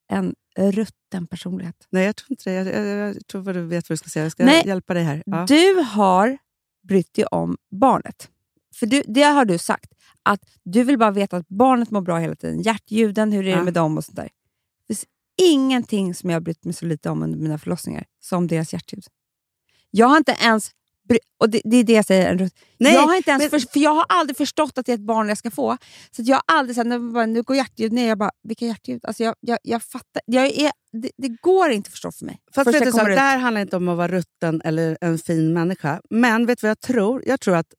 en 0.09 0.35
rutten 0.57 1.27
personlighet. 1.27 1.87
Nej, 1.91 2.05
jag 2.05 2.17
tror 2.17 2.31
inte 2.33 2.51
det. 2.51 2.57
Jag, 2.71 2.87
jag, 2.87 3.09
jag 3.17 3.27
tror 3.27 3.43
vad 3.43 3.55
du 3.55 3.63
vet 3.67 3.89
vad 3.89 3.95
du 3.95 3.97
ska 3.97 4.09
säga. 4.09 4.25
Jag 4.25 4.33
ska 4.33 4.45
Nej. 4.45 4.63
hjälpa 4.67 4.95
dig 4.95 5.03
här. 5.05 5.23
Ja. 5.27 5.45
Du 5.49 5.75
har 5.75 6.39
brytt 6.83 7.15
dig 7.15 7.25
om 7.27 7.57
barnet. 7.71 8.31
För 8.75 8.87
du, 8.87 9.03
det 9.07 9.23
har 9.23 9.45
du 9.45 9.59
sagt, 9.59 9.93
att 10.25 10.41
du 10.65 10.85
vill 10.85 10.99
bara 10.99 11.11
veta 11.11 11.37
att 11.37 11.49
barnet 11.49 11.91
mår 11.91 12.01
bra 12.01 12.19
hela 12.19 12.35
tiden. 12.37 12.63
Hjärtljuden, 12.63 13.33
hur 13.33 13.41
är 13.41 13.45
det 13.45 13.51
Ja. 13.51 13.63
med 13.65 13.75
dem 13.75 13.99
och 13.99 14.05
sånt 14.05 14.17
där. 14.17 14.25
Det 14.89 14.95
finns 14.95 15.05
ingenting 15.43 16.15
som 16.15 16.31
jag 16.31 16.37
har 16.37 16.41
brytt 16.41 16.65
mig 16.65 16.75
så 16.75 16.87
lite 16.87 17.11
om 17.11 17.23
under 17.23 17.39
mina 17.39 17.59
förlossningar 17.59 18.05
som 18.21 18.47
deras 18.47 18.73
hjärtljud. 18.73 19.05
Jag 19.91 20.07
har 20.07 20.17
inte 20.17 20.37
ens... 20.41 20.71
Och 21.39 21.51
det, 21.51 21.61
det 21.65 21.77
är 21.77 21.85
det 21.85 21.93
jag 21.93 22.05
säger. 22.05 22.51
Nej, 22.79 22.95
jag 22.95 23.03
har 23.03 23.15
inte 23.17 23.31
ens 23.31 23.43
men- 23.43 23.51
för, 23.61 23.73
för 23.73 23.81
jag 23.81 23.95
har 23.95 24.05
aldrig 24.09 24.37
förstått 24.37 24.79
att 24.79 24.87
det 24.87 24.93
är 24.93 24.95
ett 24.95 25.01
barn 25.01 25.29
jag 25.29 25.39
ska 25.39 25.51
få. 25.51 25.77
Så 26.11 26.23
jag 26.23 26.37
har 26.37 26.43
aldrig 26.47 26.77
sagt, 26.77 26.87
nu, 26.87 27.27
nu 27.27 27.43
går 27.43 27.57
hjärtljud 27.57 27.93
ner. 27.93 28.09
Jag 28.09 28.19
bara, 28.19 28.31
vilka 28.43 28.67
hjärtljud? 28.67 29.05
Alltså 29.05 29.23
jag, 29.25 29.35
jag, 29.41 29.59
jag 29.63 29.83
fattar. 29.83 30.23
Jag 30.27 30.45
är, 30.47 30.73
det, 30.93 31.11
det 31.17 31.29
går 31.29 31.71
inte 31.71 31.89
att 31.89 31.93
förstå 31.93 32.13
för 32.13 32.25
mig. 32.25 32.39
Fast 32.55 32.75
vet 32.75 32.85
du, 32.85 32.93
så, 32.93 33.05
det 33.05 33.15
här 33.21 33.39
handlar 33.39 33.61
inte 33.61 33.77
om 33.77 33.89
att 33.89 33.97
vara 33.97 34.09
rutten 34.09 34.61
eller 34.65 34.99
en 35.01 35.19
fin 35.19 35.53
människa. 35.53 36.01
Men 36.11 36.47
vet 36.47 36.59
du 36.61 36.65
vad 36.67 36.71
jag 36.71 36.81
tror? 36.81 37.23
Jag 37.27 37.41
tror 37.41 37.57
att 37.57 37.75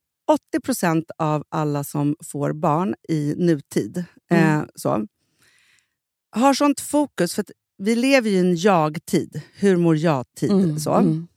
80% 0.55 1.03
av 1.17 1.43
alla 1.49 1.83
som 1.83 2.15
får 2.23 2.53
barn 2.53 2.95
i 3.09 3.33
nutid 3.37 4.03
Mm. 4.29 4.59
eh, 4.59 4.65
så, 4.75 5.07
har 6.31 6.53
sånt 6.53 6.79
fokus. 6.81 7.35
För 7.35 7.45
vi 7.77 7.95
lever 7.95 8.29
ju 8.29 8.35
i 8.35 8.39
en 8.39 8.55
jag-tid. 8.55 9.41
Hur 9.55 9.77
mår 9.77 9.97
jag-tid? 9.97 10.51
Mm, 10.51 10.79
så. 10.79 10.93
mm. 10.93 11.27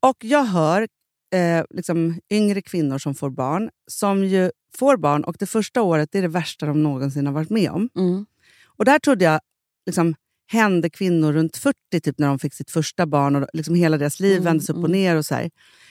Och 0.00 0.24
jag 0.24 0.44
hör 0.44 0.88
eh, 1.34 1.64
liksom, 1.70 2.20
yngre 2.30 2.62
kvinnor 2.62 2.98
som 2.98 3.14
får 3.14 3.30
barn, 3.30 3.70
som 3.86 4.24
ju 4.24 4.50
får 4.76 4.96
barn 4.96 5.24
och 5.24 5.36
det 5.38 5.46
första 5.46 5.82
året 5.82 6.14
är 6.14 6.22
det 6.22 6.28
värsta 6.28 6.66
de 6.66 6.82
någonsin 6.82 7.26
har 7.26 7.32
varit 7.32 7.50
med 7.50 7.70
om. 7.70 7.88
Mm. 7.96 8.26
Och 8.66 8.84
där 8.84 8.98
trodde 8.98 9.24
jag, 9.24 9.40
liksom, 9.86 10.14
hände 10.52 10.90
kvinnor 10.90 11.32
runt 11.32 11.56
40, 11.56 12.00
typ 12.00 12.18
när 12.18 12.26
de 12.26 12.38
fick 12.38 12.54
sitt 12.54 12.70
första 12.70 13.06
barn. 13.06 13.36
och 13.36 13.48
liksom 13.52 13.74
Hela 13.74 13.98
deras 13.98 14.20
liv 14.20 14.32
Mm, 14.32 14.44
vändes 14.44 14.70
upp 14.70 14.76
och 14.76 14.84
mm. 14.84 14.92
ner. 14.92 15.16
och 15.16 15.26
så 15.26 15.34
här. 15.34 15.50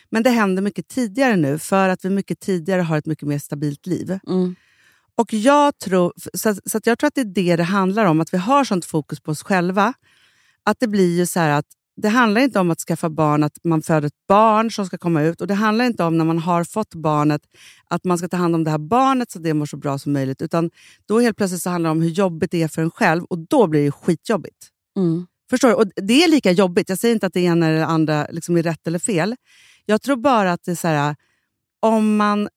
Men 0.10 0.24
det 0.24 0.30
händer 0.30 0.62
mycket 0.62 0.88
tidigare 0.88 1.36
nu, 1.36 1.60
för 1.60 1.90
att 1.90 2.06
vi 2.06 2.10
mycket 2.10 2.40
tidigare 2.40 2.82
har 2.82 2.98
ett 2.98 3.06
mycket 3.06 3.28
mer 3.28 3.40
stabilt 3.40 3.88
liv. 3.88 4.20
Mm. 4.28 4.56
Och 5.16 5.34
jag 5.34 5.78
tror, 5.78 6.14
så, 6.34 6.56
så 6.66 6.78
att 6.78 6.88
jag 6.88 7.00
tror 7.00 7.08
att 7.08 7.16
det 7.16 7.22
är 7.22 7.26
det 7.26 7.56
det 7.56 7.64
handlar 7.64 8.06
om, 8.06 8.22
att 8.22 8.34
vi 8.34 8.38
har 8.38 8.64
sånt 8.64 8.86
fokus 8.86 9.20
på 9.20 9.32
oss 9.32 9.44
själva. 9.44 9.94
Att 10.64 10.80
det 10.80 10.88
blir 10.88 11.18
ju 11.18 11.26
så 11.26 11.40
att 11.40 11.66
det 12.02 12.10
handlar 12.10 12.42
inte 12.42 12.60
om 12.60 12.72
att 12.72 12.80
skaffa 12.80 13.10
barn, 13.10 13.44
att 13.44 13.64
man 13.64 13.82
föder 13.82 14.08
ett 14.08 14.28
barn 14.28 14.72
som 14.72 14.86
ska 14.86 14.98
komma 14.98 15.22
ut. 15.22 15.42
Och 15.42 15.48
det 15.48 15.54
handlar 15.54 15.86
inte 15.86 16.04
om 16.04 16.18
när 16.18 16.26
man 16.26 16.40
har 16.40 16.64
fått 16.64 16.96
barnet, 16.96 17.42
att 17.90 18.04
man 18.04 18.18
ska 18.18 18.28
ta 18.28 18.38
hand 18.38 18.56
om 18.56 18.64
det 18.64 18.72
här 18.72 18.78
barnet 18.78 19.32
så 19.32 19.40
att 19.40 19.44
det 19.44 19.54
mår 19.54 19.66
så 19.66 19.78
bra 19.78 19.98
som 19.98 20.14
möjligt. 20.14 20.42
Utan 20.42 20.70
då 21.06 21.20
helt 21.20 21.38
plötsligt 21.38 21.62
så 21.62 21.70
handlar 21.70 21.90
det 21.90 21.92
om 21.92 22.02
hur 22.02 22.10
jobbigt 22.10 22.52
det 22.52 22.64
är 22.64 22.68
för 22.68 22.82
en 22.82 22.92
själv 22.92 23.24
och 23.24 23.40
då 23.40 23.68
blir 23.68 23.86
det 23.86 23.92
skitjobbigt. 23.92 24.68
Mm. 24.98 25.28
Förstår 25.50 25.70
du? 25.70 25.76
Och 25.76 25.86
det 25.96 26.24
är 26.24 26.28
lika 26.28 26.52
jobbigt. 26.52 26.90
Jag 26.90 26.98
säger 26.98 27.14
inte 27.16 27.28
att 27.28 27.34
det 27.34 27.42
ena 27.42 27.68
eller 27.68 27.80
det 27.80 27.86
andra 27.86 28.28
liksom 28.30 28.58
är 28.58 28.64
rätt 28.64 28.88
eller 28.88 29.00
fel. 29.00 29.36
Jag 29.86 30.02
tror 30.02 30.16
bara 30.16 30.54
att 30.54 30.64
det 30.64 30.72
är 30.72 30.76
så 30.76 30.88
här, 30.88 31.16
om 31.80 32.18
man 32.18 32.50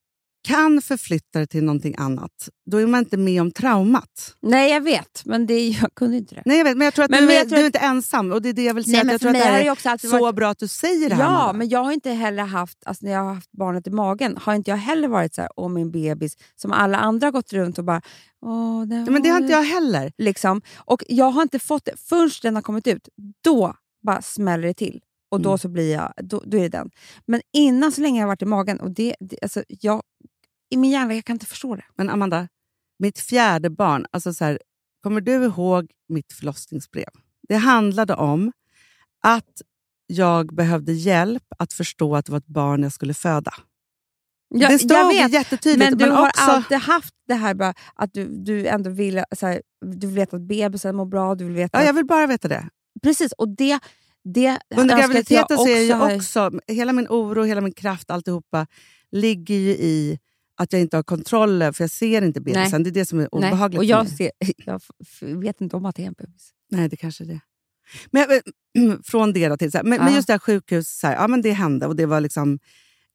kan 0.44 0.82
förflytta 0.82 1.38
det 1.38 1.46
till 1.46 1.64
någonting 1.64 1.94
annat, 1.98 2.48
då 2.70 2.76
är 2.78 2.86
man 2.86 2.98
inte 2.98 3.16
med 3.16 3.40
om 3.40 3.50
traumat. 3.50 4.36
Nej, 4.42 4.70
jag 4.72 4.80
vet, 4.80 5.22
men 5.24 5.46
det, 5.46 5.68
jag 5.68 5.94
kunde 5.94 6.16
inte 6.16 6.34
det. 6.34 6.42
Nej, 6.44 6.58
jag 6.58 6.64
vet, 6.64 6.76
men 6.76 6.84
jag 6.84 6.94
tror 6.94 7.04
att 7.04 7.10
Men- 7.10 7.20
du, 7.20 7.26
men 7.26 7.48
du 7.48 7.56
är 7.56 7.66
inte 7.66 7.78
ensam. 7.78 8.32
Och 8.32 8.42
det 8.42 8.48
är 8.48 8.52
det 8.52 8.62
jag 8.64 8.74
vill 8.74 8.84
säga. 8.84 9.02
Nej, 9.04 9.12
jag 9.12 9.20
tror 9.20 9.30
att 9.30 9.36
det 9.36 9.66
är 9.66 9.70
också 9.70 9.98
så 10.08 10.18
varit- 10.20 10.34
bra 10.34 10.48
att 10.50 10.58
du 10.58 10.68
säger 10.68 11.08
det 11.08 11.14
här. 11.14 11.22
Ja, 11.22 11.28
Amanda. 11.28 11.52
men 11.52 11.68
jag 11.68 11.84
har 11.84 11.92
inte 11.92 12.10
heller 12.10 12.42
haft, 12.44 12.78
alltså 12.86 13.06
när 13.06 13.12
jag 13.12 13.20
har 13.24 13.34
haft 13.34 13.52
barnet 13.52 13.86
i 13.86 13.90
magen, 13.90 14.36
har 14.42 14.54
inte 14.54 14.70
jag 14.70 14.78
heller 14.78 15.08
varit 15.08 15.34
så 15.34 15.40
här, 15.40 15.50
åh 15.56 15.68
min 15.68 15.90
bebis, 15.90 16.36
som 16.56 16.72
alla 16.72 16.98
andra 16.98 17.26
har 17.26 17.32
gått 17.32 17.52
runt 17.52 17.78
och 17.78 17.84
bara, 17.84 18.02
åh, 18.46 18.82
det, 18.86 18.96
Ja, 18.96 19.10
men 19.10 19.22
det 19.22 19.28
har 19.28 19.40
inte 19.40 19.52
jag 19.52 19.62
heller. 19.62 20.12
Liksom. 20.18 20.62
Och 20.76 21.04
jag 21.08 21.30
har 21.30 21.42
inte 21.42 21.58
fått 21.58 21.84
det, 21.84 21.92
förrän 22.08 22.30
den 22.42 22.54
har 22.54 22.62
kommit 22.62 22.86
ut, 22.86 23.08
då 23.44 23.74
bara 24.06 24.22
smäller 24.22 24.68
det 24.68 24.74
till. 24.74 25.00
Och 25.30 25.40
då 25.40 25.48
Mm. 25.50 25.58
så 25.58 25.68
blir 25.68 25.92
jag, 25.92 26.12
då, 26.22 26.42
då 26.46 26.56
är 26.56 26.62
det 26.62 26.68
den. 26.68 26.90
Men 27.26 27.40
innan 27.52 27.92
så 27.92 28.00
länge 28.00 28.20
jag 28.20 28.26
har 28.26 28.28
varit 28.32 28.42
i 28.42 28.44
magen, 28.44 28.80
och 28.80 28.90
det, 28.90 29.14
det, 29.20 29.36
alltså, 29.42 29.62
jag, 29.68 30.02
i 30.72 30.76
min 30.76 30.90
hjärna, 30.90 31.14
jag 31.14 31.24
kan 31.24 31.36
inte 31.36 31.46
förstå 31.46 31.76
det. 31.76 31.84
Men 31.96 32.10
Amanda, 32.10 32.48
mitt 32.98 33.18
fjärde 33.18 33.70
barn, 33.70 34.06
alltså 34.10 34.34
så 34.34 34.44
här, 34.44 34.58
kommer 35.02 35.20
du 35.20 35.32
ihåg 35.32 35.90
mitt 36.08 36.32
förlossningsbrev? 36.32 37.08
Det 37.48 37.56
handlade 37.56 38.14
om 38.14 38.52
att 39.22 39.62
jag 40.06 40.54
behövde 40.54 40.92
hjälp 40.92 41.42
att 41.58 41.72
förstå 41.72 42.16
att 42.16 42.26
det 42.26 42.32
var 42.32 42.38
ett 42.38 42.46
barn 42.46 42.82
jag 42.82 42.92
skulle 42.92 43.14
föda. 43.14 43.54
Jag, 44.48 44.70
det 44.70 44.78
stod 44.78 44.90
jag 44.90 45.08
vet, 45.08 45.32
jättetydligt. 45.32 45.90
men 45.90 45.98
du 45.98 46.10
har 46.10 46.28
också, 46.28 46.42
alltid 46.42 46.78
haft 46.78 47.14
det 47.28 47.34
här 47.34 47.54
bara, 47.54 47.74
att 47.94 48.14
du, 48.14 48.26
du 48.26 48.66
ändå 48.66 48.90
vill, 48.90 49.24
så 49.36 49.46
här, 49.46 49.62
du 49.86 50.06
vill 50.06 50.16
veta 50.16 50.36
att 50.36 50.42
bebisen 50.42 50.96
mår 50.96 51.06
bra, 51.06 51.34
du 51.34 51.44
vill 51.44 51.54
veta... 51.54 51.80
Ja, 51.80 51.86
jag 51.86 51.92
vill 51.92 52.06
bara 52.06 52.26
veta 52.26 52.48
det. 52.48 52.68
Precis, 53.02 53.32
och 53.32 53.48
det, 53.48 53.78
det 54.24 54.58
Under 54.76 54.94
att 54.94 55.00
jag 55.00 55.10
graviditeten 55.10 55.58
så 55.58 55.68
är 55.68 55.94
har- 55.94 56.16
också, 56.16 56.50
hela 56.66 56.92
min 56.92 57.06
oro, 57.08 57.42
hela 57.42 57.60
min 57.60 57.72
kraft, 57.72 58.10
alltihopa 58.10 58.66
ligger 59.10 59.54
ju 59.54 59.70
i 59.70 60.18
att 60.62 60.72
jag 60.72 60.82
inte 60.82 60.96
har 60.96 61.02
kontroll 61.02 61.62
över- 61.62 61.72
för 61.72 61.84
jag 61.84 61.90
ser 61.90 62.22
inte 62.22 62.40
bebisen. 62.40 62.82
Det 62.82 62.90
är 62.90 62.92
det 62.92 63.06
som 63.06 63.18
är 63.18 63.28
Nej, 63.32 63.50
obehagligt 63.52 63.78
och 63.78 63.84
jag, 63.84 64.08
ser, 64.08 64.30
jag 64.66 64.80
vet 65.20 65.60
inte 65.60 65.76
om 65.76 65.84
att 65.86 65.96
det 65.96 66.02
är 66.02 66.06
en 66.06 66.14
bebis. 66.18 66.50
Nej, 66.70 66.88
det 66.88 66.96
kanske 66.96 67.24
är 67.24 67.28
det. 67.28 67.40
Men, 68.10 68.26
jag- 68.28 68.42
från 69.04 69.32
det 69.32 69.56
till... 69.56 69.72
Så 69.72 69.78
här, 69.78 69.84
men, 69.84 69.98
men 69.98 70.08
Ja. 70.08 70.14
just 70.16 70.26
det 70.26 70.32
här 70.32 70.38
sjukhus, 70.38 70.88
så 70.98 71.06
här, 71.06 71.14
ja, 71.14 71.28
men 71.28 71.42
det 71.42 71.52
hände 71.52 71.86
och 71.86 71.96
det 71.96 72.06
var, 72.06 72.20
liksom, 72.20 72.58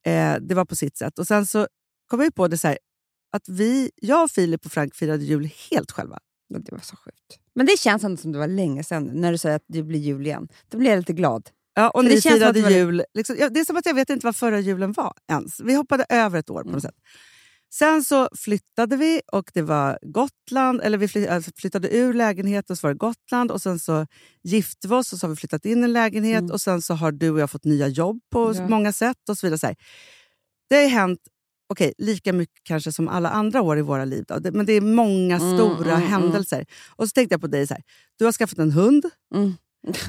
eh, 0.06 0.36
det 0.41 0.56
var 0.56 0.66
på 0.66 0.76
sitt 0.76 0.98
sätt. 0.98 1.20
Och 1.20 1.28
Sen 1.28 1.45
så 1.45 1.68
kom 2.08 2.22
jag 2.22 2.36
på 2.36 2.48
det 2.48 2.58
så 2.58 2.68
här, 2.68 2.78
att 3.32 3.50
vi, 3.50 3.91
jag, 3.95 4.32
Filip 4.32 4.66
och 4.66 4.72
Frank 4.72 4.95
firade 4.95 5.24
jul 5.24 5.50
helt 5.72 5.91
själva. 5.91 6.20
Och 6.54 6.62
Det 6.62 6.72
var 6.72 6.80
så 6.80 6.95
sjukt. 6.95 7.39
Men 7.56 7.66
det 7.66 7.80
känns 7.80 8.04
ändå 8.04 8.18
som 8.18 8.32
det 8.32 8.39
var 8.39 8.48
länge 8.48 8.84
sedan 8.84 9.10
när 9.14 9.32
du 9.32 9.38
säger 9.38 9.56
att 9.56 9.66
det 9.68 9.84
blir 9.84 10.00
jul 10.00 10.26
igen. 10.26 10.48
Då 10.70 10.78
blir 10.78 10.89
jag 10.89 10.98
lite 10.98 11.14
glad. 11.14 11.50
Ja, 11.76 11.89
och 11.89 12.02
För 12.04 12.10
det 12.10 12.14
ni 12.14 12.18
att 12.18 12.24
firade 12.24 12.52
det 12.52 12.62
var- 12.62 12.70
jul. 12.70 13.04
Liksom, 13.14 13.36
ja, 13.39 13.50
det 13.50 13.60
är 13.60 13.66
som 13.66 13.78
att 13.78 13.86
jag 13.86 13.93
vet 13.93 14.10
inte 14.10 14.26
vad 14.28 14.36
förra 14.36 14.60
julen 14.60 14.91
var 14.91 15.14
ens. 15.32 15.60
Vi 15.60 15.74
hoppade 15.74 16.06
över 16.10 16.39
ett 16.39 16.50
år 16.50 16.56
på 16.56 16.62
Mm. 16.62 16.74
något 16.74 16.82
sätt. 16.84 16.95
Sen 17.74 18.03
så 18.03 18.30
flyttade 18.36 18.97
vi 18.97 19.22
och 19.32 19.51
det 19.53 19.61
var 19.61 19.99
Gotland, 20.01 20.82
eller 20.82 20.97
vi 20.97 21.28
alltså 21.28 21.51
flyttade 21.55 21.95
ur 21.97 22.13
lägenheten 22.13 22.74
och 22.74 22.78
så 22.78 22.88
var 22.88 22.93
det 22.93 22.97
Gotland 22.97 23.51
och 23.51 23.61
sen 23.61 23.80
så 23.80 24.07
gifte 24.43 24.88
vi 24.88 24.93
oss 24.95 25.13
och 25.13 25.20
så 25.20 25.28
har 25.28 25.30
vi 25.30 25.36
flyttat 25.36 25.65
in 25.65 25.80
i 25.82 25.84
en 25.84 25.93
lägenhet 25.93 26.39
Mm. 26.39 26.51
och 26.51 26.61
sen 26.61 26.82
så 26.82 26.93
har 26.93 27.11
du 27.11 27.30
och 27.30 27.39
jag 27.39 27.51
fått 27.51 27.63
nya 27.65 27.88
jobb 27.88 28.20
på 28.32 28.53
Ja. 28.55 28.68
många 28.68 28.93
sätt 28.93 29.30
och 29.30 29.38
så 29.38 29.47
vidare. 29.47 29.59
Så 29.59 29.68
här. 29.68 29.76
Det 30.70 30.76
har 30.76 30.88
hänt 30.89 31.20
okej, 31.70 31.93
lika 31.97 32.34
mycket 32.34 32.63
kanske 32.63 32.91
som 32.91 33.07
alla 33.07 33.30
andra 33.30 33.61
år 33.61 33.78
i 33.80 33.82
våra 33.82 34.05
liv. 34.05 34.24
Då. 34.28 34.39
Men 34.51 34.65
det 34.65 34.74
är 34.74 34.82
många 34.82 35.36
Mm, 35.36 35.57
stora 35.57 35.91
mm, 35.91 36.03
mm. 36.03 36.09
händelser. 36.09 36.65
Och 36.95 37.07
så 37.09 37.13
tänkte 37.13 37.34
jag 37.34 37.41
på 37.41 37.47
dig, 37.47 37.68
så 37.68 37.74
här. 37.74 37.84
du 38.18 38.26
har 38.26 38.32
skaffat 38.32 38.59
en 38.59 38.72
hund, 38.72 39.05
Mm. 39.36 39.53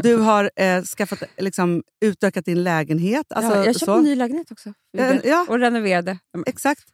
Du 0.03 0.17
har 0.17 0.51
eh, 0.57 0.83
skaffat, 0.83 1.23
liksom, 1.39 1.83
utökat 2.01 2.45
din 2.45 2.63
lägenhet. 2.63 3.27
Alltså, 3.33 3.53
ja, 3.53 3.57
jag 3.65 3.75
köpte 3.75 3.85
så. 3.85 3.97
en 3.99 4.03
ny 4.05 4.15
lägenhet 4.15 4.53
också. 4.53 4.73
Eh, 4.99 5.17
ja. 5.25 5.47
Och 5.49 5.59
renoverade. 5.59 6.19
Exakt. 6.47 6.85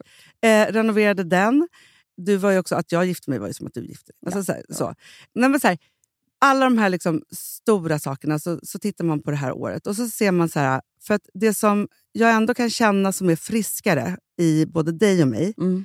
Eh, 0.44 0.66
renoverade 0.72 1.24
den. 1.24 1.68
Du 2.16 2.36
var 2.36 2.50
ju 2.50 2.58
också, 2.58 2.74
att 2.74 2.92
jag 2.92 3.06
gifte 3.06 3.30
mig 3.30 3.38
var 3.38 3.46
ju 3.46 3.52
som 3.54 3.66
att 3.66 3.74
du 3.74 3.86
gifte 3.86 4.12
dig. 4.12 4.34
Alltså, 4.34 4.52
Ja, 4.52 4.62
så 4.68 4.74
så. 4.74 4.94
Nej, 5.34 5.48
men 5.48 5.60
så 5.60 5.68
här, 5.68 5.78
alla 6.40 6.64
de 6.64 6.78
här 6.78 6.88
liksom 6.88 7.22
stora 7.32 7.98
sakerna, 7.98 8.38
så, 8.38 8.60
så 8.62 8.78
tittar 8.78 9.04
man 9.04 9.22
på 9.22 9.30
det 9.30 9.36
här 9.36 9.52
året 9.52 9.86
och 9.86 9.96
så 9.96 10.08
ser 10.08 10.30
man 10.32 10.48
så 10.48 10.60
här, 10.60 10.80
för 11.06 11.14
att 11.14 11.22
det 11.34 11.54
som 11.54 11.88
jag 12.12 12.30
ändå 12.34 12.54
kan 12.54 12.70
känna 12.70 13.12
som 13.12 13.30
är 13.30 13.36
friskare 13.36 14.16
i 14.40 14.66
både 14.66 14.92
dig 14.92 15.22
och 15.22 15.28
mig, 15.28 15.54
Mm. 15.58 15.84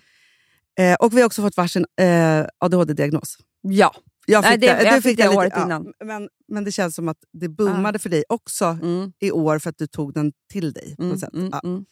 eh, 0.79 0.95
och 0.95 1.13
vi 1.13 1.21
har 1.21 1.25
också 1.25 1.41
fått 1.41 1.57
varsin 1.57 1.85
eh, 2.01 2.45
ADHD-diagnos. 2.57 3.37
Ja. 3.61 3.95
Jag 4.31 4.41
Nej, 4.41 4.51
fick 4.51 4.61
det- 4.61 4.73
det, 4.75 4.83
jag 4.83 5.03
fick 5.03 5.17
det 5.17 5.23
lite- 5.27 5.37
året 5.37 5.53
innan. 5.65 5.93
men, 6.05 6.29
men 6.47 6.63
det 6.63 6.71
känns 6.71 6.95
som 6.95 7.07
att 7.07 7.17
det 7.33 7.49
boomade 7.49 7.99
för 7.99 8.09
dig 8.09 8.23
också 8.29 8.65
Mm. 8.65 9.11
i 9.19 9.31
år 9.31 9.59
för 9.59 9.69
att 9.69 9.77
du 9.77 9.87
tog 9.87 10.13
den 10.13 10.31
till 10.51 10.73
dig. 10.73 10.95
på 10.95 11.03
Mm. 11.03 11.17
sätt. 11.17 11.33
Mm. 11.33 11.49
Ja. 11.51 11.61
Mm. 11.63 11.85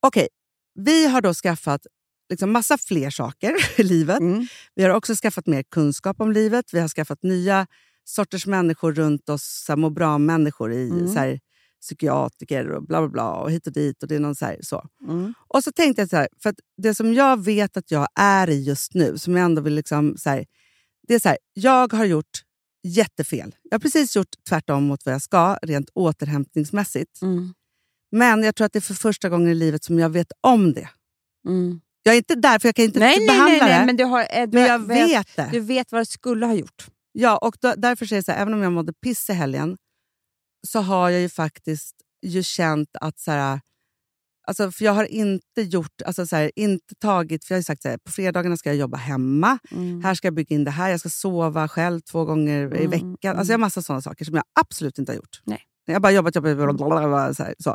Okej, 0.00 0.28
vi 0.74 1.06
har 1.06 1.20
då 1.20 1.34
skaffat 1.34 1.86
liksom 2.30 2.52
massa 2.52 2.78
fler 2.78 3.10
saker 3.10 3.54
i 3.76 3.82
livet. 3.82 4.20
Mm. 4.20 4.46
Vi 4.74 4.82
har 4.82 4.90
också 4.90 5.14
skaffat 5.14 5.46
mer 5.46 5.62
kunskap 5.62 6.20
om 6.20 6.32
livet. 6.32 6.64
Vi 6.74 6.80
har 6.80 6.88
skaffat 6.88 7.22
nya 7.22 7.66
sorters 8.04 8.46
människor 8.46 8.92
runt 8.92 9.28
oss, 9.28 9.62
så 9.66 9.72
här, 9.72 9.76
må 9.76 9.90
bra-människor 9.90 10.72
i 10.72 10.88
Mm. 10.90 11.08
så 11.12 11.18
här, 11.18 11.40
psykiatriker 11.80 12.68
och 12.70 12.82
bla 12.86 13.00
bla 13.00 13.08
bla 13.08 13.30
och 13.32 13.50
hit 13.50 13.66
och 13.66 13.72
dit. 13.72 14.02
Och 14.02 14.08
det 14.08 14.14
är 14.16 14.20
någon 14.20 14.34
så, 14.34 14.44
här, 14.44 14.58
så. 14.62 14.86
Mm. 15.08 15.34
Och 15.48 15.64
så 15.64 15.72
tänkte 15.72 16.02
jag 16.02 16.08
så 16.08 16.16
här, 16.16 16.28
för 16.42 16.54
det 16.82 16.94
som 16.94 17.14
jag 17.14 17.44
vet 17.44 17.76
att 17.76 17.90
jag 17.90 18.08
är 18.20 18.50
i 18.50 18.62
just 18.64 18.94
nu, 18.94 19.18
som 19.18 19.36
jag 19.36 19.44
ändå 19.44 19.62
vill 19.62 19.74
liksom 19.74 20.16
så 20.16 20.30
det 21.06 21.14
är 21.14 21.18
så 21.18 21.28
här, 21.28 21.38
jag 21.52 21.92
har 21.92 22.04
gjort 22.04 22.42
jättefel. 22.82 23.54
Jag 23.62 23.74
har 23.74 23.78
precis 23.78 24.16
gjort 24.16 24.34
tvärtom 24.48 24.84
mot 24.84 25.06
vad 25.06 25.14
jag 25.14 25.22
ska, 25.22 25.58
rent 25.62 25.90
återhämtningsmässigt. 25.94 27.22
Mm. 27.22 27.54
Men 28.12 28.42
jag 28.42 28.56
tror 28.56 28.66
att 28.66 28.72
det 28.72 28.78
är 28.78 28.80
för 28.80 28.94
första 28.94 29.28
gången 29.28 29.48
i 29.48 29.54
livet 29.54 29.84
som 29.84 29.98
jag 29.98 30.08
vet 30.08 30.32
om 30.40 30.72
det. 30.72 30.88
Mm. 31.48 31.80
Jag 32.02 32.14
är 32.14 32.16
inte 32.16 32.34
där, 32.34 32.58
för 32.58 32.68
jag 32.68 32.74
kan 32.74 32.84
inte 32.84 32.98
Nej, 32.98 33.18
nej, 33.18 33.28
behandla 33.28 33.66
nej, 33.66 33.70
nej, 33.70 33.80
det. 33.80 33.86
men 33.86 33.96
du, 33.96 34.04
har, 34.04 34.20
eh, 34.20 34.46
du, 34.46 34.58
men 34.58 34.66
jag 34.66 34.78
vet 34.78 35.36
det. 35.36 35.48
du 35.52 35.60
vet 35.60 35.92
vad 35.92 36.00
det 36.00 36.06
skulle 36.06 36.46
ha 36.46 36.54
gjort. 36.54 36.86
Ja, 37.12 37.36
och 37.36 37.56
då, 37.60 37.74
därför 37.76 38.06
säger 38.06 38.18
jag 38.18 38.24
så 38.24 38.32
här, 38.32 38.42
även 38.42 38.54
om 38.54 38.62
jag 38.62 38.72
mådde 38.72 38.92
piss 38.92 39.30
i 39.30 39.32
helgen 39.32 39.76
så 40.66 40.80
har 40.80 41.10
jag 41.10 41.20
ju 41.20 41.28
faktiskt 41.28 41.94
ju 42.26 42.42
känt 42.42 42.88
att... 43.00 43.18
Så 43.18 43.30
här, 43.30 43.60
alltså, 44.46 44.70
för 44.70 44.84
jag 44.84 44.92
har 44.92 45.04
inte 45.04 45.62
gjort, 45.62 46.02
alltså, 46.06 46.26
så 46.26 46.36
här, 46.36 46.50
inte 46.56 46.94
tagit... 46.94 47.44
För 47.44 47.54
jag 47.54 47.56
har 47.56 47.60
ju 47.60 47.64
sagt 47.64 47.82
så 47.82 47.88
här, 47.88 47.98
på 47.98 48.12
fredagarna 48.12 48.56
ska 48.56 48.68
jag 48.68 48.76
jobba 48.76 48.96
hemma. 48.96 49.58
Mm. 49.70 50.04
Här 50.04 50.14
ska 50.14 50.26
jag 50.26 50.34
bygga 50.34 50.54
in 50.56 50.64
det 50.64 50.70
här. 50.70 50.90
Jag 50.90 51.00
ska 51.00 51.08
sova 51.08 51.68
själv 51.68 52.00
två 52.00 52.24
gånger 52.24 52.60
i 52.74 52.78
Mm, 52.78 52.90
veckan. 52.90 53.16
mm. 53.22 53.38
Alltså, 53.38 53.52
jag 53.52 53.58
har 53.58 53.60
massa 53.60 53.82
sådana 53.82 54.02
saker 54.02 54.24
som 54.24 54.34
jag 54.34 54.44
absolut 54.60 54.98
inte 54.98 55.12
har 55.12 55.16
gjort. 55.16 55.40
Nej. 55.44 55.60
Jag 55.86 55.94
har 55.94 56.00
bara 56.00 56.12
jobbat, 56.12 56.34
jobbat, 56.34 56.50
jobbat 56.80 57.36
så, 57.36 57.42
här, 57.42 57.54
så. 57.58 57.70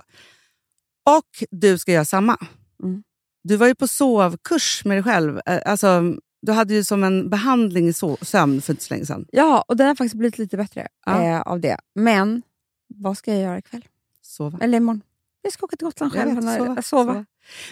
Och 1.06 1.44
du 1.52 1.78
ska 1.78 1.92
göra 1.92 2.06
samma. 2.06 2.38
Mm. 2.84 3.04
Du 3.44 3.56
var 3.56 3.68
ju 3.68 3.76
på 3.76 3.88
sovkurs 3.88 4.82
med 4.86 4.98
dig 4.98 5.04
själv. 5.04 5.40
Eh, 5.46 5.60
Alltså, 5.66 6.16
du 6.42 6.52
hade 6.52 6.74
ju 6.74 6.84
som 6.84 7.04
en 7.04 7.30
behandling 7.30 7.88
i 7.88 7.92
so- 7.92 8.24
sömn 8.26 8.62
för 8.62 8.74
inte 8.74 8.84
så 8.84 8.94
länge 8.94 9.06
sedan. 9.06 9.26
Ja, 9.32 9.66
och 9.68 9.78
den 9.78 9.88
har 9.88 9.96
faktiskt 9.96 10.16
blivit 10.16 10.38
lite 10.38 10.58
bättre 10.58 10.88
Ja. 11.06 11.24
eh, 11.24 11.42
av 11.42 11.60
det. 11.60 11.78
Men 11.96 12.42
vad 12.88 13.18
ska 13.18 13.32
jag 13.34 13.42
göra 13.42 13.58
ikväll? 13.58 13.86
Sova. 14.22 14.58
Eller 14.62 14.78
imorgon? 14.78 15.02
Jag 15.42 15.54
ska 15.54 15.66
åka 15.66 15.76
till 15.76 15.86
Gotland 15.86 16.16
Jag 16.16 16.24
själv. 16.24 16.38
och 16.38 16.44
sova, 16.44 16.58
sova. 16.66 16.82
sova. 16.82 17.26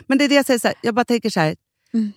Men 0.08 0.18
det 0.18 0.24
är 0.24 0.30
det 0.30 0.36
jag 0.36 0.46
säger, 0.46 0.60
så 0.60 0.68
här, 0.68 0.78
jag 0.82 0.96
bara 0.96 1.06
tänker 1.06 1.30
så 1.30 1.40
här. 1.40 1.56
Mm. 1.94 2.12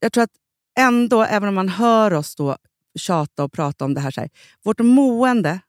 Jag 0.00 0.12
tror 0.12 0.24
att 0.24 0.30
ändå, 0.78 1.22
även 1.22 1.48
om 1.48 1.54
man 1.54 1.68
hör 1.68 2.12
oss 2.14 2.34
då 2.34 2.56
tjata 2.98 3.44
och 3.44 3.52
prata 3.52 3.84
om 3.84 3.94
det 3.94 4.00
här, 4.00 4.10
så 4.10 4.20
här 4.20 4.30
vårt 4.62 4.80
mående 4.80 5.60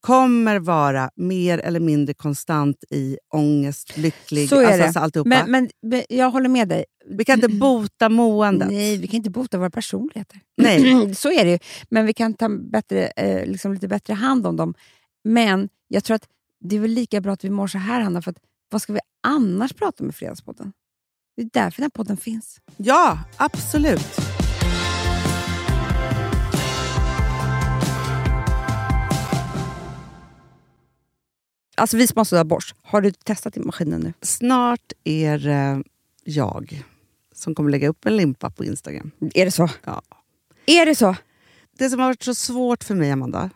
kommer 0.00 0.58
vara 0.58 1.10
mer 1.16 1.58
eller 1.58 1.80
mindre 1.80 2.14
konstant 2.14 2.84
i 2.90 3.18
ångest, 3.34 3.96
lycklig, 3.96 4.48
Så 4.48 4.60
är 4.60 4.82
alltså, 4.82 4.98
det. 4.98 5.04
alltså. 5.04 5.22
Men, 5.24 5.50
men, 5.50 5.70
men 5.82 6.02
jag 6.08 6.30
håller 6.30 6.48
med 6.48 6.68
dig. 6.68 6.84
vi 7.06 7.24
kan 7.24 7.34
inte 7.34 7.48
bota 7.58 8.08
måendet. 8.08 8.68
Nej, 8.68 8.96
vi 8.96 9.06
kan 9.06 9.16
inte 9.16 9.30
bota 9.30 9.58
våra 9.58 9.70
personligheter. 9.70 10.40
Nej. 10.56 11.14
så 11.14 11.32
är 11.32 11.44
det 11.44 11.50
ju. 11.50 11.58
Men 11.90 12.06
vi 12.06 12.12
kan 12.12 12.34
ta 12.34 12.48
bättre, 12.48 13.06
eh, 13.06 13.46
liksom 13.46 13.72
lite 13.74 13.88
bättre 13.88 14.14
hand 14.14 14.46
om 14.46 14.56
dem. 14.56 14.74
Men 15.24 15.68
jag 15.88 16.04
tror 16.04 16.14
att 16.14 16.28
det 16.60 16.76
är 16.76 16.80
väl 16.80 16.90
lika 16.90 17.20
bra 17.20 17.32
att 17.32 17.44
vi 17.44 17.50
mår 17.50 17.66
så 17.66 17.78
här, 17.78 18.00
Hanna. 18.00 18.22
För 18.22 18.30
att, 18.30 18.38
vad 18.72 18.82
ska 18.82 18.92
vi 18.92 19.00
annars 19.20 19.72
prata 19.72 20.04
om 20.04 20.10
i 20.10 20.12
Fredagspodden? 20.12 20.72
Det 21.36 21.42
är 21.42 21.50
därför 21.52 21.76
den 21.76 21.84
här 21.84 21.90
podden 21.90 22.16
finns. 22.16 22.60
Ja, 22.76 23.18
absolut. 23.36 24.18
Alltså 31.76 31.96
vi 31.96 32.06
sponsrar 32.06 32.40
av 32.40 32.46
Bosch. 32.46 32.74
Har 32.82 33.00
du 33.00 33.12
testat 33.12 33.56
i 33.56 33.60
maskinen 33.60 34.00
nu? 34.00 34.12
Snart 34.22 34.92
är 35.04 35.38
det 35.38 35.82
jag 36.24 36.82
som 37.34 37.54
kommer 37.54 37.70
lägga 37.70 37.88
upp 37.88 38.06
en 38.06 38.16
limpa 38.16 38.50
på 38.50 38.64
Instagram. 38.64 39.10
Är 39.34 39.44
det 39.44 39.50
så? 39.50 39.68
Ja. 39.84 40.02
Är 40.66 40.86
det 40.86 40.94
så? 40.94 41.16
Det 41.78 41.90
som 41.90 42.00
har 42.00 42.06
varit 42.06 42.22
så 42.22 42.34
svårt 42.34 42.84
för 42.84 42.94
mig, 42.94 43.10
Amanda, 43.10 43.50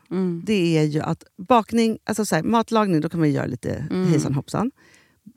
det 0.45 0.79
är 0.79 0.83
ju 0.83 1.01
att 1.01 1.25
bakning, 1.37 1.99
alltså 2.05 2.27
så 2.27 2.35
här, 2.35 2.43
matlagning, 2.43 3.01
då 3.01 3.09
kan 3.09 3.21
man 3.21 3.31
göra 3.31 3.47
lite 3.47 3.89
hejsan 4.11 4.35
hoppsan. 4.35 4.71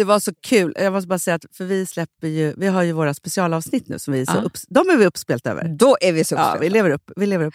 Det 0.00 0.04
var 0.04 0.18
så 0.20 0.32
kul. 0.40 0.72
Jag 0.76 0.92
måste 0.92 1.08
bara 1.08 1.18
säga 1.18 1.34
att 1.34 1.44
för 1.52 1.64
vi 1.64 1.86
släpper 1.86 2.28
ju, 2.28 2.54
vi 2.56 2.66
har 2.66 2.82
ju 2.82 2.92
våra 2.92 3.14
specialavsnitt 3.14 3.88
nu. 3.88 3.98
Som 3.98 4.14
vi 4.14 4.26
så 4.26 4.32
Ja. 4.36 4.40
upps- 4.42 4.66
de 4.68 4.88
är 4.90 4.96
vi 4.96 5.06
uppspelt 5.06 5.46
över. 5.46 5.68
Då 5.78 5.96
är 6.00 6.12
vi 6.12 6.24
så 6.24 6.34
Ja, 6.34 6.56
vi 6.60 6.70
lever 6.70 6.90
upp. 6.90 7.10
Vi 7.16 7.26
lever 7.26 7.46
upp. 7.46 7.54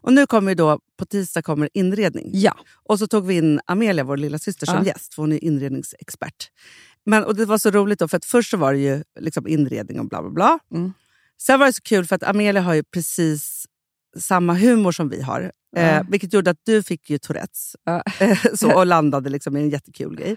Och 0.00 0.12
nu 0.12 0.26
kommer 0.26 0.50
ju 0.50 0.54
då, 0.54 0.80
på 0.98 1.06
tisdag 1.06 1.42
kommer 1.42 1.68
inredning. 1.74 2.30
Ja. 2.32 2.54
Och 2.84 2.98
så 2.98 3.06
tog 3.06 3.26
vi 3.26 3.34
in 3.34 3.60
Amelia, 3.66 4.04
vår 4.04 4.16
lilla 4.16 4.38
syster 4.38 4.66
som 4.66 4.74
Ja. 4.76 4.84
gäst. 4.84 5.14
För 5.14 5.22
hon 5.22 5.32
är 5.32 5.44
inredningsexpert. 5.44 6.48
Men, 7.06 7.24
och 7.24 7.36
det 7.36 7.44
var 7.46 7.58
så 7.58 7.70
roligt 7.70 7.98
då, 7.98 8.08
för 8.08 8.16
att 8.16 8.24
först 8.24 8.50
så 8.50 8.56
var 8.56 8.72
det 8.72 8.78
ju 8.78 9.02
liksom 9.20 9.46
inredning 9.48 10.00
och 10.00 10.08
bla 10.08 10.22
bla 10.22 10.30
bla. 10.30 10.58
Mm. 10.74 10.92
Sen 11.42 11.58
var 11.58 11.66
det 11.66 11.72
så 11.72 11.82
kul 11.82 12.06
för 12.06 12.16
att 12.16 12.22
Amelia 12.22 12.62
har 12.62 12.74
ju 12.74 12.82
precis 12.84 13.64
samma 14.18 14.54
humor 14.54 14.92
som 14.92 15.08
vi 15.08 15.22
har. 15.22 15.52
Ja. 15.76 15.82
Eh, 15.82 16.02
vilket 16.10 16.32
gjorde 16.32 16.50
att 16.50 16.60
du 16.62 16.82
fick 16.82 17.10
ju 17.10 17.18
Tourettes. 17.18 17.76
Ja. 17.84 18.02
Eh, 18.20 18.38
så, 18.54 18.72
och 18.78 18.86
landade 18.86 19.30
liksom 19.30 19.56
i 19.56 19.60
en 19.60 19.70
jättekul 19.70 20.16
grej. 20.16 20.36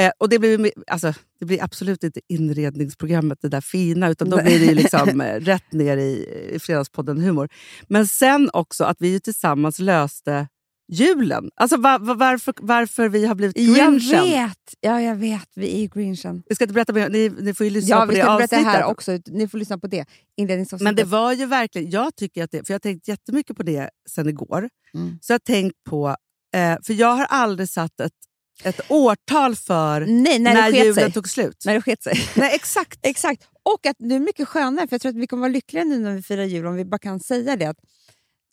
Eh, 0.00 0.10
och 0.18 0.28
det 0.28 0.38
blir, 0.38 0.72
alltså, 0.86 1.14
det 1.40 1.46
blir 1.46 1.62
absolut 1.64 2.04
inte 2.04 2.20
inredningsprogrammet, 2.28 3.38
det 3.42 3.48
där 3.48 3.60
fina, 3.60 4.08
utan 4.08 4.30
då 4.30 4.42
blir 4.42 4.66
det 4.66 4.74
liksom, 4.74 5.20
eh, 5.20 5.40
rätt 5.40 5.72
ner 5.72 5.96
i, 5.96 6.28
i 6.54 6.58
Fredagspodden-humor. 6.58 7.48
Men 7.88 8.06
sen 8.06 8.50
också 8.52 8.84
att 8.84 8.96
vi 9.00 9.08
ju 9.12 9.18
tillsammans 9.20 9.78
löste 9.78 10.48
julen. 10.92 11.50
Alltså 11.54 11.76
va, 11.76 11.98
va, 11.98 12.14
varför, 12.14 12.54
varför 12.60 13.08
vi 13.08 13.26
har 13.26 13.34
blivit 13.34 13.58
Jag 13.58 13.76
grinchen. 13.76 14.20
vet! 14.24 14.74
Ja, 14.80 15.00
jag 15.00 15.16
vet. 15.16 15.48
Vi 15.54 15.84
är 15.84 15.88
grinchen. 15.88 16.42
Vi 16.48 16.54
ska 16.54 16.64
inte 16.64 16.74
berätta 16.74 16.92
mer, 16.92 17.08
ni, 17.08 17.28
ni 17.40 17.54
får 17.54 17.64
ju 17.64 17.70
lyssna 17.70 17.96
Ja, 17.96 18.00
på 18.00 18.06
vi 18.06 18.14
det 18.14 18.22
ska 18.22 18.36
berätta 18.36 18.56
avsnittet. 18.56 18.66
här 18.72 18.84
också. 18.84 19.18
Ni 19.26 19.48
får 19.48 19.58
lyssna 19.58 19.78
på 19.78 19.86
det. 19.86 20.04
Inledningsavsnittet. 20.36 20.84
Men 20.84 21.04
det 21.04 21.10
var 21.10 21.32
ju 21.32 21.46
verkligen, 21.46 21.90
jag 21.90 22.16
tycker 22.16 22.44
att 22.44 22.50
det, 22.50 22.66
för 22.66 22.72
jag 22.72 22.74
har 22.74 22.80
tänkt 22.80 23.08
jättemycket 23.08 23.56
på 23.56 23.62
det 23.62 23.90
sen 24.10 24.28
igår. 24.28 24.68
Mm. 24.94 25.18
Så 25.20 25.32
jag 25.32 25.34
har 25.34 25.38
tänkt 25.38 25.76
på, 25.90 26.16
eh, 26.54 26.76
för 26.82 26.92
jag 26.92 27.14
har 27.16 27.24
aldrig 27.24 27.68
satt 27.68 28.00
ett, 28.00 28.12
ett 28.62 28.80
årtal 28.88 29.56
för 29.56 30.00
Nej, 30.00 30.38
när, 30.38 30.54
när 30.54 30.70
julen 30.70 31.12
tog 31.12 31.28
slut. 31.28 31.62
När 31.66 31.74
det 31.74 31.82
sket 31.82 32.02
sig. 32.02 32.14
Nej, 32.36 32.54
exakt. 32.54 32.98
Exakt. 33.06 33.48
Och 33.62 33.86
att 33.86 33.96
det 33.98 34.14
är 34.14 34.20
mycket 34.20 34.48
skönare, 34.48 34.88
för 34.88 34.94
jag 34.94 35.00
tror 35.00 35.10
att 35.10 35.16
vi 35.16 35.26
kommer 35.26 35.40
vara 35.40 35.52
lyckliga 35.52 35.84
nu 35.84 35.98
när 35.98 36.14
vi 36.14 36.22
firar 36.22 36.44
jul 36.44 36.66
om 36.66 36.74
vi 36.74 36.84
bara 36.84 36.98
kan 36.98 37.20
säga 37.20 37.56
det. 37.56 37.66
Att 37.66 37.78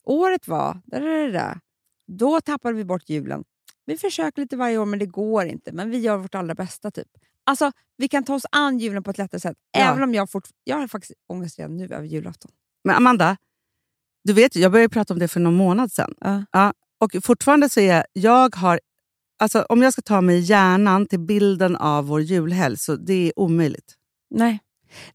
året 0.05 0.47
var... 0.47 0.81
Da, 0.85 0.99
da, 0.99 1.27
da. 1.39 1.59
Då 2.07 2.41
tappade 2.41 2.75
vi 2.75 2.85
bort 2.85 3.09
julen. 3.09 3.43
Vi 3.85 3.97
försöker 3.97 4.41
lite 4.41 4.57
varje 4.57 4.77
år, 4.77 4.85
men 4.85 4.99
det 4.99 5.05
går 5.05 5.45
inte. 5.45 5.71
Men 5.71 5.89
vi 5.89 5.97
gör 5.97 6.17
vårt 6.17 6.35
allra 6.35 6.55
bästa. 6.55 6.91
typ. 6.91 7.07
Alltså, 7.43 7.71
Vi 7.97 8.07
kan 8.07 8.23
ta 8.23 8.35
oss 8.35 8.45
an 8.51 8.79
julen 8.79 9.03
på 9.03 9.11
ett 9.11 9.17
lättare 9.17 9.39
sätt. 9.41 9.57
Ja. 9.71 9.79
Även 9.79 10.03
om 10.03 10.13
jag 10.13 10.29
fort, 10.29 10.47
Jag 10.63 10.77
har 10.77 10.87
faktiskt 10.87 11.13
ångest 11.29 11.59
redan 11.59 11.77
nu 11.77 11.83
över 11.83 12.05
julafton. 12.05 12.51
Men 12.83 12.95
Amanda, 12.95 13.37
du 14.23 14.33
vet 14.33 14.55
jag 14.55 14.71
började 14.71 14.89
prata 14.93 15.13
om 15.13 15.19
det 15.19 15.27
för 15.27 15.39
någon 15.39 15.53
månad 15.55 15.91
sedan. 15.91 16.13
Ja. 16.19 16.45
Ja, 16.51 16.73
och 16.99 17.15
fortfarande 17.23 17.69
så 17.69 17.79
är 17.79 18.05
jag 18.13 18.55
har... 18.55 18.79
Alltså, 19.39 19.65
om 19.69 19.81
jag 19.81 19.93
ska 19.93 20.01
ta 20.01 20.21
mig 20.21 20.39
hjärnan 20.39 21.05
till 21.05 21.19
bilden 21.19 21.75
av 21.75 22.05
vår 22.07 22.21
julhelg, 22.21 22.77
så 22.77 22.95
det 22.95 23.13
är 23.27 23.39
omöjligt. 23.39 23.93
Nej. 24.35 24.59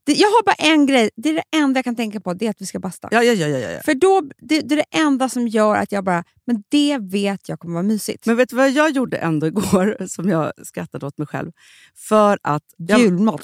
Det, 0.05 0.13
jag 0.13 0.29
har 0.29 0.45
bara 0.45 0.55
en 0.55 0.87
grej. 0.87 1.11
Det 1.17 1.29
är 1.29 1.35
det 1.35 1.43
enda 1.57 1.79
jag 1.79 1.85
kan 1.85 1.97
tänka 1.97 2.21
på. 2.21 2.35
Det 2.35 2.47
är 2.47 2.51
att 2.51 2.61
vi 2.61 2.67
ska 2.67 2.79
basta. 2.79 3.09
Ja, 3.11 3.23
ja, 3.23 3.33
ja, 3.33 3.47
ja, 3.47 3.71
ja. 3.71 3.81
För 3.85 3.95
då, 3.95 4.23
det, 4.39 4.61
det 4.61 4.75
är 4.75 4.77
det 4.77 4.99
enda 4.99 5.29
som 5.29 5.49
gör 5.49 5.77
att 5.77 5.93
jag 5.93 6.05
bara, 6.05 6.25
men 6.47 6.63
det 6.69 6.99
vet 6.99 7.49
jag 7.49 7.59
kommer 7.61 7.75
vara 7.75 7.83
mysigt. 7.83 8.27
Men 8.27 8.37
vet 8.37 8.49
du 8.49 8.57
vad 8.57 8.71
jag 8.71 8.91
gjorde 8.91 9.17
ändå 9.17 9.47
igår, 9.47 9.97
som 10.09 10.29
jag 10.29 10.53
skrattade 10.63 11.07
åt 11.07 11.19
mig 11.19 11.27
själv? 11.27 11.53
För 11.97 12.39
att... 12.43 12.63
Jag, 12.77 13.01
Julmat. 13.01 13.41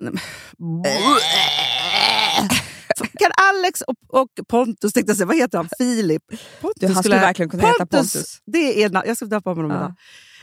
Nej, 0.00 0.12
men- 0.12 0.84
Kan 3.18 3.30
Alex 3.36 3.80
och, 3.80 3.94
och 4.08 4.28
Pontus, 4.48 4.92
tänkte 4.92 5.14
jag 5.18 5.26
vad 5.26 5.36
heter 5.36 5.58
han? 5.58 5.68
Filip? 5.78 6.22
Pontus 6.60 6.80
Du, 6.80 6.86
han 6.86 7.02
skulle 7.02 7.16
verkligen 7.20 7.48
kunna 7.50 7.62
heta 7.62 7.86
Pontus. 7.86 8.40
Det 8.46 8.82
är, 8.84 9.06
jag 9.06 9.16
ska 9.16 9.26
döpa 9.26 9.50
honom 9.50 9.70
Ja. 9.70 9.94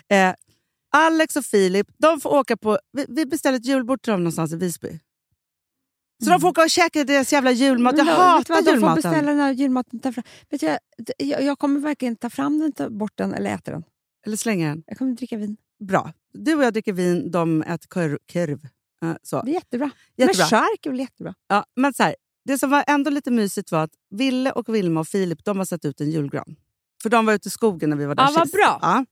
idag. 0.09 0.29
Eh, 0.29 0.35
Alex 0.91 1.35
och 1.35 1.45
Filip 1.45 1.87
de 1.97 2.21
får 2.21 2.29
åka 2.29 2.57
på... 2.57 2.79
Vi, 2.91 3.05
vi 3.09 3.25
beställer 3.25 3.57
ett 3.57 3.65
julbord 3.65 4.01
till 4.01 4.11
dem 4.11 4.19
någonstans 4.23 4.53
i 4.53 4.55
Visby. 4.55 4.99
Så 6.23 6.29
de 6.29 6.41
får 6.41 6.47
åka 6.47 6.61
och 6.63 6.69
käka 6.69 7.03
deras 7.03 7.33
jävla 7.33 7.51
julmat. 7.51 7.97
Jag 7.97 8.05
hatar 8.05 8.53
vad, 8.53 8.63
De 8.63 8.65
får 8.65 8.73
julmaten. 8.73 8.95
beställa 8.95 9.31
den 9.31 9.39
här 9.39 9.51
julmaten. 9.53 9.99
Ta 9.99 10.11
fram. 10.11 10.23
Vet 10.49 10.61
jag, 10.61 10.77
jag, 11.17 11.43
jag 11.43 11.59
kommer 11.59 11.79
verkligen 11.79 12.15
ta 12.15 12.29
fram 12.29 12.59
den, 12.59 12.71
ta 12.71 12.89
bort 12.89 13.11
den 13.15 13.33
eller 13.33 13.49
äta 13.53 13.71
den. 13.71 13.83
Eller 14.25 14.37
slänga 14.37 14.69
den. 14.69 14.83
Jag 14.87 14.97
kommer 14.97 15.11
dricka 15.13 15.37
vin. 15.37 15.57
Bra. 15.87 16.13
Du 16.33 16.55
och 16.55 16.63
jag 16.63 16.73
dricker 16.73 16.93
vin, 16.93 17.31
de 17.31 17.61
äter 17.61 17.87
korv. 17.87 18.17
korv. 18.33 18.67
Eh, 19.03 19.15
så. 19.23 19.41
Det 19.41 19.51
är 19.51 19.53
jättebra. 19.53 19.89
Jättebra. 20.17 20.37
Men 20.43 20.49
chark 20.49 20.85
är 20.85 20.89
väl 20.89 20.99
jättebra? 20.99 21.33
Ja, 21.47 21.65
men 21.75 21.93
så 21.93 22.03
här, 22.03 22.15
det 22.47 22.57
som 22.57 22.69
var 22.69 22.83
ändå 22.87 23.09
lite 23.11 23.31
mysigt 23.31 23.71
var 23.71 23.83
att 23.83 23.91
Ville, 24.09 24.51
och 24.51 24.75
Vilma 24.75 24.99
och 24.99 25.07
Filip 25.07 25.43
de 25.43 25.57
har 25.57 25.65
satt 25.65 25.85
ut 25.85 26.01
en 26.01 26.11
julgran. 26.11 26.55
För 27.03 27.09
de 27.09 27.25
var 27.25 27.33
ute 27.33 27.47
i 27.47 27.51
skogen 27.51 27.89
när 27.89 27.97
vi 27.97 28.05
var 28.05 28.15
där 28.15 28.23
Ja, 28.23 28.31
vad 28.35 28.43
sist. 28.47 28.55
bra. 28.55 28.79
Ja. 28.81 29.05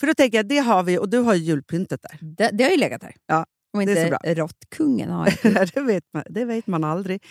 För 0.00 0.06
då 0.06 0.14
tänker 0.14 0.38
jag, 0.38 0.48
det 0.48 0.58
har 0.58 0.82
vi 0.82 0.98
och 0.98 1.08
du 1.08 1.18
har 1.18 1.34
ju 1.34 1.40
julpyntet 1.44 2.02
där. 2.02 2.18
Det, 2.20 2.50
det 2.52 2.64
har 2.64 2.70
ju 2.70 2.76
legat 2.76 3.00
där. 3.00 3.14
Ja, 3.26 3.46
Om 3.72 3.86
det 3.86 3.92
är 3.92 3.96
så 3.96 4.00
inte 4.00 4.18
bra. 4.34 4.34
råttkungen 4.34 5.10
har 5.10 5.24
det. 5.42 5.70
det, 5.74 5.80
vet 5.80 6.04
man, 6.14 6.22
det 6.30 6.44
vet 6.44 6.66
man 6.66 6.84
aldrig. 6.84 7.22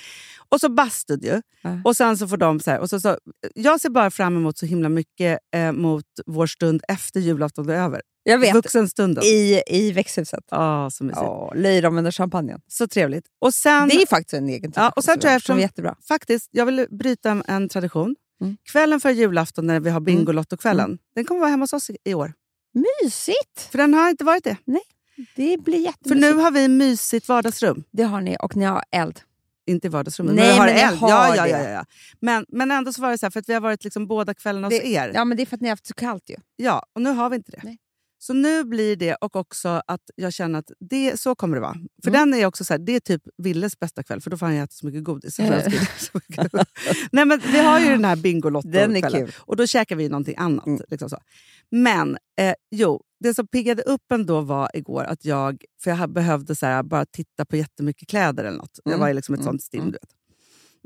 Och 0.49 0.59
så 0.59 0.69
bastud 0.69 1.23
ju. 1.23 1.41
Ja. 1.61 1.81
Och 1.83 1.97
sen 1.97 2.17
så 2.17 2.27
får 2.27 2.37
de 2.37 2.59
så 2.59 2.71
här, 2.71 2.79
och 2.79 2.89
så, 2.89 2.99
så, 2.99 3.17
Jag 3.55 3.81
ser 3.81 3.89
bara 3.89 4.11
fram 4.11 4.37
emot 4.37 4.57
så 4.57 4.65
himla 4.65 4.89
mycket 4.89 5.39
eh, 5.55 5.71
mot 5.71 6.05
vår 6.25 6.47
stund 6.47 6.81
efter 6.87 7.19
julafton 7.19 7.69
är 7.69 7.73
över. 7.73 8.01
Jag 8.29 8.37
vet. 8.37 8.55
Vuxenstunden. 8.55 9.23
I, 9.23 9.61
I 9.67 9.91
växthuset. 9.91 10.43
Ja, 10.51 10.89
så 10.91 11.03
mysigt. 11.03 11.21
Ja, 11.21 11.51
löjrom 11.55 11.97
under 11.97 12.11
champagnen. 12.11 12.61
Så 12.67 12.87
trevligt. 12.87 13.25
Och 13.39 13.53
sen, 13.53 13.89
Det 13.89 13.95
är 13.95 14.05
faktiskt 14.07 14.33
en 14.33 14.49
egen 14.49 14.73
Ja, 14.75 14.89
och 14.95 15.03
sen 15.03 15.19
tror 15.19 15.29
jag 15.31 15.37
eftersom- 15.37 15.59
jättebra. 15.59 15.95
faktiskt, 16.07 16.49
jag 16.51 16.65
vill 16.65 16.85
bryta 16.89 17.31
en, 17.31 17.43
en 17.47 17.69
tradition. 17.69 18.15
Mm. 18.41 18.57
Kvällen 18.71 18.99
för 18.99 19.09
julafton 19.09 19.67
när 19.67 19.79
vi 19.79 19.89
har 19.89 19.99
Bingolotto-kvällen, 19.99 20.97
den 21.15 21.25
kommer 21.25 21.39
vara 21.41 21.49
hemma 21.49 21.63
hos 21.63 21.73
oss 21.73 21.91
i, 22.03 22.13
år. 22.13 22.33
Mysigt! 23.03 23.61
För 23.71 23.77
den 23.77 23.93
har 23.93 24.09
inte 24.09 24.23
varit 24.23 24.43
det. 24.43 24.57
Det 25.35 25.57
blir 25.57 25.73
För 25.77 25.79
jättemysigt. 25.83 26.21
nu 26.21 26.33
har 26.41 26.51
vi 26.51 26.67
mysigt 26.67 27.27
vardagsrum. 27.29 27.83
Det 27.91 28.03
har 28.03 28.21
ni 28.21 28.37
och 28.39 28.55
ni 28.55 28.65
har 28.65 28.83
eld. 28.91 29.19
Inte 29.67 29.87
i 29.87 29.89
vardagsrummet, 29.89 30.35
Nej, 30.35 30.45
men 30.45 30.53
vi 30.53 30.59
har 30.59 30.65
men 30.67 30.89
eld. 30.89 30.99
har 30.99 31.09
ja, 31.09 31.35
ja, 31.35 31.47
ja, 31.47 31.69
ja. 31.69 31.85
Men, 32.19 32.45
men 32.49 32.71
ändå 32.71 32.93
så 32.93 33.01
var 33.01 33.11
det 33.11 33.17
så 33.17 33.25
här, 33.25 33.31
för 33.31 33.39
att 33.39 33.49
vi 33.49 33.53
har 33.53 33.61
varit 33.61 33.83
liksom 33.83 34.07
båda 34.07 34.33
kvällarna 34.33 34.67
hos 34.67 34.73
er. 34.73 35.11
Ja, 35.13 35.25
men 35.25 35.37
det 35.37 35.43
är 35.43 35.45
för 35.45 35.55
att 35.55 35.61
ni 35.61 35.67
har 35.67 35.71
haft 35.71 35.87
så 35.87 35.93
kallt 35.93 36.29
ju. 36.29 36.35
Ja, 36.55 36.83
och 36.93 37.01
nu 37.01 37.09
har 37.09 37.29
vi 37.29 37.35
inte 37.35 37.51
det. 37.51 37.59
Nej. 37.63 37.77
Så 38.19 38.33
nu 38.33 38.63
blir 38.63 38.95
det, 38.95 39.15
och 39.15 39.35
också 39.35 39.81
att 39.87 40.01
jag 40.15 40.33
känner 40.33 40.59
att 40.59 40.71
det, 40.79 41.19
så 41.19 41.35
kommer 41.35 41.55
det 41.57 41.61
vara. 41.61 41.75
För 42.03 42.09
Mm. 42.09 42.29
den 42.31 42.39
är 42.39 42.45
också 42.45 42.63
så 42.63 42.73
här, 42.73 42.79
det 42.79 42.95
är 42.95 42.99
typ 42.99 43.21
Villes 43.37 43.79
bästa 43.79 44.03
kväll, 44.03 44.21
för 44.21 44.29
då 44.29 44.37
får 44.37 44.45
han 44.45 44.55
äta 44.55 44.71
så 44.71 44.85
mycket 44.85 45.03
godis. 45.03 45.35
Så 45.35 45.43
Eh. 45.43 45.63
mycket. 46.13 46.51
Nej, 47.11 47.25
men 47.25 47.39
vi 47.51 47.59
har 47.59 47.79
ju 47.79 47.85
den 47.85 48.05
här 48.05 48.15
bingolotto 48.15 48.67
Den 48.69 48.95
är 48.95 49.09
kul. 49.09 49.31
Och 49.39 49.55
då 49.55 49.67
käkar 49.67 49.95
vi 49.95 50.09
någonting 50.09 50.35
annat. 50.37 50.65
Mm. 50.67 50.81
Liksom 50.89 51.09
så. 51.09 51.17
Men 51.71 52.17
eh, 52.39 52.53
jo, 52.71 53.01
det 53.19 53.33
som 53.33 53.47
piggade 53.47 53.81
upp 53.83 54.11
ändå 54.11 54.41
var 54.41 54.69
igår 54.73 55.03
att 55.03 55.25
jag, 55.25 55.63
för 55.83 55.91
jag 55.91 56.09
behövde 56.13 56.55
så 56.55 56.65
här, 56.65 56.83
bara 56.83 57.05
titta 57.05 57.45
på 57.45 57.55
jättemycket 57.55 58.07
kläder 58.09 58.43
eller 58.43 58.57
något. 58.57 58.79
Jag 58.83 58.91
Mm. 58.91 58.99
var 58.99 59.09
i 59.09 59.13
liksom 59.13 59.35
ett 59.35 59.41
Mm. 59.41 59.51
sånt 59.51 59.63
stim. 59.63 59.79
Mm. 59.81 59.91
Du 59.91 59.97
vet. 60.01 60.09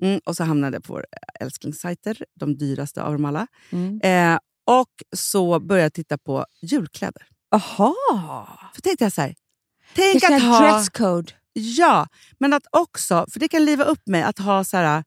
Mm, 0.09 0.21
och 0.25 0.35
så 0.35 0.43
hamnade 0.43 0.75
jag 0.75 0.83
på 0.83 0.93
vår 0.93 1.05
älsklingssajter, 1.39 2.25
de 2.39 2.57
dyraste 2.57 3.03
av 3.03 3.13
dem 3.13 3.25
alla. 3.25 3.47
Mm. 3.69 4.01
Eh, 4.03 4.39
och 4.79 4.89
så 5.15 5.59
började 5.59 5.85
jag 5.85 5.93
titta 5.93 6.17
på 6.17 6.45
julkläder. 6.61 7.23
Aha! 7.51 8.47
För 8.75 8.81
tänkte 8.81 9.05
jag 9.05 9.13
så 9.13 9.21
här, 9.21 9.35
tänk 9.95 10.21
Kanske 10.21 10.35
att 10.35 10.41
ha... 10.59 10.73
dresscode. 10.73 11.31
Ja, 11.53 12.07
men 12.39 12.53
att 12.53 12.63
också, 12.71 13.25
för 13.31 13.39
det 13.39 13.47
kan 13.47 13.65
liva 13.65 13.83
upp 13.83 14.07
mig 14.07 14.23
att 14.23 14.39
ha 14.39 14.63
så 14.63 14.77
här, 14.77 15.03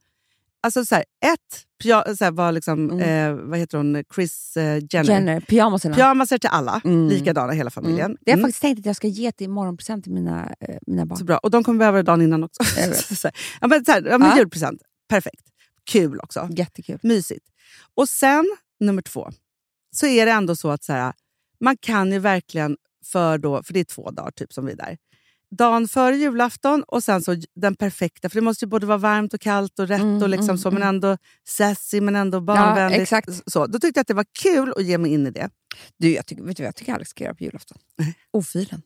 alltså 0.62 0.84
så 0.84 0.94
här, 0.94 1.04
ett, 1.24 1.64
pja, 1.82 2.16
så 2.16 2.24
här, 2.24 2.30
var 2.32 2.52
liksom, 2.52 2.90
Mm. 2.90 3.00
eh, 3.00 3.44
vad 3.48 3.58
heter 3.58 3.78
hon, 3.78 4.04
Chris 4.14 4.56
eh, 4.56 4.82
Jenner. 4.90 5.10
Jenner, 5.10 5.40
pyjamaserna. 5.40 5.94
Pyjamaser 5.94 6.38
till 6.38 6.50
alla, 6.52 6.80
Mm. 6.84 7.08
likadana 7.08 7.52
hela 7.52 7.70
familjen. 7.70 8.04
Mm. 8.06 8.16
Det 8.20 8.30
har 8.30 8.36
jag 8.36 8.38
Mm, 8.38 8.46
faktiskt 8.48 8.62
tänkt 8.62 8.78
att 8.78 8.86
jag 8.86 8.96
ska 8.96 9.06
ge 9.08 9.32
till 9.32 9.50
morgonpresent 9.50 10.04
till 10.04 10.12
mina, 10.12 10.54
eh, 10.60 10.76
mina 10.86 11.06
barn. 11.06 11.18
Så 11.18 11.24
bra. 11.24 11.38
Och 11.38 11.50
de 11.50 11.64
kommer 11.64 11.78
behöva 11.78 11.96
det 11.96 12.02
dagen 12.02 12.22
innan 12.22 12.44
också. 12.44 12.62
Ja, 13.60 13.66
men, 13.66 13.84
så 13.84 13.92
här, 13.92 14.02
ja, 14.02 14.18
men 14.18 14.28
Ja. 14.30 14.36
julpresent, 14.38 14.82
perfekt. 15.08 15.42
Kul 15.90 16.20
också. 16.20 16.48
Jättekul. 16.50 16.98
Mysigt. 17.02 17.46
Och 17.94 18.08
sen, 18.08 18.56
nummer 18.80 19.02
två, 19.02 19.30
så 19.94 20.06
är 20.06 20.26
det 20.26 20.32
ändå 20.32 20.56
så 20.56 20.70
att 20.70 20.84
så 20.84 20.92
här, 20.92 21.12
man 21.60 21.76
kan 21.76 22.12
ju 22.12 22.18
verkligen, 22.18 22.76
för, 23.04 23.38
då, 23.38 23.62
för 23.62 23.72
det 23.72 23.80
är 23.80 23.84
två 23.84 24.10
dagar 24.10 24.30
typ 24.30 24.52
som 24.52 24.66
vi 24.66 24.72
är 24.72 24.76
där, 24.76 24.96
dagen 25.50 25.88
före 25.88 26.16
julafton 26.16 26.82
och 26.82 27.04
sen 27.04 27.22
så 27.22 27.36
den 27.56 27.74
perfekta. 27.76 28.28
För 28.28 28.34
det 28.36 28.40
måste 28.40 28.64
ju 28.64 28.68
både 28.68 28.86
vara 28.86 28.98
varmt 28.98 29.34
och 29.34 29.40
kallt 29.40 29.78
och 29.78 29.88
rätt 29.88 30.00
Mm, 30.00 30.22
och 30.22 30.28
liksom 30.28 30.48
mm, 30.48 30.58
så, 30.58 30.70
men 30.70 30.82
mm. 30.82 30.88
ändå 30.94 31.18
sassy 31.48 32.00
men 32.00 32.16
ändå 32.16 32.40
barnvänligt. 32.40 33.02
exakt. 33.02 33.52
Så, 33.52 33.66
då 33.66 33.78
tyckte 33.78 33.98
jag 33.98 34.02
att 34.02 34.08
det 34.08 34.14
var 34.14 34.26
kul 34.42 34.72
att 34.76 34.84
ge 34.84 34.98
mig 34.98 35.12
in 35.12 35.26
i 35.26 35.30
det. 35.30 35.50
Du, 35.96 36.14
jag 36.14 36.26
tycker, 36.26 36.42
vet 36.42 36.56
du 36.56 36.62
vad 36.62 36.68
jag 36.68 36.76
tycker 36.76 36.94
Alex 36.94 37.10
ska 37.10 37.24
göra 37.24 37.34
på 37.34 37.44
julafton? 37.44 37.78
Ofilen. 38.30 38.82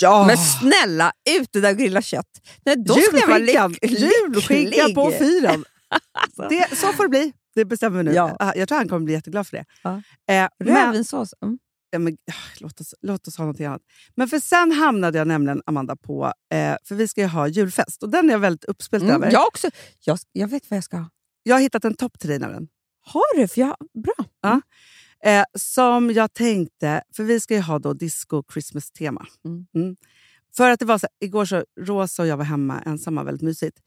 Ja! 0.00 0.26
Men 0.26 0.36
snälla, 0.38 1.12
ut 1.38 1.48
det 1.52 1.60
där 1.60 1.72
grilla 1.72 2.02
kött. 2.02 2.40
Nej, 2.64 2.76
då 2.76 2.94
ska 2.94 3.18
jag 3.18 3.26
vara 3.28 3.38
Julskinkan, 3.38 3.74
lyck- 3.74 3.98
julskinkan 3.98 4.94
på 4.94 5.10
lycklig. 5.10 5.28
fyren. 5.28 5.64
det, 6.48 6.76
så 6.76 6.92
får 6.92 7.02
det 7.02 7.08
bli. 7.08 7.32
Det 7.54 7.64
bestämmer 7.64 7.98
vi 7.98 8.04
nu. 8.04 8.12
Ja. 8.12 8.52
Jag 8.56 8.68
tror 8.68 8.78
han 8.78 8.88
kommer 8.88 9.04
bli 9.04 9.12
jätteglad 9.14 9.46
för 9.46 9.56
det. 9.56 9.64
Ja. 9.82 9.90
Eh, 10.34 10.48
men, 10.58 10.86
Rödvinssås. 10.86 11.34
Mm. 11.42 11.58
ja, 11.90 11.98
men, 11.98 12.14
ah, 12.14 12.34
låt, 12.60 12.80
oss, 12.80 12.94
låt 13.02 13.28
oss 13.28 13.36
ha 13.36 13.44
något 13.46 13.60
annat. 13.60 13.82
Men 14.14 14.28
för 14.28 14.38
sen 14.38 14.72
hamnade 14.72 15.18
jag 15.18 15.28
nämligen, 15.28 15.62
Amanda, 15.66 15.96
på... 15.96 16.32
Eh, 16.54 16.76
för 16.84 16.94
vi 16.94 17.08
ska 17.08 17.20
ju 17.20 17.26
ha 17.26 17.48
julfest 17.48 18.02
och 18.02 18.10
den 18.10 18.28
är 18.28 18.32
jag 18.32 18.38
väldigt 18.38 18.64
uppspelt 18.64 19.02
Mm, 19.04 19.16
över. 19.16 19.32
jag 19.32 19.46
också. 19.46 19.70
Jag, 20.04 20.18
jag 20.32 20.48
vet 20.48 20.70
vad 20.70 20.76
jag 20.76 20.84
ska 20.84 20.96
ha. 20.96 21.10
Jag 21.42 21.54
har 21.54 21.60
hittat 21.60 21.84
en 21.84 21.94
topp 21.94 22.18
till 22.18 22.30
dig 22.30 22.38
nämligen. 22.38 22.68
Har 23.04 23.36
du? 23.40 23.48
För 23.48 23.60
jag, 23.60 23.76
bra. 24.04 24.60
Eh, 25.24 25.44
som 25.58 26.10
jag 26.10 26.32
tänkte, 26.32 27.02
för 27.16 27.24
vi 27.24 27.40
ska 27.40 27.54
ju 27.54 27.60
ha 27.60 27.78
då 27.78 27.92
disco 27.92 28.42
Christmas-tema. 28.52 29.26
Mm. 29.74 29.96
För 30.56 30.70
att 30.70 30.78
det 30.80 30.84
var 30.86 30.98
så 30.98 31.06
igår 31.20 31.44
så 31.44 31.64
Rosa 31.80 32.22
och 32.22 32.28
jag 32.28 32.36
var 32.36 32.44
hemma 32.44 32.80
ensamma, 32.80 33.22
väldigt 33.24 33.42
mysigt. 33.42 33.78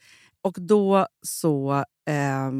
Och 0.41 0.57
då 0.59 1.07
så... 1.21 1.73
Eh, 2.09 2.51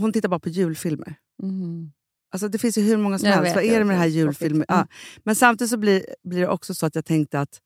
hon 0.00 0.12
tittar 0.12 0.28
bara 0.28 0.40
på 0.40 0.48
julfilmer. 0.48 1.14
Mm. 1.42 1.92
Alltså 2.32 2.48
det 2.48 2.58
finns 2.58 2.78
ju 2.78 2.82
hur 2.82 2.96
många 2.96 3.18
som 3.18 3.28
Jag 3.28 3.36
helst. 3.36 3.54
Vad 3.54 3.64
är 3.64 3.78
det 3.78 3.84
med 3.84 3.96
det 3.96 4.00
här 4.00 4.06
julfilmen? 4.06 4.64
Mm. 4.68 4.78
Ja. 4.78 4.86
Men 5.24 5.36
samtidigt 5.36 5.70
så 5.70 5.76
blir, 5.76 6.06
blir 6.24 6.40
det 6.40 6.48
också 6.48 6.74
så 6.74 6.86
att 6.86 6.94
jag 6.94 7.04
tänkte 7.04 7.40
att 7.40 7.60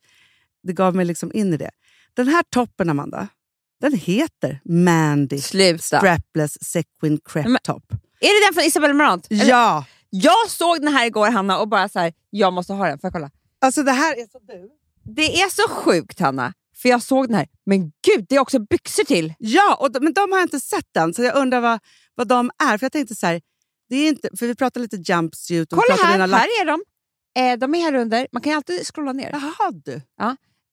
det 0.62 0.72
gav 0.72 0.94
mig 0.96 1.04
liksom 1.06 1.30
in 1.34 1.54
i 1.54 1.56
det. 1.56 1.70
Den 2.14 2.28
här 2.28 2.42
toppen, 2.50 2.90
Amanda, 2.90 3.28
den 3.80 3.92
heter 3.92 4.60
Mandy 4.64 5.38
Sluta. 5.40 5.98
Strapless 5.98 6.64
Sequin 6.64 7.20
Crepe 7.24 7.48
Men- 7.48 7.58
Top. 7.62 7.92
Är 8.20 8.40
det 8.40 8.46
den 8.46 8.54
från 8.54 8.64
Isabelle 8.64 8.94
Marant? 8.94 9.26
Eller- 9.30 9.44
Ja! 9.48 9.84
Jag 10.10 10.50
såg 10.50 10.80
den 10.82 10.92
här 10.92 11.06
igår 11.06 11.30
Hanna 11.30 11.58
och 11.58 11.68
bara 11.68 11.88
så 11.88 11.98
här, 11.98 12.12
jag 12.30 12.52
måste 12.52 12.72
ha 12.72 12.86
den. 12.88 12.98
Får 12.98 13.08
jag 13.08 13.12
kolla? 13.12 13.30
Alltså 13.60 13.82
det 13.82 13.92
här 13.92 14.12
är 14.12 14.26
så 14.32 14.38
du. 14.38 14.70
Det 15.14 15.42
är 15.42 15.48
så 15.50 15.68
sjukt 15.74 16.20
Hanna, 16.20 16.52
för 16.82 16.88
jag 16.88 17.02
såg 17.02 17.26
den 17.28 17.34
här. 17.34 17.46
Men 17.66 17.80
gud, 17.82 18.26
det 18.28 18.36
är 18.36 18.40
också 18.40 18.58
byxor 18.58 19.04
till. 19.04 19.34
Ja, 19.38 19.76
och, 19.80 19.92
de- 19.92 20.04
men 20.04 20.12
de 20.12 20.32
har 20.32 20.38
jag 20.38 20.44
inte 20.44 20.60
sett 20.60 20.96
än, 20.96 21.14
så 21.14 21.22
jag 21.22 21.36
undrar 21.36 21.60
vad, 21.60 21.80
vad 22.14 22.28
de 22.28 22.50
är. 22.62 22.78
För 22.78 22.84
jag 22.84 22.92
tänkte 22.92 23.14
så 23.14 23.26
här, 23.26 23.40
det 23.88 23.96
är 23.96 24.08
inte, 24.08 24.28
för 24.38 24.46
vi 24.46 24.54
pratar 24.54 24.80
lite 24.80 24.96
jumpsuit. 24.96 25.72
Och 25.72 25.78
Kolla 25.78 25.96
här, 26.04 26.26
lack- 26.26 26.38
här 26.38 26.46
är 26.62 26.66
de. 26.66 26.82
Eh, 27.40 27.58
de 27.58 27.74
är 27.74 27.78
här 27.80 27.94
under. 27.94 28.26
Man 28.32 28.42
kan 28.42 28.50
ju 28.52 28.56
alltid 28.56 28.86
scrolla 28.86 29.12
ner. 29.12 29.30
Jaha 29.32 29.70
du. 29.84 30.00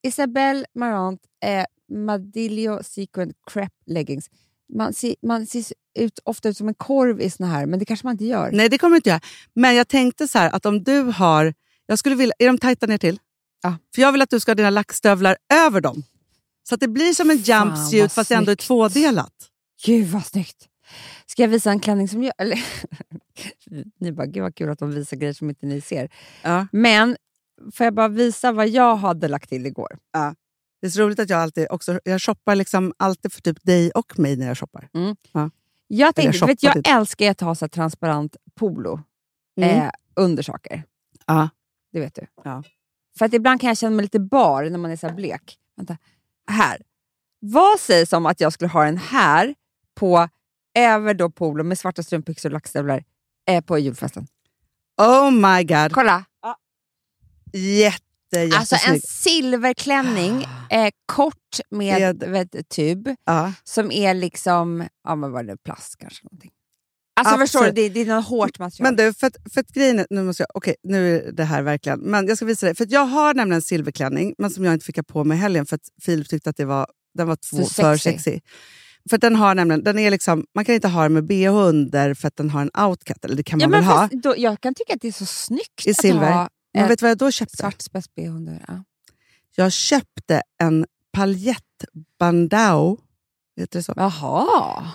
Isabelle 0.08 0.66
Marant 0.76 1.22
eh, 1.46 1.66
Madillo 2.06 2.84
Sequin 2.84 3.34
Crepe 3.52 3.76
Leggings. 3.86 4.30
Man 4.74 4.94
ser, 4.94 5.16
man 5.22 5.46
ser 5.48 5.64
ut, 6.00 6.20
ofta 6.24 6.50
ut 6.50 6.58
som 6.58 6.68
en 6.68 6.74
korv 6.74 7.22
i 7.22 7.30
såna 7.30 7.50
här, 7.50 7.66
men 7.66 7.80
det 7.80 7.86
kanske 7.86 8.08
man 8.08 8.12
inte 8.14 8.26
gör. 8.26 8.52
Nej, 8.52 8.70
det 8.70 8.78
kommer 8.78 8.96
inte 8.96 9.10
göra. 9.10 9.22
Men 9.54 9.76
jag 9.76 9.88
tänkte 9.88 10.28
så 10.28 10.40
här, 10.40 10.50
att 10.56 10.66
om 10.66 10.84
du 10.84 11.02
har... 11.02 11.54
Jag 11.86 12.00
skulle 12.00 12.16
vilja, 12.16 12.34
är 12.40 12.48
de 12.48 12.58
tajta 12.58 12.86
ner 12.86 12.98
till? 12.98 13.20
Ja. 13.62 13.78
För 13.96 14.02
jag 14.02 14.12
vill 14.12 14.22
att 14.22 14.30
du 14.30 14.40
ska 14.40 14.52
ha 14.52 14.56
dina 14.56 14.70
lackstövlar 14.70 15.38
över 15.54 15.82
dem. 15.82 16.04
Så 16.70 16.76
att 16.76 16.82
det 16.82 16.88
blir 16.88 17.14
som 17.14 17.30
en 17.30 17.38
jumpsuit 17.38 18.14
fast 18.14 18.30
det 18.30 18.36
ändå 18.36 18.52
är 18.52 18.56
tvådelat. 18.56 19.34
Gud 19.86 20.08
vad 20.08 20.26
snyggt! 20.26 20.66
Ska 21.26 21.42
jag 21.42 21.50
visa 21.50 21.72
en 21.72 21.80
klänning 21.80 22.08
som 22.08 22.24
jag... 22.24 22.34
Eller, 22.38 22.64
ni 24.00 24.12
bara, 24.12 24.26
gud 24.28 24.44
vad 24.44 24.56
kul 24.56 24.70
att 24.70 24.80
de 24.80 24.92
visar 24.92 25.18
grejer 25.18 25.34
som 25.34 25.50
inte 25.50 25.66
ni 25.66 25.82
ser. 25.82 26.10
Ja. 26.42 26.68
Men 26.72 27.18
får 27.74 27.84
jag 27.84 27.94
bara 27.94 28.08
visa 28.08 28.52
vad 28.52 28.70
jag 28.70 28.96
hade 28.96 29.28
lagt 29.28 29.50
till 29.50 29.66
igår? 29.66 29.98
Det 30.82 30.88
är 30.88 30.92
så 30.92 31.02
roligt 31.02 31.20
att 31.20 31.30
jag 31.30 31.40
alltid 31.42 31.68
också... 31.70 32.00
Jag 32.04 32.22
shoppar 32.22 32.56
liksom 32.56 32.94
alltid 32.98 33.34
för 33.34 33.42
typ 33.42 33.64
dig 33.64 33.92
och 33.92 34.20
mig 34.20 34.36
när 34.38 34.48
jag 34.48 34.58
shoppar. 34.58 34.90
Jag 35.88 36.16
tänkte, 36.16 36.38
jag 36.38 36.48
vet, 36.48 36.64
jag 36.64 36.74
shoppade. 36.74 36.96
älskar 36.98 37.32
att 37.32 37.42
ha 37.42 37.56
så 37.56 37.68
transparent 37.68 38.36
polo 38.56 39.02
Mm. 39.58 39.78
eh, 39.78 39.92
under 40.16 40.44
saker. 40.44 40.84
Ja. 41.26 41.50
Det 41.92 42.00
vet 42.00 42.16
du. 42.16 42.26
Ja. 42.44 42.64
För 43.20 43.26
att 43.26 43.34
ibland 43.34 43.62
kan 43.62 43.68
jag 43.68 43.78
känna 43.78 43.96
mig 43.96 44.04
lite 44.04 44.20
bar 44.20 44.64
när 44.64 44.78
man 44.80 44.92
är 44.92 44.96
så 44.96 45.10
blek. 45.10 45.58
Vänta. 45.78 45.98
Här. 46.52 46.82
Vad 47.40 47.80
sägs 47.80 48.14
om 48.14 48.26
att 48.26 48.40
jag 48.40 48.54
skulle 48.54 48.70
ha 48.70 48.86
den 48.86 48.98
här 48.98 49.56
på 49.96 50.30
över 50.78 51.14
då 51.14 51.30
polo 51.30 51.64
med 51.64 51.80
svarta 51.80 52.04
strumpbyxor 52.04 52.50
och 52.50 52.54
lackstövlar 52.54 53.04
eh, 53.50 53.64
på 53.64 53.80
julfesten? 53.80 54.28
Oh 55.02 55.32
my 55.32 55.64
god. 55.64 55.92
Kolla! 55.94 56.26
Jätte, 57.54 58.58
Alltså 58.58 58.76
en 58.88 59.02
silverklänning, 59.02 60.46
eh, 60.70 60.90
kort 61.06 61.60
med, 61.70 62.30
Med- 62.30 62.70
tub, 62.70 63.10
Ja. 63.26 63.54
som 63.64 63.92
är 63.92 64.14
liksom, 64.14 64.88
ja 65.04 65.16
men 65.16 65.32
vad 65.32 65.42
är 65.42 65.48
det, 65.48 65.58
plast 65.58 65.98
kanske? 65.98 66.24
Någonting. 66.26 66.52
Alltså 67.20 67.34
Absolut. 67.34 67.50
förstår 67.52 67.66
du, 67.66 67.72
det, 67.72 67.90
det 67.90 68.02
är 68.02 68.16
något 68.16 68.26
hårt 68.28 68.60
material. 68.60 68.84
Men 68.84 68.96
du, 68.96 69.14
för 69.14 69.28
att, 69.28 69.38
för 69.54 69.62
att 69.62 69.68
grejen 69.72 70.00
är, 70.00 70.08
nu 70.10 70.24
måste 70.24 70.44
jag, 70.44 70.48
okej, 70.54 70.76
nu 70.84 71.16
är 71.18 71.32
det 71.32 71.44
här 71.44 71.62
verkligen, 71.62 72.00
men 72.00 72.28
jag 72.28 72.38
ska 72.38 72.46
visa 72.46 72.66
dig. 72.66 72.76
För 72.76 72.88
jag 72.90 73.06
har 73.06 73.34
nämligen 73.34 73.56
en 73.56 73.62
silverklänning, 73.62 74.36
men 74.38 74.50
som 74.50 74.66
jag 74.66 74.74
inte 74.74 74.86
fick 74.86 74.96
ha 74.96 75.04
på 75.04 75.24
mig 75.24 75.38
i 75.38 75.42
helgen 75.42 75.66
för 75.66 75.76
att 75.76 75.82
Filip 76.02 76.30
tyckte 76.30 76.50
att 76.50 76.58
det 76.58 76.66
var, 76.66 76.88
den 77.14 77.28
var 77.28 77.36
två, 77.36 77.58
För 77.58 77.66
för, 77.66 77.98
sexy. 77.98 78.40
För 79.10 79.16
att 79.16 79.22
den 79.22 79.36
har 79.36 79.56
nämligen, 79.56 79.84
den 79.84 80.00
är 80.00 80.12
liksom, 80.12 80.46
man 80.56 80.66
kan 80.66 80.76
inte 80.76 80.88
ha 80.88 81.04
den 81.04 81.14
med 81.14 81.26
bh 81.28 81.56
under 81.56 82.14
för 82.14 82.28
att 82.28 82.36
den 82.36 82.50
har 82.50 82.62
en 82.62 82.72
outcut, 82.88 83.26
eller 83.26 83.36
det 83.36 83.44
kan 83.44 83.60
ja, 83.60 83.68
man 83.68 83.80
väl 83.80 83.90
ha. 83.90 84.10
då, 84.12 84.34
jag 84.38 84.62
kan 84.62 84.74
tycka 84.74 84.94
att 84.94 85.02
det 85.02 85.08
är 85.08 85.12
så 85.12 85.26
snyggt 85.26 85.86
I 85.88 85.92
att 85.92 86.02
silver. 86.02 86.32
ha 86.32 86.50
Men 86.74 86.88
vet 86.88 87.02
vad 87.02 87.12
jag 87.12 87.18
då 87.18 87.32
köpte? 87.32 87.58
svart 87.58 87.82
spets-bh 87.82 88.36
under. 88.36 88.66
Ja. 88.68 88.84
Jag 89.56 89.72
köpte 89.72 90.42
en 90.62 90.86
paljettbandau, 91.14 92.98
heter 93.58 93.80
det 93.80 93.84
så? 93.84 93.94
Jaha, 93.96 94.86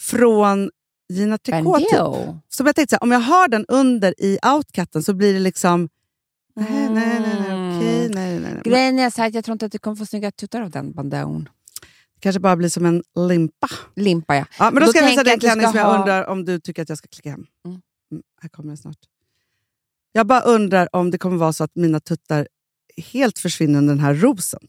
Från 0.00 0.70
Gina 1.12 1.38
Tricot. 1.38 1.78
Typ. 1.78 1.98
Så 2.48 2.64
jag 2.64 2.76
tänkte 2.76 2.86
så 2.90 2.96
här, 2.96 3.02
om 3.02 3.12
jag 3.12 3.20
har 3.20 3.48
den 3.48 3.64
under 3.68 4.14
i 4.18 4.38
outcutten 4.54 5.02
så 5.02 5.14
blir 5.14 5.32
det 5.34 5.40
liksom... 5.40 5.88
Nej, 6.54 6.68
nej, 6.90 7.20
nej, 7.20 7.20
nej, 7.48 7.76
okej, 7.78 8.08
nej, 8.14 8.40
nej, 8.40 8.52
nej. 8.54 8.62
Grejen 8.64 8.98
är 8.98 9.10
så 9.10 9.22
här 9.22 9.30
jag 9.34 9.44
tror 9.44 9.52
inte 9.52 9.66
att 9.66 9.72
du 9.72 9.78
kommer 9.78 9.96
få 9.96 10.06
snygga 10.06 10.30
tuttar 10.30 10.62
av 10.62 10.70
den 10.70 10.92
bandeaun. 10.92 11.48
kanske 12.20 12.40
bara 12.40 12.56
blir 12.56 12.68
som 12.68 12.86
en 12.86 13.02
limpa. 13.28 13.68
Limpa 13.96 14.36
ja. 14.36 14.44
Ja, 14.58 14.70
men 14.70 14.74
då 14.74 14.86
Då 14.86 14.86
ska 14.86 15.00
jag 15.00 15.08
visa 15.08 15.24
dig 15.24 15.32
en 15.34 15.40
klänning 15.40 15.66
som 15.66 15.76
jag 15.76 15.84
ha- 15.84 15.98
undrar 15.98 16.26
om 16.26 16.44
du 16.44 16.60
tycker 16.60 16.82
att 16.82 16.88
jag 16.88 16.98
ska 16.98 17.08
klicka 17.08 17.30
hem. 17.30 17.46
Mm. 17.66 17.80
Mm, 18.12 18.22
här 18.42 18.48
kommer 18.48 18.68
den 18.68 18.76
snart. 18.76 18.98
Jag 20.12 20.26
bara 20.26 20.40
undrar 20.40 20.88
om 20.96 21.10
det 21.10 21.18
kommer 21.18 21.36
vara 21.36 21.52
så 21.52 21.64
att 21.64 21.74
mina 21.74 22.00
tuttar 22.00 22.48
helt 23.12 23.38
försvinner 23.38 23.78
under 23.78 23.94
den 23.94 24.04
här 24.04 24.14
rosen. 24.14 24.60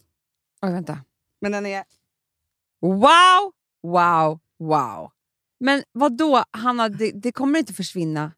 Oj, 0.62 0.72
vänta. 0.72 0.98
Men 1.42 1.52
den 1.52 1.66
är... 1.66 1.84
Wow, 2.82 3.52
wow, 3.84 4.40
wow. 4.60 5.12
Men 5.64 5.84
vad 5.92 6.18
då, 6.18 6.44
Hanna, 6.52 6.90
det, 6.90 7.12
det 7.12 7.32
kommer 7.32 7.60
inte 7.60 7.74
försvinna. 7.74 8.32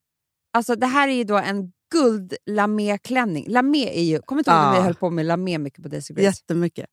Alltså 0.54 0.76
det 0.76 0.86
här 0.88 1.08
är 1.08 1.14
ju 1.14 1.24
då 1.24 1.38
en 1.38 1.72
guld 1.92 2.34
lamé-klänning. 2.46 3.46
Lamé 3.50 4.00
är 4.00 4.04
ju, 4.04 4.20
kommer 4.20 4.40
inte 4.40 4.52
ihåg 4.52 4.60
när 4.60 4.74
vi 4.76 4.82
höll 4.82 4.96
på 4.96 5.10
med 5.10 5.26
lamé 5.26 5.58
mycket 5.58 5.84
på 5.84 5.90
Daisy 5.90 6.14
Grace? 6.14 6.26
Jättemycket. 6.26 6.86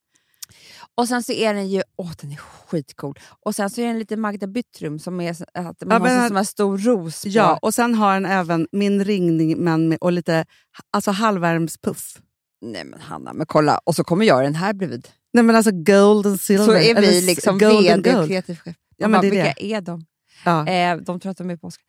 Och 0.95 1.07
sen 1.07 1.23
så 1.23 1.31
är 1.31 1.53
den 1.53 1.69
ju, 1.69 1.81
åh 1.95 2.11
den 2.21 2.31
är 2.31 2.35
skitcool. 2.35 3.19
Och 3.45 3.55
sen 3.55 3.69
så 3.69 3.81
är 3.81 3.87
den 3.87 3.99
lite 3.99 4.17
Magda 4.17 4.47
Byttrum 4.47 4.99
som 4.99 5.21
är 5.21 5.31
att 5.31 5.41
man 5.53 5.75
Ja, 5.89 5.93
har 5.93 5.99
men- 5.99 6.27
som 6.27 6.37
en 6.37 6.45
stor 6.45 6.77
ros 6.77 7.23
på. 7.23 7.29
Ja, 7.29 7.59
och 7.61 7.73
sen 7.73 7.95
har 7.95 8.13
den 8.13 8.25
även 8.25 8.67
min 8.71 9.05
ringning 9.05 9.57
men 9.57 9.89
med, 9.89 9.97
och 10.01 10.11
lite 10.11 10.45
alltså 10.91 11.11
halvvärmspuff. 11.11 12.17
Nej 12.61 12.83
men 12.83 12.99
Hanna, 13.01 13.33
men 13.33 13.45
kolla. 13.45 13.77
Och 13.77 13.95
så 13.95 14.03
kommer 14.03 14.25
jag 14.25 14.43
den 14.43 14.55
här 14.55 14.73
bredvid. 14.73 15.07
Nej 15.33 15.43
men 15.43 15.55
alltså 15.55 15.71
gold 15.71 16.27
and 16.27 16.41
silver. 16.41 16.65
Så 16.65 16.73
är 16.73 17.01
vi 17.01 17.21
liksom 17.21 17.57
vd 17.57 18.15
och 18.15 18.27
kreativ 18.27 18.55
chef. 18.55 18.75
Ja, 18.97 19.07
men 19.07 19.11
bara, 19.11 19.21
det 19.21 19.27
är 19.27 19.31
vilka 19.31 19.53
är 19.57 19.81
de? 19.81 20.05
Ja. 20.43 20.67
Eh, 20.67 20.97
de 20.97 21.19
tror 21.19 21.31
att 21.31 21.37
de 21.37 21.49
är 21.49 21.57
påsk. 21.57 21.81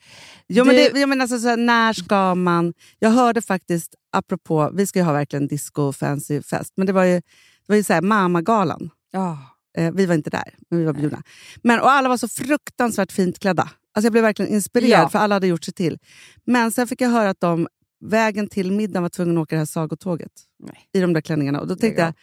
Jo, 0.48 0.64
men 0.64 0.76
Du- 0.76 0.88
det, 0.92 1.00
jag 1.00 1.08
menar 1.08 1.22
alltså, 1.22 1.38
så 1.38 1.48
här, 1.48 1.56
när 1.56 1.92
ska 1.92 2.34
man... 2.34 2.74
Jag 2.98 3.10
hörde 3.10 3.42
faktiskt, 3.42 3.94
apropå, 4.12 4.70
vi 4.74 4.86
ska 4.86 4.98
ju 4.98 5.04
ha 5.04 5.12
verkligen 5.12 5.46
disco 5.46 5.92
fancy 5.92 6.42
fest, 6.42 6.72
men 6.76 6.86
det 6.86 6.92
var 6.92 7.04
ju, 7.04 7.14
det 7.14 7.22
var 7.66 7.76
ju 7.76 7.82
så 7.82 7.92
här, 7.92 8.02
mamagalan. 8.02 8.90
Ja. 9.10 9.38
Eh, 9.78 9.92
vi 9.92 10.06
var 10.06 10.14
inte 10.14 10.30
där, 10.30 10.54
men 10.70 10.78
vi 10.78 10.84
var 10.84 10.92
bjudna. 10.92 11.22
Men, 11.62 11.80
och 11.80 11.90
alla 11.90 12.08
var 12.08 12.16
så 12.16 12.28
fruktansvärt 12.28 13.12
fint 13.12 13.38
klädda. 13.38 13.62
Alltså 13.62 14.06
jag 14.06 14.12
blev 14.12 14.24
verkligen 14.24 14.52
inspirerad, 14.52 15.02
Ja. 15.04 15.08
för 15.08 15.18
alla 15.18 15.34
hade 15.34 15.46
gjort 15.46 15.64
sig 15.64 15.74
till. 15.74 15.98
Men 16.46 16.72
sen 16.72 16.86
fick 16.88 17.00
jag 17.00 17.08
höra 17.10 17.30
att 17.30 17.40
de 17.40 17.68
vägen 18.04 18.48
till 18.48 18.72
middagen 18.72 19.02
var 19.02 19.10
tvungna 19.10 19.40
att 19.40 19.44
åka 19.44 19.54
det 19.54 19.60
här 19.60 19.66
sagotåget. 19.66 20.30
Nej. 20.62 20.88
I 20.92 21.00
de 21.00 21.12
där 21.12 21.20
klänningarna. 21.20 21.60
Och 21.60 21.66
då 21.66 21.76
tänkte 21.76 22.00
Ja. 22.02 22.06
jag... 22.06 22.14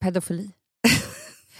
Pedofili. 0.00 0.50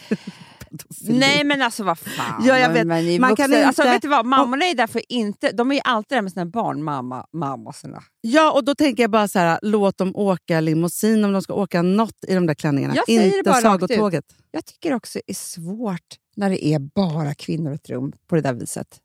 pedofili. 0.70 1.18
Nej 1.18 1.44
men 1.44 1.62
alltså 1.62 1.84
vad 1.84 1.98
fan. 1.98 2.44
Ja, 2.46 2.58
jag 2.58 2.68
vet. 2.72 2.86
Men, 2.86 3.06
men 3.06 3.20
Man 3.20 3.36
kan 3.36 3.54
Alltså, 3.54 3.82
inte- 3.82 3.92
vet 3.92 4.02
du 4.02 4.08
vad, 4.08 4.26
mammorna 4.26 4.64
är 4.64 4.74
därför 4.74 5.02
inte... 5.08 5.52
De 5.52 5.70
är 5.70 5.74
ju 5.74 5.80
alltid 5.84 6.16
där 6.16 6.22
med 6.22 6.32
sina 6.32 6.46
barn, 6.46 6.82
mamma, 6.82 7.26
mamma 7.32 7.72
sina. 7.72 8.02
Ja, 8.20 8.52
och 8.52 8.64
då 8.64 8.74
tänker 8.74 9.02
jag 9.02 9.10
bara 9.10 9.28
så 9.28 9.38
här, 9.38 9.58
låt 9.62 9.98
dem 9.98 10.12
åka 10.16 10.60
limousin 10.60 11.24
om 11.24 11.32
de 11.32 11.42
ska 11.42 11.54
åka 11.54 11.82
något 11.82 12.24
i 12.28 12.34
de 12.34 12.46
där 12.46 12.54
klänningarna. 12.54 12.94
Jag 12.94 13.06
säger 13.06 13.36
inte 13.36 13.50
bara 13.50 13.60
sagotåget. 13.60 14.24
Jag 14.50 14.64
tycker 14.64 14.94
också 14.94 15.18
det 15.26 15.32
är 15.32 15.34
svårt 15.34 16.16
när 16.36 16.50
det 16.50 16.64
är 16.66 16.78
bara 16.78 17.34
kvinnor 17.34 17.72
i 17.72 17.74
ett 17.74 17.90
rum 17.90 18.12
på 18.28 18.34
det 18.34 18.40
där 18.40 18.52
viset. 18.54 19.00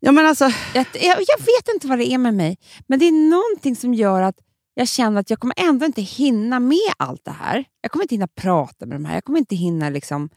Ja, 0.00 0.12
men 0.12 0.26
alltså, 0.26 0.44
Jag, 0.74 0.86
jag, 0.94 1.02
jag 1.18 1.38
vet 1.38 1.74
inte 1.74 1.86
vad 1.86 1.98
det 1.98 2.12
är 2.12 2.18
med 2.18 2.34
mig, 2.34 2.58
men 2.86 2.98
det 2.98 3.04
är 3.08 3.30
någonting 3.30 3.76
som 3.76 3.94
gör 3.94 4.22
att 4.22 4.36
jag 4.74 4.88
känner 4.88 5.20
att 5.20 5.30
jag 5.30 5.38
kommer 5.40 5.54
ändå 5.58 5.86
inte 5.86 6.02
hinna 6.02 6.60
med 6.60 6.92
allt 6.96 7.24
det 7.24 7.30
här. 7.30 7.64
Jag 7.80 7.90
kommer 7.90 8.04
inte 8.04 8.14
hinna 8.14 8.28
prata 8.28 8.86
med 8.86 8.96
de 8.96 9.04
här. 9.04 9.14
Jag 9.14 9.24
kommer 9.24 9.38
inte 9.38 9.56
hinna 9.56 9.90
liksom 9.90 10.28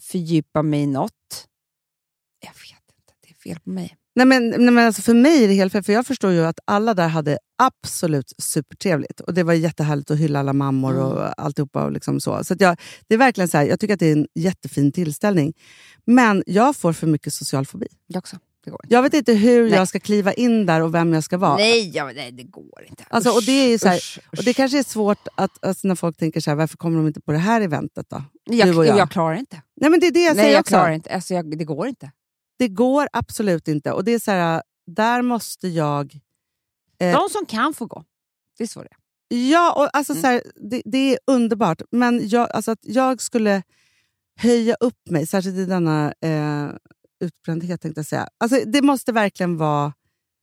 fördjupa 0.00 0.62
mig 0.62 0.80
i 0.80 0.86
något. 0.86 1.46
Jag 2.40 2.50
vet 2.50 2.82
inte, 2.98 3.12
det 3.22 3.30
är 3.30 3.34
fel 3.34 3.60
på 3.60 3.70
mig. 3.70 3.96
Nej, 4.16 4.26
men, 4.26 4.48
nej, 4.50 4.58
men 4.70 4.86
alltså 4.86 5.02
för 5.02 5.14
mig 5.14 5.44
är 5.44 5.48
det 5.48 5.54
helt 5.54 5.72
fel, 5.72 5.82
för 5.82 5.92
jag 5.92 6.06
förstår 6.06 6.32
ju 6.32 6.44
att 6.44 6.58
alla 6.64 6.94
där 6.94 7.08
hade 7.08 7.38
absolut 7.58 8.32
supertrevligt. 8.38 9.20
Och 9.20 9.34
Det 9.34 9.42
var 9.42 9.52
jättehärligt 9.54 10.10
att 10.10 10.18
hylla 10.18 10.38
alla 10.40 10.52
mammor 10.52 10.90
Mm. 10.92 11.04
och 11.04 11.40
alltihopa. 11.40 11.84
Och 11.84 11.92
liksom 11.92 12.20
så. 12.20 12.44
Så 12.44 12.54
jag, 12.58 12.80
det 13.08 13.14
är 13.14 13.18
verkligen 13.18 13.48
så 13.48 13.58
här, 13.58 13.64
jag 13.64 13.80
tycker 13.80 13.94
att 13.94 14.00
det 14.00 14.06
är 14.06 14.12
en 14.12 14.26
jättefin 14.34 14.92
tillställning. 14.92 15.52
Men 16.04 16.42
jag 16.46 16.76
får 16.76 16.92
för 16.92 17.06
mycket 17.06 17.32
social 17.32 17.66
fobi. 17.66 17.86
Jag 18.06 18.18
också. 18.18 18.36
Jag 18.88 19.02
vet 19.02 19.14
inte 19.14 19.32
hur 19.32 19.62
Nej. 19.62 19.72
jag 19.78 19.88
ska 19.88 20.00
kliva 20.00 20.32
in 20.32 20.66
där 20.66 20.80
och 20.80 20.94
vem 20.94 21.12
jag 21.12 21.24
ska 21.24 21.38
vara. 21.38 21.56
Nej, 21.56 21.90
ja, 21.96 22.10
nej, 22.14 22.32
det 22.32 22.42
går 22.42 22.84
inte. 22.88 23.04
Alltså, 23.08 23.30
och 23.30 23.42
det 23.42 23.52
är 23.52 23.78
så 23.78 23.88
här- 23.88 23.96
usch, 23.96 24.18
usch. 24.32 24.38
Och 24.38 24.44
Det 24.44 24.54
kanske 24.54 24.78
är 24.78 24.82
svårt 24.82 25.28
att, 25.34 25.64
alltså, 25.64 25.88
när 25.88 25.94
folk 25.94 26.16
tänker 26.16 26.40
så 26.40 26.50
här, 26.50 26.56
varför 26.56 26.76
kommer 26.76 26.96
de 26.96 27.06
inte 27.06 27.20
på 27.20 27.32
det 27.32 27.38
här 27.38 27.60
eventet 27.60 28.06
då? 28.10 28.22
jag, 28.44 28.68
jag. 28.68 28.86
jag 28.98 29.10
klarar 29.10 29.34
inte. 29.36 29.62
Nej, 29.80 29.90
men 29.90 30.00
det 30.00 30.06
är 30.06 30.10
det 30.12 30.24
jag 30.24 30.36
nej, 30.36 30.42
säger 30.44 30.54
jag 30.54 30.60
också. 30.60 30.68
klarar 30.68 30.90
inte. 30.92 31.14
Alltså, 31.14 31.34
jag, 31.34 31.58
det 31.58 31.64
går 31.64 31.86
inte. 31.88 32.10
Det 32.58 32.68
går 32.68 33.08
absolut 33.12 33.68
inte. 33.68 33.92
Och 33.92 34.04
det 34.04 34.12
är 34.14 34.18
så 34.18 34.30
här, 34.30 34.62
där 34.86 35.22
måste 35.22 35.68
jag... 35.68 36.14
Eh. 37.00 37.12
De 37.12 37.28
som 37.28 37.46
kan 37.46 37.74
får 37.74 37.86
gå. 37.86 38.04
Det 38.58 38.64
är 38.64 38.68
så 38.68 38.82
det. 38.82 38.88
Ja, 39.36 39.72
och 39.72 39.96
alltså, 39.96 40.12
Mm. 40.12 40.22
så 40.22 40.26
här, 40.28 40.42
det, 40.70 40.82
det 40.84 40.98
är 41.12 41.18
underbart. 41.26 41.82
Men 41.90 42.28
jag, 42.28 42.50
alltså, 42.52 42.70
att 42.70 42.78
jag 42.82 43.20
skulle 43.20 43.62
höja 44.40 44.74
upp 44.80 45.10
mig, 45.10 45.26
särskilt 45.26 45.56
i 45.56 45.64
denna 45.64 46.14
eh, 46.20 46.68
utbrändhet 47.24 47.80
tänkte 47.80 47.98
jag 47.98 48.06
säga. 48.06 48.28
Alltså, 48.38 48.60
det 48.66 48.82
måste 48.82 49.12
verkligen 49.12 49.56
vara... 49.56 49.92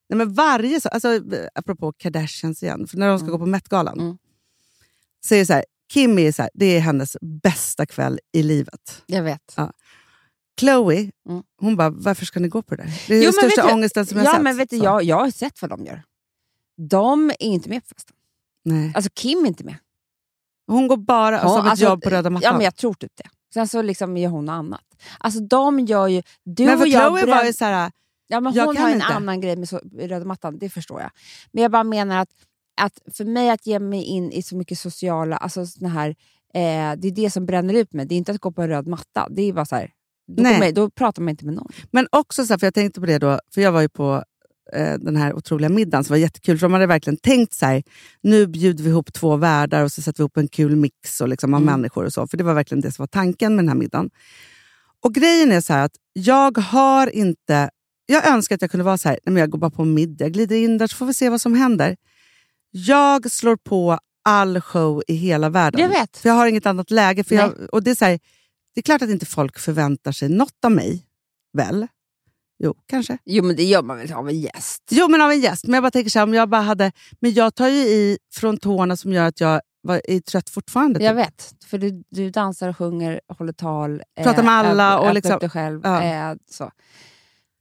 Nej, 0.10 0.18
men 0.18 0.34
varje, 0.34 0.82
så- 0.82 0.90
alltså, 0.90 1.22
apropå 1.56 1.94
Kardashians 1.98 2.64
igen, 2.64 2.88
för 2.88 2.98
när 2.98 3.08
de 3.08 3.18
ska 3.20 3.28
Mm. 3.28 3.40
gå 3.40 3.46
på 3.46 3.50
Met-galan 3.50 4.00
Mm. 4.00 4.18
så 5.26 5.36
är 5.36 5.40
det 5.40 5.46
så 5.46 5.54
här, 5.54 5.66
Kim 5.94 6.20
är, 6.20 6.32
så 6.32 6.42
här, 6.42 6.52
det 6.54 6.66
är 6.66 6.80
hennes 6.80 7.18
bästa 7.22 7.86
kväll 7.86 8.20
i 8.34 8.44
livet. 8.44 9.04
Jag 9.06 9.24
vet. 9.24 9.54
Ja. 9.58 9.72
Chloe, 10.60 11.12
Mm. 11.30 11.44
hon 11.62 11.76
bara, 11.76 11.90
varför 11.90 12.26
ska 12.26 12.40
ni 12.40 12.48
gå 12.48 12.62
på 12.62 12.76
det 12.76 12.84
där? 12.84 13.04
Det 13.08 13.16
är 13.16 13.18
Jo, 13.20 13.24
den 13.24 13.34
största 13.34 13.68
du- 13.68 13.74
ångesten 13.74 14.06
som 14.06 14.18
jag 14.18 14.28
ja, 14.28 14.34
sett. 14.34 14.42
men 14.44 14.58
vet 14.58 14.70
du, 14.70 14.76
jag, 14.78 15.04
jag 15.04 15.20
har 15.20 15.32
sett 15.32 15.62
vad 15.62 15.70
de 15.72 15.86
gör. 15.86 16.04
De 16.90 17.30
är 17.30 17.44
inte 17.44 17.70
med 17.70 17.82
på 17.84 17.88
festen. 17.96 18.16
Nej. 18.66 18.92
Alltså 18.96 19.12
Kim 19.16 19.44
är 19.44 19.48
inte 19.48 19.64
med. 19.64 19.76
Hon 20.68 20.88
går 20.88 20.98
bara 20.98 21.36
Ja, 21.36 21.50
som 21.50 21.66
ett 21.66 21.72
alltså, 21.72 21.86
jobb 21.86 22.02
på 22.04 22.10
röda 22.10 22.30
mattan. 22.30 22.44
Ja, 22.52 22.54
men 22.54 22.62
jag 22.64 22.76
tror 22.76 22.94
typ 22.94 23.12
det. 23.16 23.30
Sen 23.54 23.68
så 23.68 23.82
liksom 23.82 24.18
gör 24.18 24.30
hon 24.30 24.50
annat. 24.50 24.82
Alltså 25.20 25.40
de 25.40 25.80
gör 25.80 26.08
ju... 26.08 26.22
Du 26.44 26.66
men 26.66 26.78
för 26.78 26.86
och 26.86 26.88
jag 26.88 27.02
Chloe 27.02 27.26
var 27.26 27.28
bränn- 27.36 27.46
ju 27.48 27.54
så 27.54 27.66
här, 27.66 27.92
Ja, 28.28 28.40
men 28.40 28.54
Jag 28.54 28.66
hon 28.66 28.78
har 28.78 28.88
en 28.90 28.94
inte. 28.96 29.06
annan 29.06 29.42
grej 29.42 29.56
med 29.56 29.70
så, 29.70 29.80
röda 30.00 30.26
mattan, 30.26 30.58
det 30.60 30.70
förstår 30.70 31.02
jag. 31.02 31.12
Men 31.52 31.62
jag 31.64 31.72
bara 31.72 31.84
menar 31.84 32.18
att, 32.22 32.30
att 32.82 33.00
för 33.18 33.26
mig 33.26 33.50
att 33.50 33.68
ge 33.68 33.80
mig 33.80 34.04
in 34.04 34.32
i 34.32 34.42
så 34.44 34.56
mycket 34.56 34.80
sociala... 34.80 35.38
Alltså 35.38 35.66
såna 35.66 35.90
här, 35.90 36.10
eh, 36.54 36.98
det 36.98 37.08
är 37.08 37.12
det 37.16 37.30
som 37.32 37.46
bränner 37.46 37.74
ut 37.74 37.94
mig. 37.94 38.06
Det 38.06 38.16
är 38.16 38.18
inte 38.18 38.32
att 38.32 38.40
gå 38.40 38.52
på 38.52 38.62
en 38.62 38.68
röd 38.68 38.88
matta. 38.88 39.28
Det 39.30 39.42
är 39.42 39.54
bara 39.54 39.66
så 39.66 39.76
här, 39.76 39.92
då, 40.28 40.44
Nej. 40.44 40.54
kommer, 40.54 40.72
då 40.72 40.90
pratar 40.90 41.22
man 41.22 41.30
inte 41.30 41.46
med 41.46 41.54
någon. 41.54 41.68
Men 41.92 42.08
också, 42.12 42.46
så 42.46 42.54
här, 42.54 42.58
för 42.58 42.68
jag 42.68 42.74
tänkte 42.74 43.00
på 43.00 43.06
det 43.06 43.18
då, 43.18 43.40
för 43.54 43.62
jag 43.62 43.72
var 43.72 43.82
ju 43.82 43.90
på 43.90 44.24
eh, 44.74 44.94
den 44.94 45.16
här 45.16 45.34
otroliga 45.34 45.70
middagen 45.70 46.04
som 46.04 46.14
var 46.14 46.18
jättekul. 46.18 46.58
För 46.58 46.66
de 46.66 46.74
hade 46.74 46.88
verkligen 46.88 47.18
tänkt 47.18 47.54
så 47.54 47.66
här, 47.66 47.84
nu 48.22 48.48
bjuder 48.48 48.84
vi 48.84 48.90
ihop 48.90 49.14
två 49.14 49.36
värdar 49.36 49.84
och 49.84 49.92
så 49.92 50.02
sätter 50.02 50.18
vi 50.18 50.22
ihop 50.22 50.38
en 50.38 50.48
kul 50.48 50.76
mix 50.76 51.22
och 51.22 51.28
liksom, 51.28 51.54
av 51.54 51.62
Mm. 51.62 51.74
människor. 51.74 52.06
och 52.06 52.14
så. 52.14 52.28
För 52.28 52.38
det 52.38 52.44
var 52.44 52.54
verkligen 52.54 52.82
det 52.82 52.92
som 52.92 53.04
var 53.04 53.08
tanken 53.08 53.56
med 53.56 53.64
den 53.64 53.70
här 53.70 53.76
middagen. 53.76 54.10
Och 55.04 55.14
grejen 55.14 55.52
är 55.52 55.62
så 55.62 55.74
att 55.74 55.92
jag 56.14 56.58
har 56.58 57.08
inte... 57.08 57.70
Jag 58.06 58.28
önskar 58.28 58.56
att 58.56 58.62
jag 58.62 58.72
kunde 58.72 58.84
vara 58.84 58.98
så 58.98 59.10
här, 59.10 59.20
men 59.26 59.36
jag 59.36 59.50
går 59.50 59.60
bara 59.60 59.72
på 59.72 59.86
middag, 59.86 60.26
jag 60.26 60.34
glider 60.34 60.56
in 60.56 60.78
där 60.78 60.88
så 60.88 60.96
får 60.96 61.06
vi 61.06 61.14
se 61.14 61.30
vad 61.30 61.42
som 61.42 61.54
händer. 61.56 61.98
Jag 62.72 63.32
slår 63.32 63.56
på 63.56 64.00
all 64.24 64.62
show 64.62 65.04
i 65.08 65.14
hela 65.14 65.50
världen. 65.50 65.82
Jag 65.82 65.90
vet. 65.90 66.18
För 66.18 66.30
jag 66.30 66.36
har 66.36 66.48
inget 66.48 66.66
annat 66.66 66.92
läge. 66.92 67.24
För 67.24 67.36
jag, 67.36 67.54
och 67.72 67.84
det, 67.84 67.92
är 67.92 67.96
så 67.96 68.06
här, 68.06 68.20
det 68.74 68.80
är 68.80 68.84
klart 68.84 69.02
att 69.02 69.10
inte 69.10 69.26
folk 69.26 69.60
förväntar 69.60 70.12
sig 70.12 70.30
något 70.30 70.66
av 70.66 70.72
mig. 70.72 71.06
Väl? 71.54 71.88
Jo, 72.64 72.76
kanske. 72.88 73.18
Jo, 73.26 73.44
men 73.44 73.56
det 73.56 73.64
gör 73.64 73.84
man 73.84 73.98
väl 73.98 74.14
av 74.14 74.30
en 74.30 74.40
gäst? 74.40 74.84
Jo, 74.92 75.08
men 75.08 75.22
av 75.22 75.32
en 75.32 75.40
gäst. 75.42 75.66
Men 75.66 75.74
jag 75.74 75.84
bara 75.84 75.92
tänker 75.92 76.10
så 76.10 76.20
här, 76.20 76.24
om 76.24 76.34
jag 76.34 76.50
bara 76.50 76.62
hade... 76.62 76.92
Men 77.20 77.34
jag 77.34 77.56
tar 77.56 77.68
ju 77.68 77.78
i 77.80 78.18
från 78.34 78.58
tårna 78.58 78.98
som 78.98 79.14
gör 79.14 79.26
att 79.28 79.40
jag 79.40 79.62
var, 79.82 80.02
är 80.06 80.20
trött 80.20 80.50
fortfarande. 80.50 81.04
Jag 81.04 81.18
typ. 81.18 81.26
vet, 81.28 81.56
för 81.66 81.78
du, 81.78 82.04
du 82.10 82.30
dansar 82.30 82.70
och 82.70 82.78
sjunger, 82.78 83.22
håller 83.38 83.54
tal. 83.54 84.02
Pratar 84.24 84.44
med 84.44 84.52
alla 84.54 84.70
öppnar- 84.96 85.08
och 85.10 85.14
liksom- 85.14 85.34
upp 85.34 85.40
dig 85.42 85.50
själv. 85.50 85.82
Ja. 85.84 86.04
Eh, 86.32 86.36
så. 86.52 86.72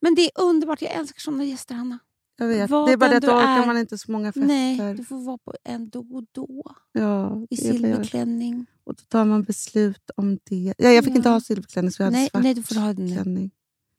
Men 0.02 0.14
det 0.14 0.22
är 0.22 0.30
underbart, 0.42 0.82
jag 0.82 0.92
älskar 0.92 1.20
såna 1.20 1.44
gäster, 1.44 1.74
Hanna. 1.74 1.98
Jag 2.38 2.46
vet. 2.48 2.70
Vad 2.70 2.88
Det 2.88 2.92
är 2.92 2.96
bara 2.96 3.10
det 3.10 3.16
att 3.16 3.22
då 3.22 3.28
orkar 3.32 3.66
man 3.66 3.78
inte 3.78 3.98
så 3.98 4.12
många 4.12 4.32
fester. 4.32 4.46
Nej, 4.46 4.94
du 4.94 5.04
får 5.04 5.24
vara 5.24 5.38
på 5.38 5.54
en 5.64 5.88
då 5.90 5.98
och 6.00 6.24
då. 6.32 6.62
Ja, 6.92 7.36
I 7.36 7.46
jag. 7.50 7.58
silverklänning. 7.58 8.66
Och 8.84 8.94
då 8.94 9.02
tar 9.08 9.24
man 9.24 9.42
beslut 9.42 10.10
om 10.16 10.38
det. 10.44 10.74
Ja, 10.78 10.88
jag 10.90 11.04
fick 11.04 11.12
Ja. 11.12 11.16
inte 11.16 11.28
ha 11.28 11.40
silverklänning 11.40 11.92
så 11.92 12.02
jag 12.02 12.06
hade 12.06 12.16
Nej, 12.16 12.28
svart 12.30 12.42
nej, 12.42 12.54
du 12.54 12.62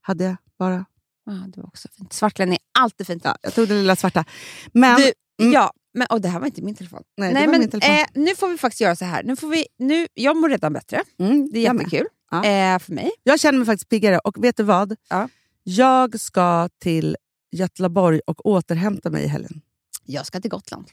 Hade 0.01 0.23
jag 0.23 0.35
bara. 0.59 0.85
Ja, 1.25 1.31
det 1.31 1.61
var 1.61 1.67
också 1.67 1.87
fint. 1.97 2.13
Svartklänning 2.13 2.53
är 2.55 2.81
alltid 2.81 3.07
fint. 3.07 3.21
Ja, 3.25 3.35
jag 3.41 3.53
tog 3.53 3.67
den 3.67 3.77
lilla 3.77 3.95
svarta. 3.95 4.25
Men 4.73 4.97
Du, 5.01 5.13
mm. 5.41 5.53
ja, 5.53 5.73
men, 5.93 6.07
och 6.09 6.21
det 6.21 6.27
här 6.29 6.39
var 6.39 6.45
inte 6.45 6.61
min 6.61 6.75
telefon. 6.75 7.03
Nej, 7.17 7.47
var 7.47 7.57
min 7.57 7.69
telefon. 7.69 7.95
Eh, 7.95 8.05
nu 8.13 8.35
får 8.35 8.47
vi 8.49 8.57
faktiskt 8.57 8.81
göra 8.81 8.95
så 8.95 9.05
här. 9.05 9.23
Nu 9.23 9.35
får 9.35 9.47
vi, 9.47 9.65
nu, 9.77 10.07
jag 10.13 10.37
mår 10.37 10.49
redan 10.49 10.73
bättre. 10.73 11.03
mm, 11.19 11.49
Det 11.51 11.59
är 11.67 11.73
jättekul 11.73 12.07
Ja. 12.31 12.37
eh, 12.45 12.79
för 12.79 12.93
mig. 12.93 13.11
Jag 13.23 13.39
känner 13.39 13.57
mig 13.59 13.65
faktiskt 13.65 13.89
piggare. 13.89 14.19
Och 14.19 14.43
vet 14.43 14.57
du 14.57 14.63
vad? 14.63 14.95
Ja. 15.09 15.29
Jag 15.63 16.19
ska 16.19 16.69
till 16.79 17.17
Göteborg 17.51 18.19
och 18.27 18.45
återhämta 18.45 19.09
mig 19.09 19.23
i 19.23 19.27
helgen. 19.27 19.61
Jag 20.05 20.25
ska 20.25 20.41
till 20.41 20.51
Gotland. 20.51 20.87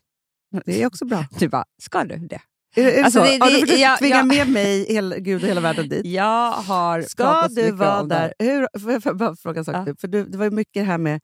Det 0.64 0.82
är 0.82 0.86
också 0.86 1.04
bra. 1.04 1.24
Du 1.38 1.48
bara, 1.48 1.64
ska 1.82 2.04
du 2.04 2.16
det? 2.16 2.40
Är, 2.76 2.82
är 2.86 2.96
det 2.96 3.02
Alltså, 3.04 3.18
så? 3.18 3.24
det- 3.24 3.38
Har 3.40 3.50
du 3.50 3.60
det- 3.60 3.66
försökt 3.66 3.98
tvinga 3.98 4.16
ja. 4.16 4.24
med 4.24 4.48
mig, 4.48 4.86
hela, 4.92 5.18
Gud 5.18 5.42
och 5.42 5.48
hela 5.48 5.60
världen 5.60 5.88
dit? 5.88 6.06
Jag 6.06 6.50
har 6.52 7.02
Ska 7.02 7.48
du 7.48 7.70
vara 7.70 8.02
det 8.02 8.08
där? 8.08 8.34
Hur, 8.38 8.78
får 8.80 8.92
jag 8.92 9.02
jag 9.04 9.16
bara 9.16 9.36
fråga 9.36 9.58
en 9.58 9.64
sak? 9.64 9.88
Ja. 9.88 9.94
För 10.00 10.08
du, 10.08 10.24
det 10.24 10.38
var 10.38 10.44
ju 10.44 10.50
mycket 10.50 10.86
här 10.86 10.98
med 10.98 11.20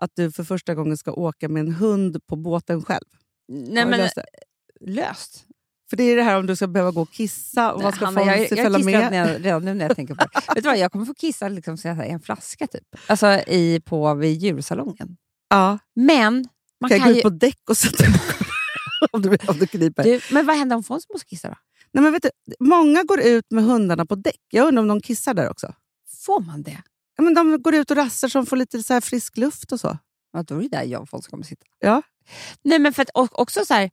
att 0.00 0.10
du 0.14 0.32
för 0.32 0.44
första 0.44 0.74
gången 0.74 0.96
ska 0.96 1.12
åka 1.12 1.48
med 1.48 1.60
en 1.60 1.72
hund 1.74 2.26
på 2.28 2.36
båten 2.36 2.82
själv. 2.84 3.04
Nej, 3.52 3.86
men, 3.86 4.00
löst 4.00 4.14
det? 4.14 4.24
löst. 4.90 5.44
För 5.90 5.96
det 5.96 6.02
är 6.02 6.16
det 6.16 6.22
här 6.22 6.36
om 6.38 6.46
du 6.46 6.56
ska 6.56 6.66
behöva 6.66 6.90
gå 6.90 7.02
och 7.02 7.10
kissa 7.10 7.72
och 7.72 7.82
vad 7.82 7.94
ska 7.94 8.06
folk 8.06 8.26
jag, 8.26 8.40
jag 8.40 8.48
följa 8.48 8.78
med? 8.78 9.12
jag, 9.14 9.44
redan 9.44 9.64
nu 9.64 9.74
när 9.74 9.86
jag 9.86 9.96
tänker 9.96 10.14
på 10.14 10.24
det. 10.24 10.40
Vet 10.54 10.62
du 10.64 10.68
vad, 10.68 10.78
jag 10.78 10.92
kommer 10.92 11.04
få 11.04 11.14
kissa 11.14 11.48
liksom, 11.48 11.76
så 11.76 11.88
här, 11.88 12.04
i 12.04 12.08
en 12.10 12.20
flaska 12.20 12.66
typ. 12.66 12.82
Alltså 13.06 13.26
i, 13.26 13.80
på, 13.84 14.14
vid 14.14 14.38
djursalongen. 14.38 15.16
Ja. 15.50 15.78
Men 15.96 16.48
man 16.80 16.90
Kan 16.90 16.98
kan, 16.98 17.06
jag 17.08 17.14
gå 17.14 17.18
ut 17.18 17.22
på 17.22 17.30
däck 17.30 17.60
och 17.70 17.76
sätta 17.76 18.02
mig 18.10 18.20
om 19.12 19.22
du, 19.22 19.38
om 19.48 19.58
du 19.58 19.66
kniper? 19.66 20.04
Du, 20.04 20.20
men 20.30 20.46
vad 20.46 20.56
händer 20.56 20.76
om 20.76 20.82
Fons 20.84 21.08
måste 21.12 21.26
kissa 21.26 21.48
då? 21.48 21.54
Nej, 21.92 22.02
men 22.02 22.12
vet 22.12 22.22
du, 22.22 22.30
många 22.60 23.02
går 23.02 23.20
ut 23.20 23.44
med 23.50 23.64
hundarna 23.64 24.06
på 24.06 24.14
däck. 24.14 24.40
Jag 24.50 24.68
undrar 24.68 24.82
om 24.82 24.88
de 24.88 25.00
kissar 25.00 25.34
där 25.34 25.50
också. 25.50 25.74
Får 26.26 26.40
man 26.40 26.62
det? 26.62 26.82
Ja, 27.16 27.22
men 27.24 27.34
de 27.34 27.62
går 27.62 27.74
ut 27.74 27.90
och 27.90 27.96
rastar 27.96 28.28
så 28.28 28.38
de 28.38 28.46
får 28.46 28.56
lite 28.56 28.82
så 28.82 28.92
här 28.92 29.00
frisk 29.00 29.36
luft 29.36 29.72
och 29.72 29.80
så. 29.80 29.98
Ja, 30.32 30.42
då 30.42 30.54
är 30.58 30.62
det 30.62 30.68
där 30.68 30.82
jag 30.82 31.02
och 31.02 31.08
Fons 31.08 31.26
kommer 31.26 31.44
sitta. 31.44 31.66
Ja. 31.78 32.02
Nej, 32.62 32.78
men 32.78 32.92
för 32.92 33.02
att, 33.02 33.10
och, 33.14 33.40
också 33.40 33.64
så 33.64 33.74
här, 33.74 33.90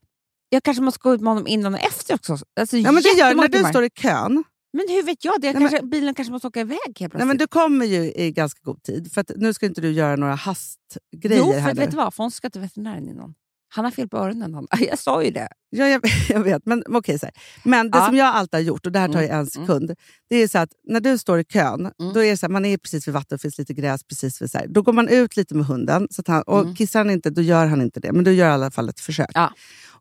jag 0.49 0.63
kanske 0.63 0.83
måste 0.83 0.99
gå 0.99 1.13
ut 1.13 1.21
med 1.21 1.33
honom 1.33 1.47
innan 1.47 1.73
och 1.73 1.79
efter 1.79 2.13
också. 2.15 2.37
Alltså, 2.59 2.77
Ja, 2.77 2.91
men 2.91 3.03
det 3.03 3.09
gör 3.09 3.35
när 3.35 3.47
du 3.47 3.63
står 3.63 3.83
i 3.83 3.89
kön. 3.89 4.43
Men 4.73 4.85
hur 4.89 5.03
vet 5.03 5.25
jag 5.25 5.41
det? 5.41 5.47
Jag 5.47 5.53
Nej, 5.59 5.69
kanske, 5.69 5.87
bilen 5.87 6.13
kanske 6.13 6.31
måste 6.31 6.47
åka 6.47 6.59
iväg 6.59 6.77
helt 6.85 6.97
plötsligt. 6.97 7.17
Nej, 7.17 7.27
men 7.27 7.37
du 7.37 7.47
kommer 7.47 7.85
ju 7.85 8.13
i 8.13 8.31
ganska 8.31 8.59
god 8.63 8.83
tid. 8.83 9.11
För 9.13 9.25
nu 9.35 9.53
ska 9.53 9.65
inte 9.65 9.81
du 9.81 9.91
göra 9.91 10.15
några 10.15 10.35
hastgrejer 10.35 11.37
jo, 11.37 11.51
för 11.51 11.59
här 11.59 11.73
vet 11.73 11.91
du 11.91 11.97
vad? 11.97 12.13
Fons 12.13 12.35
ska 12.35 12.49
till 12.49 12.61
veterinären 12.61 13.09
innan. 13.09 13.35
Han 13.69 13.85
har 13.85 13.91
fel 13.91 14.09
på 14.09 14.17
öronen. 14.17 14.53
Han. 14.53 14.67
Jag 14.89 14.99
sa 14.99 15.23
ju 15.23 15.31
det. 15.31 15.47
Ja, 15.69 15.87
jag, 15.87 16.01
jag 16.29 16.39
vet, 16.39 16.65
men 16.65 16.83
okej. 16.87 17.19
Så 17.19 17.25
här. 17.25 17.35
Men 17.63 17.91
det 17.91 17.97
Ja. 17.97 18.05
som 18.05 18.15
jag 18.15 18.27
alltid 18.27 18.53
har 18.53 18.59
gjort, 18.61 18.85
och 18.85 18.91
det 18.91 18.99
här 18.99 19.13
tar 19.13 19.21
ju 19.21 19.27
en 19.27 19.47
sekund. 19.47 19.91
Det 20.29 20.35
är 20.35 20.47
så 20.47 20.57
att 20.57 20.69
när 20.83 20.99
du 20.99 21.17
står 21.17 21.39
i 21.39 21.43
kön, 21.43 21.91
Mm. 21.99 22.13
då 22.13 22.23
är 22.23 22.31
det 22.31 22.37
så 22.37 22.45
här, 22.45 22.51
man 22.51 22.65
är 22.65 22.77
precis 22.77 23.07
vid 23.07 23.13
vattnet, 23.13 23.29
det 23.29 23.41
finns 23.41 23.57
lite 23.57 23.73
gräs 23.73 24.03
precis 24.03 24.41
vid 24.41 24.51
så 24.51 24.57
här. 24.57 24.67
Då 24.67 24.81
går 24.81 24.93
man 24.93 25.07
ut 25.07 25.37
lite 25.37 25.55
med 25.55 25.65
hunden, 25.65 26.07
så 26.11 26.23
han, 26.27 26.41
och 26.41 26.59
Mm. 26.61 26.75
kissar 26.75 26.99
han 26.99 27.09
inte, 27.09 27.29
då 27.29 27.41
gör 27.41 27.65
han 27.65 27.81
inte 27.81 27.99
det. 27.99 28.11
Men 28.11 28.23
du 28.23 28.33
gör 28.33 28.49
i 28.49 28.51
alla 28.51 28.71
fall 28.71 28.89
ett 28.89 28.99
försök. 28.99 29.29
Ja. 29.33 29.53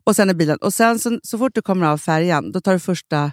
Och 0.03 0.15
sen 0.15 0.29
är 0.29 0.33
bilen. 0.33 0.57
Och 0.57 0.73
sen 0.73 0.99
så, 0.99 1.19
så 1.23 1.37
fort 1.37 1.55
du 1.55 1.61
kommer 1.61 1.85
av 1.87 1.97
färjan, 1.97 2.51
då 2.51 2.61
tar 2.61 2.73
du 2.73 2.79
första 2.79 3.31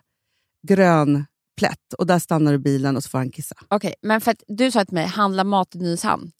grön 0.68 1.24
plätt 1.58 1.92
och 1.98 2.06
där 2.06 2.18
stannar 2.18 2.52
du 2.52 2.58
bilen 2.58 2.96
och 2.96 3.02
så 3.04 3.08
får 3.08 3.18
han 3.18 3.30
kissa. 3.30 3.54
Okej, 3.68 3.94
men 4.02 4.20
för 4.20 4.30
att 4.30 4.42
du 4.48 4.70
sa 4.70 4.84
till 4.84 4.94
mig, 4.94 5.06
handla 5.06 5.44
mat 5.44 5.74
i 5.74 5.78
Nynäshamn. 5.78 6.30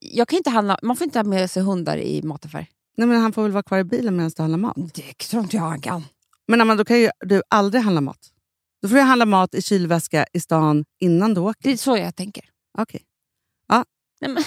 Jag 0.00 0.28
kan 0.28 0.36
inte 0.36 0.50
handla, 0.50 0.78
man 0.82 0.96
får 0.96 1.04
inte 1.04 1.18
ha 1.18 1.24
med 1.24 1.50
sig 1.50 1.62
hundar 1.62 1.96
i 1.96 2.22
mataffär. 2.22 2.66
Nej, 2.98 3.08
men 3.08 3.20
han 3.20 3.32
får 3.32 3.42
väl 3.42 3.52
vara 3.52 3.62
kvar 3.62 3.78
i 3.78 3.84
bilen 3.84 4.16
medan 4.16 4.30
du 4.36 4.42
handlar 4.42 4.58
mat. 4.58 4.76
Det 4.94 5.14
tror 5.18 5.42
inte 5.42 5.56
jag 5.56 5.62
han 5.62 5.80
kan. 5.80 6.04
Men 6.48 6.60
Amanda, 6.60 6.80
då 6.84 6.88
kan 6.88 7.00
ju 7.00 7.10
du 7.20 7.42
aldrig 7.50 7.82
handla 7.82 8.00
mat. 8.00 8.18
Då 8.82 8.88
får 8.88 8.96
du 8.96 9.02
handla 9.02 9.26
mat 9.26 9.54
i 9.54 9.62
kylväska 9.62 10.26
i 10.32 10.40
stan 10.40 10.84
innan 11.00 11.34
du 11.34 11.40
åker. 11.40 11.62
Det 11.62 11.70
är 11.72 11.76
så 11.76 11.96
jag 11.96 12.16
tänker. 12.16 12.44
Okej. 12.78 13.02
Ja. 13.68 13.84
Nej, 14.20 14.30
men, 14.34 14.42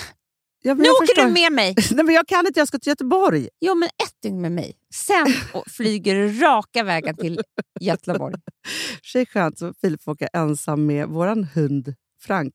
Ja, 0.64 0.74
men 0.74 0.78
nu 0.82 0.86
jag 0.86 0.94
åker 0.96 1.06
förstår. 1.08 1.24
du 1.26 1.32
med 1.32 1.52
mig! 1.52 1.76
Nej, 1.92 2.06
men 2.06 2.16
jag 2.16 2.28
kan 2.28 2.48
inte, 2.48 2.60
jag 2.60 2.68
ska 2.68 2.80
till 2.80 2.90
Göteborg. 2.90 3.50
Jo, 3.62 3.76
men 3.76 3.88
ett 3.90 4.22
dygn 4.24 4.42
med 4.42 4.52
mig. 4.52 4.76
Sen 4.94 5.28
flyger 5.68 6.16
du 6.16 6.40
raka 6.40 6.84
vägen 6.84 7.16
till 7.18 7.42
Göteborg. 7.80 8.36
Det 9.14 9.20
är 9.20 9.26
skönt 9.26 9.60
så 9.60 9.74
Filip 9.82 10.04
får 10.04 10.12
åka 10.12 10.28
ensam 10.28 10.86
med 10.86 11.08
vår 11.08 11.46
hund 11.56 11.96
Frank. 12.22 12.54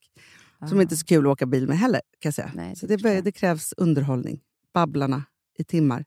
Som 0.68 0.78
Ah. 0.78 0.82
inte 0.82 0.94
är 0.94 0.97
så 0.97 1.07
kul 1.07 1.26
att 1.26 1.32
åka 1.32 1.47
bil 1.47 1.66
med 1.68 1.78
heller. 1.78 2.01
Kan 2.20 2.28
jag 2.28 2.34
säga. 2.34 2.51
Nej, 2.55 2.76
så 2.76 2.86
det 2.86 2.97
det, 2.97 3.03
bör- 3.03 3.11
jag. 3.14 3.24
det 3.24 3.32
krävs 3.32 3.72
underhållning. 3.76 4.40
Babblarna 4.74 5.22
i 5.59 5.64
timmar. 5.64 6.04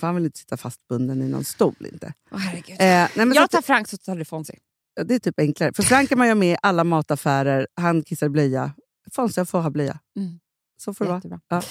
För 0.00 0.06
han 0.06 0.14
vill 0.16 0.24
inte 0.24 0.38
sitta 0.38 0.56
fastbunden 0.56 1.22
i 1.22 1.28
någon 1.28 1.44
stol. 1.44 1.74
inte. 1.92 2.12
Herregud. 2.30 2.70
Eh, 2.70 2.76
nej, 2.86 3.08
men 3.14 3.32
jag 3.32 3.44
att- 3.44 3.50
tar 3.50 3.62
Frank 3.62 3.88
så 3.88 3.96
tar 3.96 4.16
du 4.16 4.24
Fonzie. 4.24 4.56
Ja, 4.94 5.04
Det 5.04 5.14
är 5.14 5.18
typ 5.18 5.38
enklare. 5.38 5.72
För 5.72 5.82
Frank 5.82 6.12
är 6.12 6.16
man 6.16 6.28
ju 6.28 6.34
med 6.34 6.52
i 6.54 6.56
alla 6.62 6.84
mataffärer. 6.84 7.66
Han 7.74 8.02
kissar 8.02 8.28
blöja. 8.28 8.72
Fonzie 9.12 9.44
får 9.44 9.60
ha 9.60 9.70
blöja. 9.70 9.98
Mm. 10.16 10.40
Så 10.76 10.94
får 10.94 11.04
det 11.04 11.10
vara. 11.10 11.20
Ja. 11.24 11.62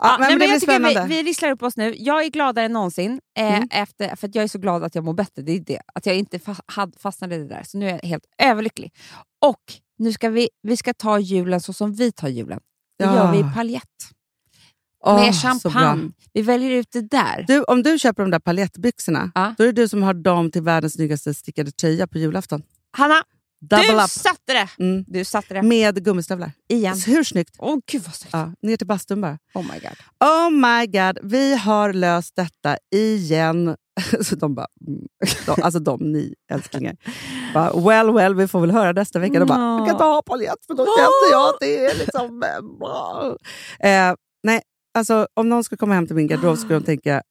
Ja, 0.00 0.16
men, 0.18 0.20
men 0.20 0.20
det 0.20 0.30
jag 0.30 0.38
blir 0.38 0.46
tycker 0.60 0.72
spännande. 0.72 1.06
vi, 1.08 1.22
vi 1.22 1.30
risslar 1.30 1.50
upp 1.50 1.62
oss 1.62 1.76
nu. 1.76 1.94
Jag 1.98 2.24
är 2.24 2.28
gladare 2.30 2.64
än 2.64 2.72
någonsin. 2.72 3.20
Eh, 3.38 3.56
Mm. 3.56 3.68
efter, 3.72 4.16
för 4.16 4.28
att 4.28 4.34
jag 4.34 4.44
är 4.44 4.48
så 4.48 4.58
glad 4.58 4.84
att 4.84 4.94
jag 4.94 5.04
mår 5.04 5.12
bättre. 5.14 5.42
Det 5.42 5.52
är 5.52 5.60
det. 5.60 5.80
Att 5.94 6.06
jag 6.06 6.16
inte 6.16 6.38
fa- 6.38 6.60
hade 6.66 6.98
fastnade 6.98 7.34
i 7.34 7.38
det 7.38 7.48
där. 7.48 7.62
Så 7.62 7.78
nu 7.78 7.86
är 7.86 7.90
jag 7.90 7.98
helt 8.08 8.24
överlycklig. 8.38 8.92
Och 9.46 9.60
nu 9.98 10.12
ska 10.12 10.28
vi, 10.30 10.48
vi 10.62 10.76
ska 10.76 10.94
ta 10.94 11.18
julen 11.18 11.60
så 11.60 11.72
som 11.72 11.92
vi 11.94 12.12
tar 12.12 12.28
julen. 12.28 12.60
Det 12.98 13.04
Ja. 13.04 13.14
gör 13.16 13.32
vi 13.32 13.38
i 13.38 13.44
paljett. 13.54 13.82
Åh, 15.06 15.20
med 15.20 15.34
champagne. 15.34 16.10
Vi 16.32 16.42
väljer 16.42 16.70
ut 16.70 16.88
det 16.92 17.00
där. 17.10 17.44
Du, 17.48 17.62
om 17.62 17.82
du 17.82 17.98
köper 17.98 18.22
de 18.22 18.30
där 18.30 18.38
paljettbyxorna, 18.38 19.30
Ja. 19.34 19.54
då 19.58 19.64
är 19.64 19.66
det 19.68 19.82
du 19.82 19.88
som 19.88 20.02
har 20.02 20.14
dem 20.14 20.50
till 20.50 20.62
världens 20.62 20.92
snyggaste 20.92 21.34
stickade 21.34 21.70
tröja 21.70 22.06
på 22.06 22.18
julafton. 22.18 22.62
Hanna, 22.96 23.22
Double 23.60 23.86
du 23.92 24.02
up. 24.04 24.10
satte 24.10 24.52
det! 24.52 24.68
Mm. 24.78 25.04
Du 25.08 25.24
satte 25.24 25.54
det. 25.54 25.62
Med 25.62 26.04
gummistövlar. 26.04 26.52
Igen. 26.68 26.96
Så 26.96 27.10
Hur 27.10 27.24
snyggt? 27.24 27.56
Åh 27.58 27.78
gud 27.92 28.02
vad 28.02 28.14
snyggt. 28.14 28.32
Ja, 28.32 28.52
ner 28.62 28.76
till 28.76 28.86
bastun 28.86 29.20
bara. 29.20 29.38
Oh 29.54 29.62
my 29.62 29.78
god. 29.80 29.96
Oh 30.30 30.50
my 30.50 30.86
god, 30.86 31.18
vi 31.22 31.56
har 31.56 31.92
löst 31.92 32.36
detta 32.36 32.76
igen. 32.94 33.76
Så 34.22 34.34
de 34.36 34.54
bara, 34.54 34.66
mm. 34.86 35.00
de, 35.46 35.62
alltså 35.62 35.80
de, 35.80 36.00
ni 36.12 36.34
älsklingar. 36.52 36.96
Bara, 37.54 37.72
well, 37.80 38.14
well, 38.14 38.34
vi 38.34 38.48
får 38.48 38.60
väl 38.60 38.70
höra 38.70 38.92
nästa 38.92 39.18
vecka. 39.18 39.38
De 39.38 39.48
bara, 39.48 39.58
Ja. 39.58 39.78
jag 39.78 39.86
kan 39.86 39.94
inte 39.94 40.04
ha 40.04 40.22
paljett 40.22 40.66
för 40.66 40.74
då 40.74 40.86
känner 40.86 41.32
jag 41.32 41.48
att 41.48 41.60
det 41.60 41.84
är 41.86 41.98
liksom... 41.98 42.42
eh, 42.42 42.78
bra." 42.78 43.36
Eh, 43.80 44.14
nej, 44.42 44.60
alltså 44.96 45.28
om 45.34 45.48
någon 45.48 45.64
skulle 45.64 45.76
komma 45.78 45.94
hem 45.94 46.06
till 46.06 46.16
min 46.16 46.26
garderob 46.26 46.58
skulle 46.58 46.74
de 46.78 46.84
tänka 46.84 47.22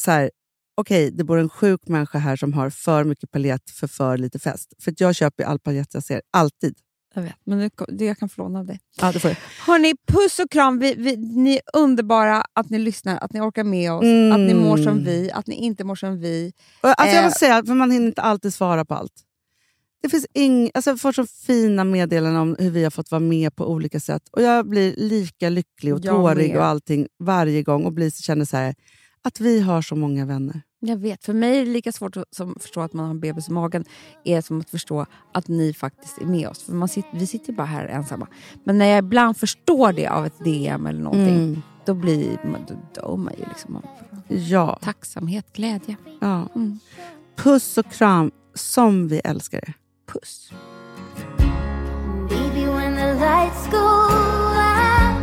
så 0.00 0.10
här, 0.10 0.30
okej, 0.76 1.10
det 1.10 1.24
bor 1.24 1.38
en 1.38 1.48
sjuk 1.48 1.80
människa 1.88 2.18
här 2.18 2.36
som 2.36 2.52
har 2.52 2.70
för 2.70 3.04
mycket 3.04 3.30
paljett 3.30 3.70
för 3.70 3.86
för 3.86 4.18
lite 4.18 4.38
fest. 4.38 4.72
För 4.82 4.94
jag 4.98 5.14
köper 5.14 5.44
all 5.44 5.58
paljett 5.58 5.94
jag 5.94 6.02
ser, 6.02 6.22
alltid. 6.30 6.74
Jag 7.14 7.22
vet, 7.22 7.34
men 7.46 7.58
nu, 7.58 7.70
det 7.88 8.04
jag 8.04 8.18
kan 8.18 8.28
få 8.28 8.42
låna 8.42 8.58
av 8.58 8.66
dig. 8.66 8.80
Ja, 9.00 9.12
det 9.12 9.20
får 9.20 9.30
jag. 9.30 9.36
Hörni, 9.66 9.94
puss 10.06 10.38
och 10.38 10.50
kram. 10.50 10.78
Vi, 10.78 10.94
vi, 10.94 11.16
ni 11.16 11.54
är 11.54 11.60
underbara 11.80 12.44
att 12.52 12.70
ni 12.70 12.78
lyssnar, 12.78 13.16
att 13.18 13.32
ni 13.32 13.40
orkar 13.40 13.64
med 13.64 13.92
oss, 13.92 14.02
Mm. 14.04 14.32
att 14.32 14.38
ni 14.40 14.54
mår 14.54 14.76
som 14.76 15.04
vi, 15.04 15.30
att 15.32 15.46
ni 15.46 15.54
inte 15.54 15.84
mår 15.84 15.94
som 15.94 16.20
vi. 16.20 16.52
Alltså 16.80 17.06
jag 17.06 17.18
Eh. 17.18 17.24
måste 17.24 17.38
säga, 17.38 17.62
för 17.66 17.74
man 17.74 17.90
hinner 17.90 18.06
inte 18.06 18.22
alltid 18.22 18.54
svara 18.54 18.84
på 18.84 18.94
allt. 18.94 19.12
Det 20.02 20.08
finns 20.08 20.26
ing, 20.34 20.70
alltså 20.74 20.90
jag 20.90 21.00
får 21.00 21.12
så 21.12 21.26
fina 21.26 21.84
meddelanden 21.84 22.42
om 22.42 22.56
hur 22.58 22.70
vi 22.70 22.84
har 22.84 22.90
fått 22.90 23.10
vara 23.10 23.20
med 23.20 23.56
på 23.56 23.70
olika 23.70 24.00
sätt. 24.00 24.22
Och 24.32 24.42
Jag 24.42 24.68
blir 24.68 24.94
lika 24.96 25.48
lycklig 25.48 25.94
och 25.94 26.00
Jag 26.02 26.14
tårig 26.14 26.56
och 26.56 26.64
allting 26.64 27.06
varje 27.18 27.62
gång 27.62 27.84
och 27.84 27.92
blir, 27.92 28.10
känner 28.10 28.44
så 28.44 28.56
här, 28.56 28.74
att 29.22 29.40
vi 29.40 29.60
har 29.60 29.82
så 29.82 29.96
många 29.96 30.26
vänner. 30.26 30.60
Jag 30.80 30.96
vet, 30.96 31.24
för 31.24 31.32
mig 31.32 31.58
är 31.60 31.64
det 31.64 31.70
lika 31.70 31.92
svårt 31.92 32.16
att 32.16 32.24
som 32.30 32.56
förstå 32.60 32.80
att 32.80 32.92
man 32.92 33.04
har 33.04 33.10
en 33.10 33.20
bebis 33.20 33.48
i 33.48 33.52
magen 33.52 33.84
är 34.24 34.40
som 34.40 34.60
att 34.60 34.70
förstå 34.70 35.06
att 35.34 35.48
ni 35.48 35.72
faktiskt 35.74 36.18
är 36.18 36.24
med 36.26 36.48
oss. 36.48 36.62
För 36.62 36.72
man 36.72 36.88
sitter, 36.88 37.18
vi 37.18 37.26
sitter 37.26 37.52
bara 37.52 37.66
här 37.66 37.86
ensamma. 37.86 38.26
Men 38.64 38.78
när 38.78 38.86
jag 38.86 38.98
ibland 38.98 39.36
förstår 39.36 39.92
det 39.92 40.06
av 40.06 40.26
ett 40.26 40.44
DM 40.44 40.86
eller 40.86 41.00
någonting, 41.00 41.36
Mm. 41.38 41.62
då 41.86 41.94
blir 41.94 42.38
då, 42.94 43.12
är 43.12 43.16
man 43.16 43.34
ju 43.38 43.44
liksom 43.48 43.82
Ja. 44.28 44.78
tacksamhet, 44.82 45.52
glädje. 45.52 45.96
ja. 46.20 46.48
Mm. 46.54 46.78
Puss 47.36 47.78
och 47.78 47.92
kram, 47.92 48.30
som 48.54 49.08
vi 49.08 49.18
älskar 49.24 49.58
er. 49.58 49.74
Puss. 50.12 50.50
Baby, 52.28 52.66
when 52.68 52.96
the 52.96 53.14
lights 53.14 53.66
go 53.68 53.78
out, 53.78 55.16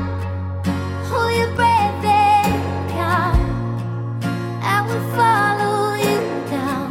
hold 1.09 1.31
your 1.39 1.51
breath 1.55 2.05
and 2.05 2.89
count. 2.89 4.23
I 4.63 4.81
will 4.87 5.05
follow 5.17 5.93
you 6.05 6.19
down 6.49 6.89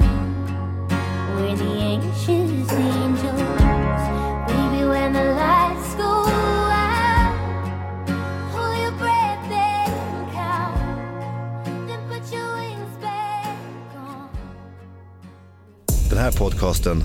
where 1.35 1.57
the 1.57 1.73
anxious 1.93 2.73
angels. 2.73 4.03
Baby, 4.47 4.83
when 4.93 5.13
the 5.13 5.25
lights 5.43 5.95
go 5.97 6.13
out, 6.71 7.35
hold 8.53 8.77
your 8.79 8.93
breath 8.93 9.51
and 9.51 10.33
count. 10.33 10.79
Then 11.89 12.01
put 12.09 12.33
your 12.33 12.49
wings 12.55 12.95
back 13.03 13.57
on. 13.97 14.29
Den 16.11 16.19
här 16.19 16.33
podcasten 16.33 17.05